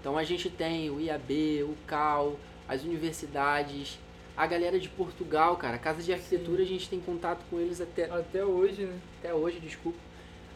Então 0.00 0.16
a 0.16 0.24
gente 0.24 0.48
tem 0.48 0.90
o 0.90 1.00
IAB, 1.00 1.64
o 1.64 1.76
CAL, 1.86 2.38
as 2.68 2.82
universidades, 2.84 3.98
A 4.36 4.46
galera 4.46 4.78
de 4.78 4.88
Portugal, 4.88 5.56
cara, 5.56 5.76
Casa 5.76 6.02
de 6.02 6.12
Arquitetura, 6.12 6.62
a 6.62 6.66
gente 6.66 6.88
tem 6.88 7.00
contato 7.00 7.44
com 7.50 7.60
eles 7.60 7.80
até, 7.80 8.04
Até 8.04 8.44
hoje, 8.44 8.84
né? 8.84 8.98
até 9.18 9.34
hoje, 9.34 9.58
desculpa. 9.60 9.98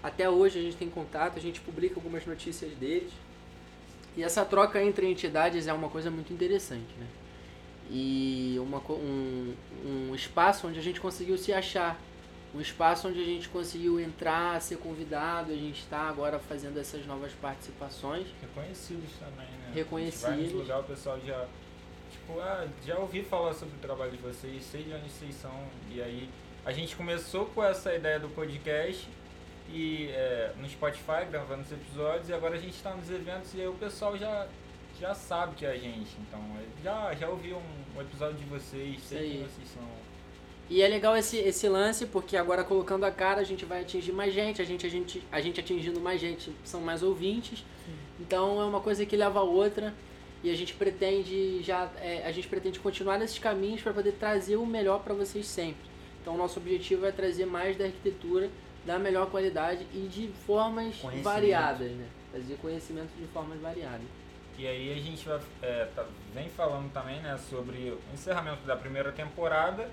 Até 0.03 0.31
hoje 0.31 0.59
a 0.59 0.63
gente 0.63 0.77
tem 0.77 0.89
contato, 0.89 1.39
a 1.39 1.41
gente 1.41 1.61
publica 1.61 1.97
algumas 1.97 2.25
notícias 2.25 2.73
deles. 2.73 3.13
E 4.17 4.23
essa 4.23 4.45
troca 4.45 4.83
entre 4.83 5.07
entidades 5.11 5.67
é 5.67 5.73
uma 5.73 5.89
coisa 5.89 6.11
muito 6.11 6.33
interessante, 6.33 6.95
né? 6.99 7.07
E 7.91 8.57
uma, 8.59 8.79
um, 8.91 9.55
um 9.85 10.15
espaço 10.15 10.67
onde 10.67 10.79
a 10.79 10.83
gente 10.83 11.01
conseguiu 11.01 11.37
se 11.37 11.53
achar. 11.53 12.01
Um 12.55 12.61
espaço 12.61 13.09
onde 13.09 13.21
a 13.21 13.25
gente 13.25 13.49
conseguiu 13.49 13.99
entrar, 13.99 14.61
ser 14.63 14.79
convidado, 14.79 15.51
a 15.51 15.57
gente 15.57 15.81
está 15.81 16.03
agora 16.03 16.39
fazendo 16.39 16.79
essas 16.79 17.05
novas 17.05 17.33
participações. 17.33 18.29
Reconhecidos 18.41 19.11
também, 19.19 19.47
né? 19.47 19.73
Reconhecidos. 19.75 20.37
Nos 20.37 20.53
lugar, 20.53 20.81
o 20.81 20.85
pessoal 20.85 21.19
já. 21.27 21.47
Tipo, 22.13 22.39
ah, 22.39 22.69
já 22.87 22.97
ouvi 22.99 23.25
falar 23.25 23.53
sobre 23.55 23.75
o 23.75 23.79
trabalho 23.79 24.13
de 24.13 24.19
vocês, 24.19 24.63
sei 24.63 24.85
de 24.85 24.95
onde 24.95 25.11
vocês 25.11 25.35
são. 25.35 25.67
E 25.91 26.01
aí, 26.01 26.31
a 26.65 26.73
gente 26.73 26.95
começou 26.95 27.47
com 27.47 27.63
essa 27.63 27.93
ideia 27.93 28.21
do 28.21 28.29
podcast 28.29 29.09
e 29.69 30.09
é, 30.11 30.53
no 30.57 30.69
Spotify, 30.69 31.27
gravando 31.31 31.63
os 31.63 31.73
episódios, 31.73 32.29
e 32.29 32.33
agora 32.33 32.55
a 32.55 32.59
gente 32.59 32.75
está 32.75 32.95
nos 32.95 33.11
eventos 33.11 33.53
e 33.55 33.61
aí 33.61 33.67
o 33.67 33.75
pessoal 33.75 34.17
já, 34.17 34.47
já 35.01 35.15
sabe 35.15 35.57
que 35.57 35.67
é 35.67 35.71
a 35.71 35.77
gente. 35.77 36.17
Então, 36.21 36.41
é, 36.59 36.83
já, 36.83 37.15
já 37.15 37.29
ouvi 37.29 37.53
um, 37.53 37.97
um 37.97 38.01
episódio 38.01 38.37
de 38.37 38.45
vocês, 38.45 39.03
sei 39.03 39.19
aí. 39.19 39.39
vocês 39.39 39.69
são. 39.69 39.83
E 40.71 40.81
é 40.81 40.89
legal 40.89 41.17
esse, 41.17 41.37
esse 41.37 41.69
lance, 41.69 42.07
porque 42.07 42.37
agora 42.37 42.65
colocando 42.65 43.05
a 43.05 43.11
cara 43.11 43.41
a 43.41 43.45
gente 43.45 43.65
vai 43.65 43.83
atingir 43.83 44.13
mais 44.13 44.33
gente, 44.33 44.63
a 44.63 44.65
gente, 44.65 44.87
a 44.87 44.89
gente, 44.91 45.23
a 45.31 45.41
gente 45.41 45.61
atingindo 45.61 46.01
mais 46.01 46.21
gente 46.21 46.51
são 46.65 46.81
mais 46.81 47.03
ouvintes. 47.03 47.65
Então 48.19 48.61
é 48.61 48.65
uma 48.65 48.81
coisa 48.81 49.05
que 49.05 49.17
leva 49.17 49.41
a 49.41 49.43
outra 49.43 49.93
e 50.43 50.51
a 50.51 50.55
gente 50.55 50.75
pretende 50.75 51.63
já 51.63 51.91
é, 52.01 52.23
a 52.27 52.33
gente 52.33 52.49
pretende 52.49 52.79
continuar 52.79 53.19
nesses 53.19 53.39
caminhos 53.39 53.83
para 53.83 53.93
poder 53.93 54.13
trazer 54.13 54.57
o 54.57 54.65
melhor 54.65 55.01
para 55.03 55.13
vocês 55.15 55.47
sempre. 55.47 55.83
Então 56.23 56.35
o 56.35 56.39
nosso 56.39 56.59
objetivo 56.59 57.05
é 57.05 57.13
trazer 57.13 57.45
mais 57.45 57.77
da 57.77 57.85
arquitetura 57.85 58.49
da 58.87 58.99
melhor 58.99 59.31
qualidade 59.31 59.87
e 59.95 60.07
de 60.09 60.29
formas 60.47 60.97
variadas, 61.23 61.91
né? 61.93 62.07
Trazer 62.31 62.57
conhecimento 62.57 63.11
de 63.19 63.27
formas 63.29 63.59
variadas. 63.61 64.07
E 64.59 64.67
aí 64.67 64.93
a 64.93 64.97
gente 65.03 65.27
vai, 65.27 65.41
é, 65.63 65.89
tá- 65.95 66.07
vem 66.35 66.49
falando 66.49 66.91
também 66.93 67.21
né, 67.21 67.37
sobre 67.51 67.91
o 67.91 67.99
encerramento 68.15 68.63
da 68.67 68.77
primeira 68.77 69.11
temporada 69.11 69.91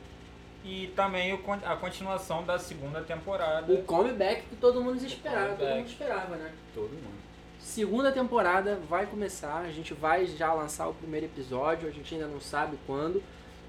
e 0.63 0.87
também 0.95 1.33
o 1.33 1.39
a 1.65 1.75
continuação 1.75 2.43
da 2.43 2.59
segunda 2.59 3.01
temporada. 3.01 3.71
O 3.71 3.83
comeback 3.83 4.43
que 4.43 4.55
todo 4.55 4.81
mundo 4.81 5.03
esperava, 5.03 5.55
todo 5.55 5.69
mundo 5.75 5.87
esperava, 5.87 6.35
né? 6.35 6.51
Todo 6.73 6.91
mundo. 6.91 7.21
Segunda 7.59 8.11
temporada 8.11 8.79
vai 8.89 9.05
começar, 9.05 9.59
a 9.59 9.71
gente 9.71 9.93
vai 9.93 10.25
já 10.25 10.53
lançar 10.53 10.87
o 10.87 10.93
primeiro 10.93 11.27
episódio, 11.27 11.87
a 11.87 11.91
gente 11.91 12.13
ainda 12.13 12.27
não 12.27 12.39
sabe 12.39 12.77
quando. 12.85 13.21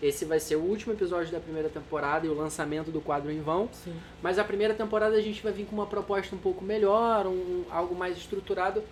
Esse 0.03 0.24
vai 0.24 0.40
ser 0.40 0.57
o 0.57 0.61
último 0.61 0.93
episódio 0.93 1.30
da 1.30 1.38
primeira 1.38 1.68
temporada 1.68 2.26
e 2.26 2.28
o 2.28 2.34
lançamento 2.34 2.90
do 2.90 3.01
quadro 3.01 3.30
em 3.30 3.40
vão. 3.40 3.68
Sim. 3.72 3.95
Mas 4.20 4.36
a 4.36 4.43
primeira 4.43 4.74
temporada 4.74 5.14
a 5.14 5.20
gente 5.20 5.40
vai 5.40 5.53
vir 5.53 5.64
com 5.64 5.76
uma 5.76 5.86
proposta 5.86 6.34
um 6.34 6.38
pouco 6.38 6.64
melhor, 6.64 7.26
um, 7.26 7.64
algo 7.70 7.95
mais 7.95 8.16
estruturado. 8.16 8.82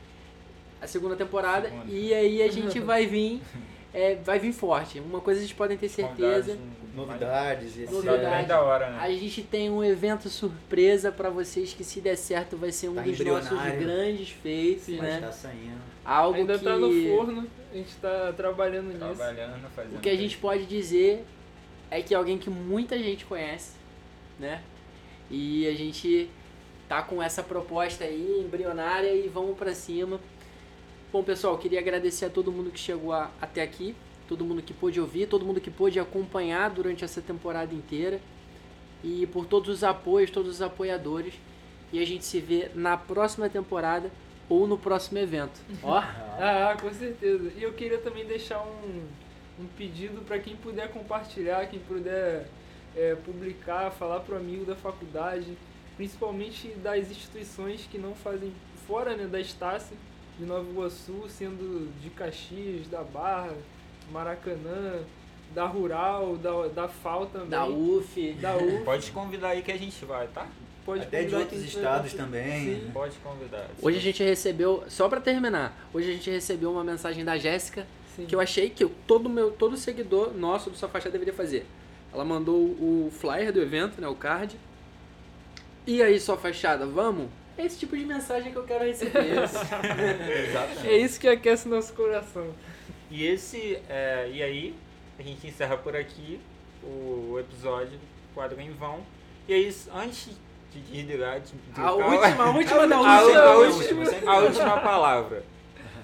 A 0.81 0.87
segunda 0.87 1.17
temporada 1.17 1.69
Segunda. 1.69 1.93
e 1.93 2.15
aí 2.15 2.43
a 2.43 2.49
gente 2.51 2.79
vai 2.81 3.07
vir, 3.07 3.43
é, 3.93 4.15
vai 4.17 4.39
vir 4.39 4.53
forte. 4.53 5.01
Uma 5.01 5.21
coisa 5.21 5.41
vocês 5.41 5.53
podem 5.53 5.77
ter 5.77 5.89
certeza. 5.89 6.59
Novidades 6.95 7.77
e 7.77 7.81
Novidade. 7.81 8.07
Novidade. 8.07 8.37
Bem 8.37 8.47
da 8.47 8.61
hora, 8.63 8.91
né? 8.91 8.99
A 9.01 9.11
gente 9.11 9.43
tem 9.43 9.71
um 9.71 9.83
evento 9.83 10.29
surpresa 10.29 11.13
pra 11.13 11.31
vocês 11.31 11.73
que 11.73 11.85
se 11.85 12.01
der 12.01 12.17
certo 12.17 12.57
vai 12.57 12.73
ser 12.73 12.89
um 12.89 12.95
Tá 12.95 13.03
dos 13.03 13.19
nossos 13.21 13.59
grandes 13.79 14.31
feitos, 14.31 14.85
Sim. 14.85 14.99
né? 14.99 15.21
Tá 15.21 15.33
saindo. 15.33 15.81
Algo 16.05 16.39
Ainda 16.39 16.59
que 16.59 16.65
tá 16.65 16.77
no 16.77 16.91
forno, 17.09 17.47
a 17.73 17.77
gente 17.77 17.95
tá 17.97 18.33
trabalhando 18.37 18.87
nisso. 18.89 18.99
Trabalhando, 18.99 19.71
fazendo. 19.75 19.97
O 19.99 20.01
que 20.01 20.09
a 20.09 20.17
gente 20.17 20.37
pode 20.39 20.67
dizer 20.67 21.25
é 21.91 22.01
que 22.03 22.15
é 22.15 22.17
alguém 22.17 22.39
que 22.39 22.51
muita 22.51 22.99
gente 22.99 23.25
conhece, 23.25 23.73
né? 24.39 24.63
E 25.31 25.67
a 25.69 25.75
gente 25.75 26.29
tá 26.89 27.03
com 27.03 27.23
essa 27.23 27.43
proposta 27.43 28.03
aí 28.05 28.43
embrionária 28.45 29.15
e 29.15 29.29
vamos 29.29 29.57
pra 29.57 29.73
cima. 29.75 30.21
Bom, 31.13 31.23
pessoal, 31.25 31.59
queria 31.59 31.81
agradecer 31.81 32.27
a 32.27 32.31
todo 32.31 32.53
mundo 32.53 32.71
que 32.71 32.79
chegou 32.79 33.13
a- 33.13 33.31
até 33.41 33.63
aqui, 33.63 33.97
todo 34.29 34.45
mundo 34.45 34.63
que 34.63 34.73
pôde 34.73 35.01
ouvir, 35.01 35.27
todo 35.27 35.45
mundo 35.45 35.61
que 35.61 35.71
pôde 35.71 35.99
acompanhar 35.99 36.71
durante 36.71 37.05
essa 37.05 37.21
temporada 37.21 37.75
inteira 37.75 38.21
e 39.03 39.27
por 39.27 39.45
todos 39.47 39.69
os 39.69 39.83
apoios, 39.85 40.31
todos 40.31 40.53
os 40.57 40.63
apoiadores. 40.63 41.35
E 41.93 41.99
a 41.99 42.07
gente 42.07 42.25
se 42.25 42.39
vê 42.39 42.71
na 42.75 42.97
próxima 42.97 43.49
temporada 43.49 44.11
ou 44.49 44.69
no 44.69 44.79
próximo 44.79 45.19
evento. 45.19 45.61
Ó, 45.83 45.99
Ah, 45.99 46.77
com 46.81 46.93
certeza. 46.93 47.51
E 47.57 47.63
eu 47.63 47.73
queria 47.73 47.99
também 47.99 48.25
deixar 48.25 48.61
um, 48.63 49.03
um 49.61 49.67
pedido 49.77 50.23
para 50.23 50.39
quem 50.39 50.55
puder 50.55 50.91
compartilhar, 50.93 51.67
quem 51.67 51.81
puder 51.81 52.47
é, 52.97 53.17
publicar, 53.17 53.91
falar 53.91 54.21
pro 54.21 54.37
amigo 54.37 54.65
da 54.65 54.77
faculdade, 54.77 55.59
principalmente 55.97 56.69
das 56.83 57.11
instituições 57.11 57.89
que 57.91 57.99
não 57.99 58.15
fazem 58.15 58.53
fora 58.87 59.17
né, 59.17 59.27
da 59.27 59.41
Estácio, 59.41 59.97
de 60.41 60.47
Nova 60.47 60.69
Iguaçu, 60.69 61.27
sendo 61.29 61.93
de 62.03 62.09
Caxias, 62.11 62.89
da 62.89 63.03
Barra, 63.03 63.53
Maracanã, 64.11 65.01
da 65.55 65.67
Rural, 65.67 66.37
da, 66.39 66.69
da 66.69 66.89
FAO 66.89 67.27
também. 67.27 67.51
da 67.51 67.67
UF. 67.67 68.33
Da 68.41 68.57
UF. 68.57 68.81
Pode 68.85 69.11
convidar 69.13 69.49
aí 69.49 69.63
que 69.63 69.71
a 69.71 69.77
gente 69.77 70.03
vai, 70.07 70.27
tá? 70.29 70.47
Pode 70.85 71.03
Até 71.03 71.25
de 71.25 71.35
outros 71.35 71.63
estados 71.63 72.15
também. 72.15 72.77
Sim. 72.81 72.91
Pode 72.91 73.17
convidar. 73.19 73.69
Hoje 73.83 73.99
a 73.99 74.01
gente 74.01 74.23
recebeu, 74.23 74.83
só 74.89 75.09
pra 75.11 75.21
terminar, 75.21 75.89
hoje 75.93 76.09
a 76.11 76.15
gente 76.15 76.31
recebeu 76.31 76.73
uma 76.73 76.83
mensagem 76.83 77.23
da 77.23 77.37
Jéssica 77.37 77.87
Sim. 78.17 78.25
que 78.25 78.35
eu 78.35 78.41
achei 78.41 78.71
que 78.71 78.83
eu- 78.83 78.91
todo 79.07 79.29
meu 79.29 79.51
todo 79.51 79.77
seguidor 79.77 80.33
nosso 80.35 80.71
do 80.71 80.77
Sua 80.77 80.89
Faixa 80.89 81.11
deveria 81.11 81.35
fazer. 81.35 81.67
Ela 82.13 82.25
mandou 82.25 82.57
o 82.57 83.13
flyer 83.13 83.53
do 83.53 83.61
evento, 83.61 84.01
né, 84.01 84.09
o 84.09 84.15
card. 84.15 84.59
E 85.87 86.03
aí, 86.03 86.19
sua 86.19 86.37
fachada, 86.37 86.87
vamos? 86.87 87.29
É 87.61 87.67
esse 87.67 87.79
tipo 87.79 87.95
de 87.95 88.07
mensagem 88.07 88.51
que 88.51 88.57
eu 88.57 88.65
quero 88.65 88.85
receber. 88.85 89.19
Exatamente. 89.45 90.89
É 90.89 90.97
isso 90.97 91.21
que 91.21 91.29
aquece 91.29 91.69
nosso 91.69 91.93
coração. 91.93 92.55
E 93.11 93.27
esse, 93.27 93.79
é, 93.87 94.31
e 94.33 94.43
aí, 94.43 94.75
a 95.19 95.23
gente 95.23 95.47
encerra 95.47 95.77
por 95.77 95.95
aqui 95.95 96.41
o 96.83 97.37
episódio 97.39 97.99
do 97.99 98.35
quadro 98.35 98.59
em 98.59 98.73
vão. 98.73 99.01
E 99.47 99.53
aí, 99.53 99.75
antes 99.95 100.31
de 100.73 100.81
desligar, 100.81 101.41
de, 101.41 101.53
de 101.53 101.81
a 101.81 101.93
última, 101.93 102.45
a 102.45 102.51
última 102.51 102.87
da 102.89 102.97
a, 102.97 103.23
última. 103.23 103.41
a 103.41 103.45
a 103.45 103.59
última, 103.59 104.33
a 104.33 104.39
última 104.39 104.81
palavra. 104.81 105.45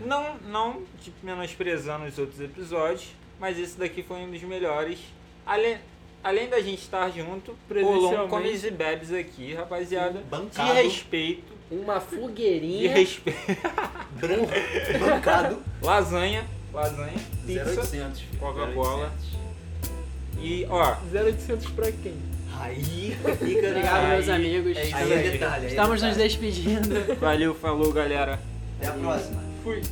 Não, 0.02 0.36
não 0.46 0.82
tipo, 1.00 1.16
menosprezando 1.22 2.04
os 2.04 2.18
outros 2.18 2.38
episódios, 2.38 3.14
mas 3.40 3.58
esse 3.58 3.78
daqui 3.78 4.02
foi 4.02 4.18
um 4.18 4.30
dos 4.30 4.42
melhores. 4.42 4.98
Além, 5.46 5.78
além 6.26 6.48
da 6.48 6.60
gente 6.60 6.80
estar 6.82 7.08
junto, 7.10 7.54
rolou 7.54 7.56
um 7.56 7.68
Presencialmente. 7.68 8.28
comes 8.30 8.64
e 8.64 8.70
bebes 8.70 9.12
aqui, 9.12 9.54
rapaziada. 9.54 10.18
De 10.18 10.24
Bancado. 10.24 10.72
respeito. 10.72 11.54
Uma 11.70 11.98
De 11.98 12.04
fogueirinha. 12.16 12.92
respeito. 12.92 13.38
Branco, 14.20 14.50
bancado. 15.00 15.58
Lasanha. 15.82 16.44
Lasanha. 16.72 17.18
Pizza. 17.46 17.64
0800. 17.64 18.20
filho, 18.20 18.38
Coca-Cola. 18.40 19.12
0800. 19.12 19.36
E, 20.38 20.66
ó, 20.68 20.96
0800 21.12 21.70
pra 21.72 21.90
quem? 21.92 22.14
Aí 22.58 23.16
fica 23.38 23.68
Obrigado, 23.68 24.08
meus 24.08 24.28
amigos. 24.28 24.76
é 24.76 24.84
isso 24.86 24.96
Aí 24.96 25.12
é 25.12 25.16
aí. 25.16 25.30
detalhe. 25.30 25.54
aí 25.56 25.64
é 25.64 25.68
Estamos 25.68 26.02
nos 26.02 26.16
detalhe. 26.16 26.28
despedindo. 26.28 27.16
valeu, 27.20 27.54
falou, 27.54 27.92
galera. 27.92 28.38
Até 28.78 28.88
a 28.88 28.92
próxima. 28.92 29.42
Fui. 29.62 29.82